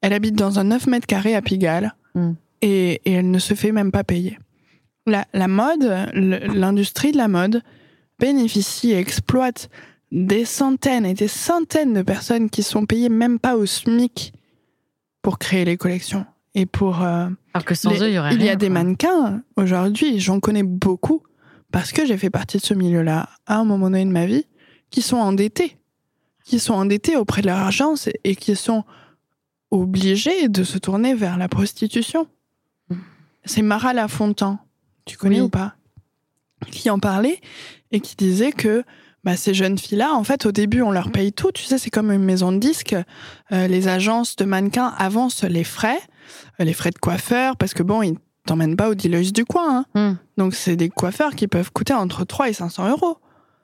elle 0.01 0.13
habite 0.13 0.36
dans 0.36 0.60
un 0.60 0.65
9 0.65 0.88
mètres 0.88 1.08
carrés 1.08 1.36
à 1.36 1.41
Pigalle 1.41 1.93
Mm. 2.13 2.32
et, 2.62 3.01
et 3.06 3.13
elle 3.13 3.32
ne 3.32 3.39
se 3.39 3.54
fait 3.54 3.71
même 3.71 3.89
pas 3.89 4.04
payer. 4.04 4.38
La, 5.08 5.26
la 5.34 5.48
mode, 5.48 6.10
l'industrie 6.14 7.12
de 7.12 7.18
la 7.18 7.28
mode 7.28 7.62
bénéficie 8.20 8.92
et 8.92 8.98
exploite 8.98 9.70
des 10.12 10.46
centaines 10.46 11.06
et 11.06 11.14
des 11.14 11.28
centaines 11.28 11.94
de 11.94 12.02
personnes 12.04 12.50
qui 12.50 12.62
sont 12.64 12.86
payées 12.86 13.10
même 13.10 13.40
pas 13.40 13.56
au 13.56 13.66
SMIC 13.66 14.34
pour 15.22 15.40
créer 15.40 15.66
les 15.66 15.78
collections 15.78 16.26
et 16.54 16.66
pour 16.66 17.02
euh, 17.02 17.28
Alors 17.54 17.66
que 17.66 17.74
sans 17.74 17.92
les- 17.92 18.02
eux, 18.02 18.08
il 18.10 18.14
y 18.14 18.20
aurait 18.20 18.36
il 18.36 18.44
y 18.44 18.50
a 18.50 18.56
des 18.56 18.70
mannequins 18.70 19.42
aujourd'hui, 19.56 20.20
j'en 20.20 20.40
connais 20.40 20.64
beaucoup 20.64 21.24
parce 21.72 21.92
que 21.94 22.06
j'ai 22.06 22.18
fait 22.18 22.30
partie 22.30 22.58
de 22.58 22.62
ce 22.64 22.74
milieu-là 22.74 23.30
à 23.48 23.56
un 23.58 23.64
moment 23.64 23.90
donné 23.90 24.04
de 24.06 24.12
ma 24.12 24.26
vie, 24.26 24.46
qui 24.90 25.02
sont 25.02 25.18
endettés, 25.18 25.78
qui 26.44 26.60
sont 26.60 26.74
endettés 26.74 27.16
auprès 27.16 27.42
de 27.42 27.48
leur 27.48 27.60
agence 27.60 28.10
et 28.26 28.36
qui 28.36 28.56
sont 28.58 28.84
obligés 29.72 30.50
de 30.50 30.64
se 30.66 30.78
tourner 30.78 31.14
vers 31.16 31.38
la 31.38 31.48
prostitution. 31.48 32.28
C'est 33.46 33.62
Mara 33.62 33.94
Lafontaine, 33.94 34.58
tu 35.12 35.17
connais 35.17 35.36
Oui. 35.36 35.41
ou 35.41 35.50
pas? 35.50 35.76
Qui 36.71 36.89
en 36.89 37.00
parlait 37.00 37.39
et 37.91 38.00
qui 38.00 38.15
disait 38.15 38.52
que 38.52 38.84
bah, 39.24 39.36
ces 39.36 39.54
jeunes 39.54 39.78
filles-là, 39.78 40.13
en 40.13 40.24
fait, 40.24 40.45
au 40.45 40.52
début, 40.52 40.82
on 40.82 40.91
leur 40.91 41.12
paye 41.12 41.32
tout. 41.34 41.52
Tu 41.52 41.63
sais, 41.63 41.78
c'est 41.78 41.89
comme 41.89 42.12
une 42.12 42.24
maison 42.24 42.52
de 42.52 42.58
disques. 42.58 42.95
Euh, 43.52 43.67
les 43.67 43.88
agences 43.88 44.36
de 44.36 44.45
mannequins 44.45 44.93
avancent 44.97 45.43
les 45.43 45.63
frais, 45.63 46.00
euh, 46.60 46.63
les 46.63 46.74
frais 46.74 46.91
de 46.91 46.97
coiffeur, 47.00 47.58
parce 47.58 47.74
que 47.74 47.84
bon, 47.84 48.02
ils 48.04 48.15
t'emmènent 48.47 48.76
pas 48.76 48.89
au 48.89 48.95
dealers 48.95 49.32
du 49.32 49.45
coin. 49.45 49.86
hein. 49.95 50.12
Hmm. 50.12 50.17
Donc, 50.38 50.54
c'est 50.56 50.76
des 50.76 50.89
coiffeurs 50.89 51.36
qui 51.36 51.47
peuvent 51.47 51.71
coûter 51.71 51.93
entre 51.93 52.24
3 52.26 52.50
et 52.50 52.54
500 52.54 52.89
euros. 52.89 53.17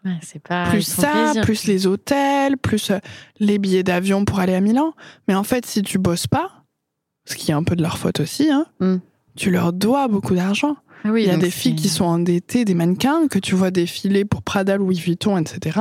Ouais, 0.05 0.17
c'est 0.21 0.41
pas. 0.41 0.69
plus 0.69 0.83
ça, 0.83 1.11
plaisir. 1.11 1.41
plus 1.43 1.63
les 1.65 1.87
hôtels, 1.87 2.57
plus 2.57 2.91
euh, 2.91 2.99
les 3.39 3.57
billets 3.57 3.83
d'avion 3.83 4.25
pour 4.25 4.39
aller 4.39 4.53
à 4.53 4.61
Milan. 4.61 4.93
Mais 5.27 5.33
en 5.35 5.43
fait, 5.43 5.65
si 5.65 5.81
tu 5.81 5.97
bosses 5.97 6.27
pas, 6.27 6.63
ce 7.25 7.35
qui 7.35 7.51
est 7.51 7.55
un 7.55 7.63
peu 7.63 7.75
de 7.75 7.81
leur 7.81 7.97
faute 7.97 8.19
aussi, 8.19 8.49
hein, 8.51 8.65
Hmm. 8.79 8.97
tu 9.35 9.49
leur 9.51 9.73
dois 9.73 10.07
beaucoup 10.07 10.35
d'argent. 10.35 10.77
Ah 11.03 11.09
oui, 11.11 11.23
Il 11.23 11.27
y 11.27 11.31
a 11.31 11.37
des 11.37 11.51
filles 11.51 11.75
qui 11.75 11.89
sont 11.89 12.05
endettées, 12.05 12.65
des 12.65 12.73
mannequins, 12.73 13.27
que 13.27 13.39
tu 13.39 13.55
vois 13.55 13.71
défiler 13.71 14.25
pour 14.25 14.41
Prada, 14.41 14.77
Louis 14.77 14.99
Vuitton, 14.99 15.37
etc. 15.37 15.79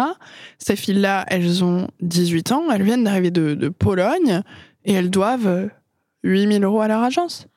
Ces 0.59 0.77
filles-là, 0.77 1.25
elles 1.29 1.65
ont 1.65 1.89
18 2.01 2.53
ans, 2.53 2.71
elles 2.71 2.83
viennent 2.83 3.05
d'arriver 3.05 3.31
de, 3.31 3.55
de 3.55 3.69
Pologne 3.69 4.43
et 4.85 4.93
elles 4.93 5.11
doivent 5.11 5.47
euh, 5.47 5.69
8000 6.23 6.63
euros 6.65 6.81
à 6.81 6.89
leur 6.89 7.03
agence. 7.03 7.49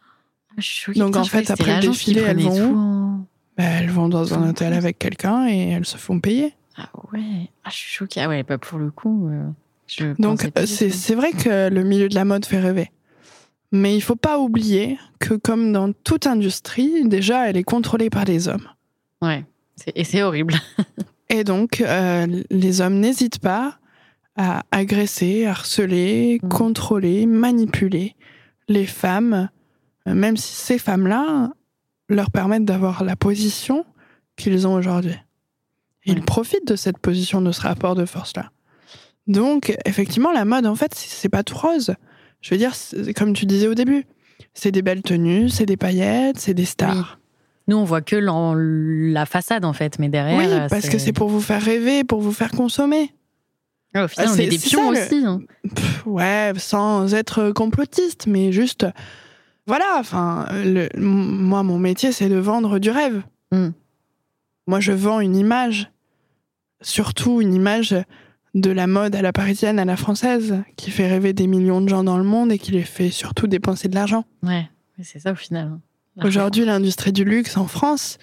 Ah. 0.58 0.62
Donc, 0.96 1.16
en 1.16 1.24
fait, 1.26 1.50
après 1.52 1.76
le 1.82 1.88
défilé, 1.88 2.22
elles 2.22 2.40
vont 2.40 2.76
en- 2.76 3.26
Ben, 3.58 3.66
elles 3.84 3.90
vont 3.92 4.08
dans 4.10 4.34
un 4.34 4.50
hôtel 4.50 4.74
avec 4.74 4.98
quelqu'un 4.98 5.48
et 5.48 5.70
elles 5.70 5.86
se 5.86 5.98
font 5.98 6.20
payer. 6.20 6.54
Ah 6.78 6.90
ouais. 7.14 7.50
Ah, 7.66 7.70
je 7.72 7.76
suis 7.76 7.92
choquée. 7.92 8.22
Ah 8.22 8.30
ouais, 8.30 8.44
pas 8.44 8.58
pour 8.58 8.80
le 8.80 8.90
coup. 8.90 9.28
euh, 9.30 9.44
je 9.86 10.14
Donc, 10.18 10.46
euh, 10.58 10.66
c'est 10.66 11.16
vrai 11.16 11.32
que 11.34 11.70
le 11.70 11.84
milieu 11.84 12.08
de 12.10 12.16
la 12.16 12.24
mode 12.26 12.46
fait 12.46 12.60
rêver. 12.60 12.90
Mais 13.72 13.96
il 13.96 14.02
faut 14.02 14.16
pas 14.16 14.40
oublier 14.40 14.98
que, 15.20 15.36
comme 15.36 15.72
dans 15.72 15.94
toute 15.94 16.26
industrie, 16.28 17.08
déjà, 17.08 17.50
elle 17.50 17.58
est 17.58 17.64
contrôlée 17.64 18.10
par 18.10 18.26
des 18.26 18.48
hommes. 18.48 18.68
Ouais. 19.22 19.46
Et 19.96 20.04
c'est 20.04 20.24
horrible. 20.24 20.56
Et 21.30 21.44
donc, 21.44 21.82
euh, 21.82 22.26
les 22.50 22.82
hommes 22.82 23.00
n'hésitent 23.00 23.40
pas 23.40 23.78
à 24.36 24.64
agresser, 24.72 25.46
harceler, 25.46 26.40
Mm. 26.42 26.50
contrôler, 26.50 27.26
manipuler 27.28 28.16
les 28.68 28.86
femmes, 28.88 29.50
euh, 30.08 30.14
même 30.16 30.38
si 30.38 30.54
ces 30.56 30.80
femmes-là 30.80 31.52
leur 32.10 32.32
permettent 32.32 32.66
d'avoir 32.66 33.04
la 33.04 33.16
position 33.16 33.86
qu'ils 34.36 34.66
ont 34.68 34.74
aujourd'hui. 34.74 35.16
Ils 36.06 36.16
Ouais. 36.16 36.22
profitent 36.22 36.68
de 36.68 36.76
cette 36.76 36.98
position, 36.98 37.42
de 37.42 37.52
ce 37.52 37.62
rapport 37.62 37.94
de 37.94 38.06
force-là. 38.06 38.50
Donc, 39.28 39.76
effectivement, 39.86 40.32
la 40.32 40.46
mode, 40.46 40.66
en 40.66 40.76
fait, 40.76 40.96
c'est 40.96 41.10
c'est 41.10 41.30
pas 41.30 41.44
tout 41.44 41.58
rose. 41.58 41.94
Je 42.42 42.52
veux 42.54 42.58
dire, 42.58 42.74
comme 43.16 43.34
tu 43.34 43.46
disais 43.46 43.68
au 43.68 43.74
début, 43.74 44.06
c'est 44.54 44.72
des 44.72 44.82
belles 44.82 45.02
tenues, 45.02 45.50
c'est 45.50 45.66
des 45.66 45.78
paillettes, 45.78 46.40
c'est 46.40 46.54
des 46.54 46.66
stars. 46.66 47.20
Nous, 47.68 47.78
on 47.78 47.84
voit 47.84 48.02
que 48.02 48.16
la 48.16 49.26
façade, 49.26 49.64
en 49.66 49.74
fait, 49.74 50.00
mais 50.00 50.10
derrière. 50.10 50.38
Oui, 50.38 50.46
euh, 50.48 50.68
parce 50.70 50.90
que 50.90 50.98
c'est 50.98 51.14
pour 51.14 51.30
vous 51.30 51.42
faire 51.42 51.62
rêver, 51.62 52.04
pour 52.04 52.20
vous 52.22 52.32
faire 52.32 52.52
consommer. 52.52 53.14
Ah, 53.94 54.06
au 54.06 54.08
final, 54.08 54.28
Ah, 54.28 54.32
on 54.32 54.36
c'est- 54.36 54.46
est 54.46 54.50
des 54.50 54.58
pions 54.58 54.94
ça, 54.94 55.02
aussi. 55.06 55.24
hein. 55.26 55.42
Pff, 55.76 56.04
ouais, 56.08 56.54
sans 56.58 57.14
être 57.14 57.52
complotiste, 57.52 58.26
mais 58.28 58.52
juste, 58.52 58.86
voilà. 59.68 59.86
Enfin, 60.00 60.48
moi, 60.98 61.62
mon 61.64 61.78
métier, 61.78 62.12
c'est 62.12 62.30
de 62.30 62.38
vendre 62.38 62.80
du 62.80 62.90
rêve. 62.90 63.22
Mm. 63.52 63.70
Moi, 64.68 64.80
je 64.80 64.92
vends 64.92 65.20
une 65.20 65.36
image, 65.36 65.92
surtout 66.82 67.42
une 67.42 67.54
image 67.54 67.96
de 68.56 68.72
la 68.72 68.88
mode 68.88 69.16
à 69.16 69.22
la 69.22 69.32
parisienne, 69.32 69.80
à 69.80 69.86
la 69.86 69.96
française, 69.96 70.56
qui 70.76 70.92
fait 70.92 71.08
rêver 71.08 71.34
des 71.34 71.48
millions 71.48 71.82
de 71.82 71.90
gens 71.90 72.04
dans 72.04 72.18
le 72.18 72.24
monde 72.24 72.52
et 72.52 72.58
qui 72.58 72.72
les 72.72 72.84
fait 72.84 73.10
surtout 73.12 73.48
dépenser 73.48 73.88
de 73.88 73.96
l'argent. 73.96 74.26
Ouais, 74.44 74.68
c'est 75.02 75.20
ça 75.20 75.32
au 75.32 75.36
final. 75.36 75.68
hein. 75.68 75.82
Aujourd'hui, 76.26 76.66
l'industrie 76.66 77.14
du 77.14 77.24
luxe 77.24 77.56
en 77.58 77.68
France, 77.68 78.18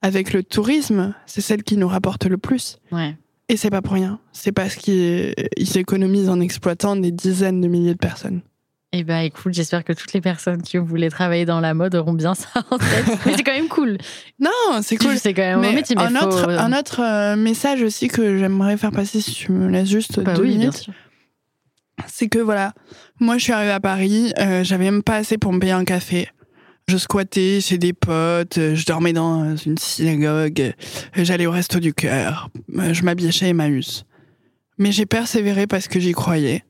avec 0.00 0.32
le 0.32 0.42
tourisme, 0.42 1.14
c'est 1.26 1.40
celle 1.40 1.62
qui 1.62 1.76
nous 1.76 1.88
rapporte 1.88 2.24
le 2.26 2.38
plus. 2.38 2.78
Ouais. 2.92 3.16
Et 3.50 3.56
c'est 3.58 3.68
pas 3.70 3.82
pour 3.82 3.94
rien. 3.94 4.20
C'est 4.32 4.52
parce 4.52 4.76
qu'ils 4.76 5.34
ils 5.58 5.76
économisent 5.76 6.30
en 6.30 6.40
exploitant 6.40 6.96
des 6.96 7.10
dizaines 7.12 7.60
de 7.60 7.68
milliers 7.68 7.92
de 7.92 7.98
personnes. 7.98 8.40
Eh 8.96 9.02
ben, 9.02 9.18
écoute, 9.22 9.52
j'espère 9.52 9.82
que 9.82 9.92
toutes 9.92 10.12
les 10.12 10.20
personnes 10.20 10.62
qui 10.62 10.76
voulaient 10.76 11.10
travailler 11.10 11.44
dans 11.44 11.58
la 11.58 11.74
mode 11.74 11.96
auront 11.96 12.12
bien 12.12 12.36
ça 12.36 12.48
en 12.70 12.78
tête. 12.78 13.04
mais 13.26 13.34
c'est 13.36 13.42
quand 13.42 13.52
même 13.52 13.66
cool. 13.66 13.98
Non, 14.38 14.50
c'est 14.82 14.96
cool. 14.96 15.18
C'est 15.18 15.34
quand 15.34 15.42
même 15.42 15.64
un 15.64 15.72
métier, 15.72 15.96
mais 15.96 16.02
un, 16.04 16.10
faut- 16.10 16.26
autre, 16.26 16.48
un 16.48 16.72
autre 16.72 17.00
euh, 17.02 17.34
message 17.34 17.82
aussi 17.82 18.06
que 18.06 18.38
j'aimerais 18.38 18.76
faire 18.76 18.92
passer, 18.92 19.20
si 19.20 19.32
tu 19.32 19.50
me 19.50 19.68
laisses 19.68 19.88
juste 19.88 20.20
Bah 20.20 20.34
deux 20.34 20.42
oui, 20.42 20.50
bien 20.50 20.58
minutes, 20.58 20.90
c'est 22.06 22.28
que 22.28 22.38
voilà, 22.38 22.72
moi 23.18 23.36
je 23.36 23.42
suis 23.42 23.52
arrivée 23.52 23.72
à 23.72 23.80
Paris, 23.80 24.32
euh, 24.38 24.62
j'avais 24.62 24.84
même 24.84 25.02
pas 25.02 25.16
assez 25.16 25.38
pour 25.38 25.52
me 25.52 25.58
payer 25.58 25.72
un 25.72 25.84
café. 25.84 26.28
Je 26.86 26.96
squattais 26.96 27.60
chez 27.60 27.78
des 27.78 27.94
potes, 27.94 28.58
euh, 28.58 28.76
je 28.76 28.86
dormais 28.86 29.12
dans 29.12 29.56
une 29.56 29.76
synagogue, 29.78 30.60
euh, 30.60 30.72
j'allais 31.24 31.46
au 31.46 31.50
resto 31.50 31.80
du 31.80 31.94
cœur, 31.94 32.48
euh, 32.78 32.94
je 32.94 33.02
m'habillais 33.02 33.32
chez 33.32 33.48
Emmaüs. 33.48 34.04
Mais 34.78 34.92
j'ai 34.92 35.06
persévéré 35.06 35.66
parce 35.66 35.88
que 35.88 35.98
j'y 35.98 36.12
croyais. 36.12 36.62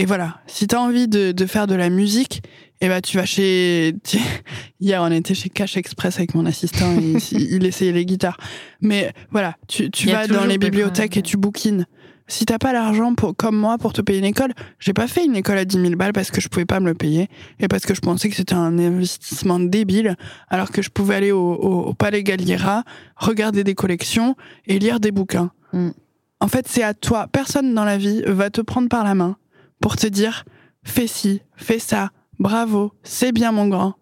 Et 0.00 0.06
voilà, 0.06 0.38
si 0.46 0.68
t'as 0.68 0.78
envie 0.78 1.08
de, 1.08 1.32
de 1.32 1.46
faire 1.46 1.66
de 1.66 1.74
la 1.74 1.90
musique, 1.90 2.40
eh 2.80 2.86
ben 2.88 3.00
tu 3.00 3.16
vas 3.16 3.26
chez. 3.26 3.94
Hier, 4.80 5.02
on 5.02 5.10
était 5.10 5.34
chez 5.34 5.48
Cash 5.48 5.76
Express 5.76 6.18
avec 6.18 6.34
mon 6.36 6.46
assistant, 6.46 6.92
et 6.96 7.16
il, 7.32 7.52
il 7.54 7.66
essayait 7.66 7.90
les 7.92 8.06
guitares. 8.06 8.38
Mais 8.80 9.12
voilà, 9.32 9.56
tu, 9.66 9.90
tu 9.90 10.06
vas 10.08 10.28
dans 10.28 10.44
les 10.44 10.56
bibliothèques 10.58 11.16
et 11.16 11.22
tu 11.22 11.36
bouquines. 11.36 11.84
Si 12.30 12.44
t'as 12.46 12.58
pas 12.58 12.72
l'argent 12.72 13.14
pour, 13.14 13.34
comme 13.34 13.56
moi 13.56 13.76
pour 13.78 13.92
te 13.92 14.00
payer 14.02 14.20
une 14.20 14.24
école, 14.26 14.52
j'ai 14.78 14.92
pas 14.92 15.08
fait 15.08 15.24
une 15.24 15.34
école 15.34 15.58
à 15.58 15.64
10 15.64 15.80
000 15.80 15.96
balles 15.96 16.12
parce 16.12 16.30
que 16.30 16.40
je 16.42 16.48
pouvais 16.48 16.66
pas 16.66 16.78
me 16.78 16.86
le 16.86 16.94
payer 16.94 17.26
et 17.58 17.66
parce 17.68 17.84
que 17.86 17.94
je 17.94 18.00
pensais 18.00 18.28
que 18.28 18.36
c'était 18.36 18.54
un 18.54 18.78
investissement 18.78 19.58
débile, 19.58 20.14
alors 20.48 20.70
que 20.70 20.80
je 20.82 20.90
pouvais 20.90 21.14
aller 21.16 21.32
au, 21.32 21.54
au- 21.54 21.82
au 21.86 21.94
Palais 21.94 22.22
Galliera, 22.22 22.84
regarder 23.16 23.64
des 23.64 23.74
collections 23.74 24.36
et 24.66 24.78
lire 24.78 25.00
des 25.00 25.10
bouquins. 25.10 25.50
Mm. 25.72 25.88
En 26.40 26.48
fait, 26.48 26.68
c'est 26.68 26.82
à 26.84 26.92
toi. 26.94 27.26
Personne 27.32 27.74
dans 27.74 27.84
la 27.84 27.96
vie 27.96 28.22
va 28.26 28.50
te 28.50 28.60
prendre 28.60 28.88
par 28.90 29.02
la 29.04 29.14
main 29.16 29.36
pour 29.80 29.96
te 29.96 30.06
dire 30.06 30.44
fais 30.82 31.06
ci, 31.06 31.42
fais 31.56 31.78
ça, 31.78 32.10
bravo, 32.38 32.92
c'est 33.02 33.32
bien 33.32 33.52
mon 33.52 33.68
grand. 33.68 33.94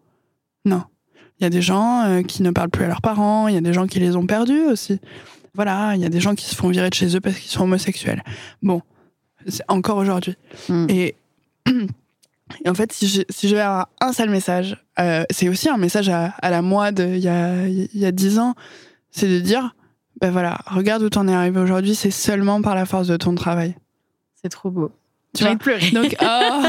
Non. 0.65 0.85
Il 1.39 1.45
y 1.45 1.47
a 1.47 1.51
des 1.51 1.63
gens 1.63 2.05
euh, 2.05 2.23
qui 2.23 2.43
ne 2.43 2.51
parlent 2.51 2.71
plus 2.71 2.85
à 2.85 2.89
leurs 2.89 3.03
parents, 3.03 3.49
il 3.49 3.55
y 3.55 3.59
a 3.59 3.61
des 3.61 3.73
gens 3.73 3.87
qui 3.87 4.01
les 4.01 4.17
ont 4.17 4.27
perdus 4.27 4.65
aussi. 4.65 5.01
Voilà, 5.55 5.95
il 5.95 6.03
y 6.03 6.05
a 6.05 6.09
des 6.09 6.21
gens 6.21 6.35
qui 6.35 6.45
se 6.45 6.55
font 6.55 6.69
virer 6.69 6.91
de 6.91 6.95
chez 6.95 7.17
eux 7.17 7.21
parce 7.21 7.39
qu'ils 7.39 7.51
sont 7.51 7.65
homosexuels. 7.65 8.23
Bon, 8.63 8.83
c'est 9.47 9.65
encore 9.69 9.99
aujourd'hui. 9.99 10.35
Mm. 10.69 10.87
Et, 10.89 11.15
et 12.65 12.69
en 12.69 12.75
fait, 12.75 12.93
si 12.93 13.07
je, 13.07 13.23
si 13.29 13.49
je 13.49 13.55
vais 13.55 13.63
avoir 13.63 13.89
un 14.01 14.13
seul 14.13 14.31
message, 14.31 14.77
euh, 14.99 15.25
c'est 15.31 15.49
aussi 15.49 15.69
un 15.69 15.77
message 15.79 16.09
à, 16.09 16.27
à 16.41 16.51
la 16.51 16.63
moi 16.63 16.93
d'il 16.93 17.19
y 17.19 17.29
a, 17.29 17.67
il 17.67 17.99
y 17.99 18.07
a 18.07 18.13
10 18.13 18.39
ans, 18.39 18.55
c'est 19.11 19.29
de 19.29 19.41
dire, 19.41 19.75
ben 20.21 20.31
voilà, 20.31 20.59
regarde 20.67 21.03
où 21.03 21.11
t'en 21.11 21.29
es 21.29 21.35
arrivé 21.35 21.61
aujourd'hui, 21.61 21.95
c'est 21.95 22.11
seulement 22.11 22.63
par 22.63 22.75
la 22.75 22.87
force 22.87 23.09
de 23.09 23.17
ton 23.17 23.35
travail. 23.35 23.77
C'est 24.43 24.49
trop 24.49 24.71
beau. 24.71 24.93
Tu 25.37 25.57
pleuré. 25.59 25.91
Donc, 25.91 26.17
oh, 26.23 26.63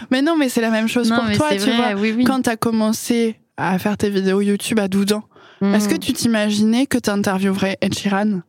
mais 0.10 0.22
non, 0.22 0.36
mais 0.36 0.48
c'est 0.48 0.60
la 0.60 0.70
même 0.70 0.88
chose 0.88 1.10
non, 1.10 1.16
pour 1.26 1.36
toi, 1.36 1.48
tu 1.52 1.58
vrai, 1.58 1.94
vois. 1.94 2.00
oui, 2.00 2.14
oui. 2.16 2.24
Quand 2.24 2.42
t'as 2.42 2.56
commencé 2.56 3.38
à 3.56 3.78
faire 3.78 3.96
tes 3.96 4.10
vidéos 4.10 4.40
YouTube 4.40 4.78
à 4.80 4.88
12 4.88 5.12
ans, 5.12 5.24
Mm. 5.60 5.74
est-ce 5.74 5.88
que 5.88 5.94
tu 5.94 6.12
t'imaginais 6.12 6.86
que 6.86 6.98
t'interviewerais 6.98 7.78
Ed 7.80 7.94
Sheeran? 7.94 8.40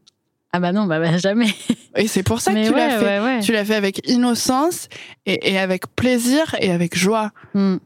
Ah 0.51 0.59
bah 0.59 0.71
non, 0.71 0.85
bah, 0.85 0.99
bah 0.99 1.17
jamais. 1.17 1.47
Et 1.95 2.07
c'est 2.07 2.23
pour 2.23 2.41
ça 2.41 2.51
que 2.51 2.57
Mais 2.57 2.67
tu 2.67 2.73
ouais, 2.73 2.87
l'as 2.87 2.99
fait. 2.99 3.19
ouais, 3.19 3.25
ouais. 3.25 3.39
Tu 3.41 3.51
l'as 3.51 3.65
fait 3.65 3.75
avec 3.75 4.09
innocence 4.09 4.87
et, 5.25 5.51
et 5.53 5.59
avec 5.59 5.83
plaisir 5.95 6.55
et 6.59 6.71
avec 6.71 6.97
joie. 6.97 7.31
Hmm. 7.53 7.77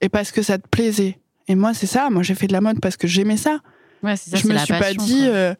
Et 0.00 0.08
parce 0.08 0.32
que 0.32 0.42
ça 0.42 0.58
te 0.58 0.66
plaisait. 0.68 1.18
Et 1.48 1.54
moi, 1.54 1.74
c'est 1.74 1.86
ça. 1.86 2.10
Moi, 2.10 2.22
j'ai 2.22 2.34
fait 2.34 2.46
de 2.46 2.52
la 2.52 2.60
mode 2.60 2.80
parce 2.80 2.96
que 2.96 3.06
j'aimais 3.06 3.36
ça. 3.36 3.58
Ouais, 4.02 4.16
c'est 4.16 4.30
ça, 4.30 4.36
je 4.38 4.46
me 4.48 4.54
la 4.54 4.64
suis 4.64 4.72
passion, 4.74 4.96
pas 4.96 5.04
dit 5.04 5.26
euh, 5.26 5.54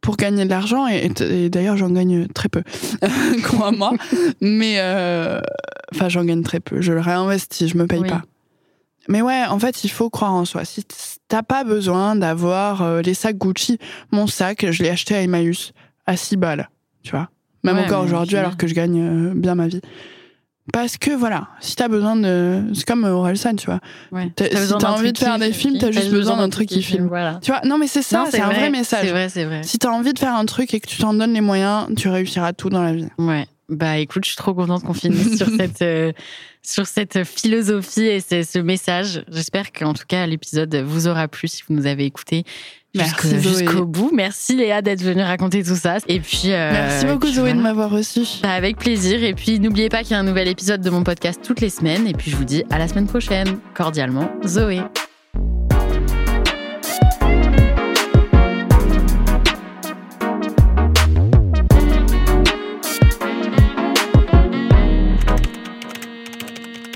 pour 0.00 0.16
gagner 0.16 0.44
de 0.44 0.50
l'argent. 0.50 0.86
Et, 0.88 1.06
et- 1.20 1.44
et 1.44 1.50
d'ailleurs, 1.50 1.76
j'en 1.76 1.90
gagne 1.90 2.26
très 2.28 2.48
peu, 2.48 2.62
crois-moi. 3.42 3.92
Mais 4.40 4.74
euh, 4.78 5.40
enfin, 5.94 6.08
j'en 6.08 6.24
gagne 6.24 6.42
très 6.42 6.60
peu. 6.60 6.80
Je 6.80 6.92
le 6.92 7.00
réinvestis. 7.00 7.68
Je 7.68 7.76
me 7.76 7.86
paye 7.86 8.00
Oui. 8.00 8.08
pas. 8.08 8.22
Mais 9.08 9.22
ouais, 9.22 9.44
en 9.48 9.58
fait, 9.58 9.82
il 9.84 9.88
faut 9.90 10.10
croire 10.10 10.32
en 10.32 10.44
soi. 10.44 10.64
Si 10.64 10.84
t'as 11.26 11.42
pas 11.42 11.64
besoin 11.64 12.14
d'avoir 12.16 12.82
euh, 12.82 13.02
les 13.02 13.14
sacs 13.14 13.38
Gucci, 13.38 13.78
mon 14.12 14.26
sac, 14.26 14.66
je 14.70 14.82
l'ai 14.82 14.90
acheté 14.90 15.14
à 15.16 15.22
Emmaüs 15.22 15.72
à 16.06 16.16
6 16.16 16.36
balles, 16.36 16.68
tu 17.02 17.10
vois. 17.12 17.28
Même 17.64 17.76
Ouais, 17.76 17.84
encore 17.84 18.04
aujourd'hui, 18.04 18.36
alors 18.36 18.56
que 18.56 18.66
je 18.66 18.74
gagne 18.74 19.00
euh, 19.00 19.32
bien 19.34 19.54
ma 19.54 19.68
vie. 19.68 19.80
Parce 20.72 20.96
que 20.98 21.10
voilà, 21.10 21.48
si 21.60 21.76
t'as 21.76 21.88
besoin 21.88 22.16
de. 22.16 22.62
C'est 22.74 22.86
comme 22.86 23.04
Orelsan, 23.04 23.56
tu 23.56 23.66
vois. 23.66 23.80
Ouais. 24.12 24.30
Si 24.38 24.74
t'as 24.78 24.90
envie 24.90 25.12
de 25.12 25.18
faire 25.18 25.38
des 25.38 25.52
films, 25.52 25.78
t'as 25.78 25.90
juste 25.90 26.10
besoin 26.10 26.36
d'un 26.36 26.48
truc 26.48 26.68
qui 26.68 26.82
filme. 26.82 27.08
Voilà. 27.08 27.38
Tu 27.42 27.50
vois, 27.50 27.60
non, 27.64 27.78
mais 27.78 27.86
c'est 27.86 28.02
ça, 28.02 28.24
c'est 28.30 28.40
un 28.40 28.46
vrai 28.46 28.60
vrai, 28.60 28.70
message. 28.70 29.04
C'est 29.04 29.10
vrai, 29.10 29.28
c'est 29.28 29.44
vrai. 29.44 29.62
Si 29.62 29.78
t'as 29.78 29.90
envie 29.90 30.12
de 30.12 30.18
faire 30.18 30.34
un 30.34 30.44
truc 30.46 30.72
et 30.74 30.80
que 30.80 30.86
tu 30.86 30.98
t'en 30.98 31.14
donnes 31.14 31.34
les 31.34 31.40
moyens, 31.40 31.86
tu 31.96 32.08
réussiras 32.08 32.52
tout 32.52 32.70
dans 32.70 32.82
la 32.82 32.92
vie. 32.92 33.08
Ouais. 33.18 33.46
Bah 33.70 33.98
écoute, 33.98 34.24
je 34.24 34.30
suis 34.30 34.36
trop 34.36 34.52
contente 34.52 34.82
qu'on 34.82 34.94
finisse 34.94 35.36
sur 35.36 35.48
cette 35.56 35.82
euh, 35.82 36.12
sur 36.62 36.86
cette 36.86 37.24
philosophie 37.24 38.02
et 38.02 38.20
ce, 38.20 38.42
ce 38.42 38.58
message. 38.58 39.24
J'espère 39.30 39.72
qu'en 39.72 39.94
tout 39.94 40.04
cas 40.06 40.26
l'épisode 40.26 40.74
vous 40.74 41.06
aura 41.06 41.28
plu 41.28 41.48
si 41.48 41.62
vous 41.66 41.74
nous 41.74 41.86
avez 41.86 42.04
écouté 42.04 42.44
jusqu'au 42.94 43.28
jusqu'au 43.38 43.86
bout. 43.86 44.10
Merci 44.12 44.56
Léa 44.56 44.82
d'être 44.82 45.02
venue 45.02 45.22
raconter 45.22 45.62
tout 45.62 45.76
ça. 45.76 45.98
Et 46.08 46.20
puis 46.20 46.52
euh, 46.52 46.72
Merci 46.72 47.06
beaucoup, 47.06 47.26
puis 47.26 47.34
Zoé, 47.34 47.52
de 47.52 47.60
m'avoir 47.60 47.90
reçu. 47.90 48.22
Bah, 48.42 48.52
avec 48.52 48.76
plaisir. 48.76 49.22
Et 49.22 49.34
puis 49.34 49.60
n'oubliez 49.60 49.88
pas 49.88 50.02
qu'il 50.02 50.12
y 50.12 50.14
a 50.14 50.18
un 50.18 50.24
nouvel 50.24 50.48
épisode 50.48 50.80
de 50.80 50.90
mon 50.90 51.04
podcast 51.04 51.40
toutes 51.42 51.60
les 51.60 51.70
semaines. 51.70 52.06
Et 52.06 52.12
puis 52.12 52.30
je 52.30 52.36
vous 52.36 52.44
dis 52.44 52.64
à 52.70 52.78
la 52.78 52.88
semaine 52.88 53.06
prochaine. 53.06 53.58
Cordialement, 53.74 54.30
Zoé. 54.44 54.80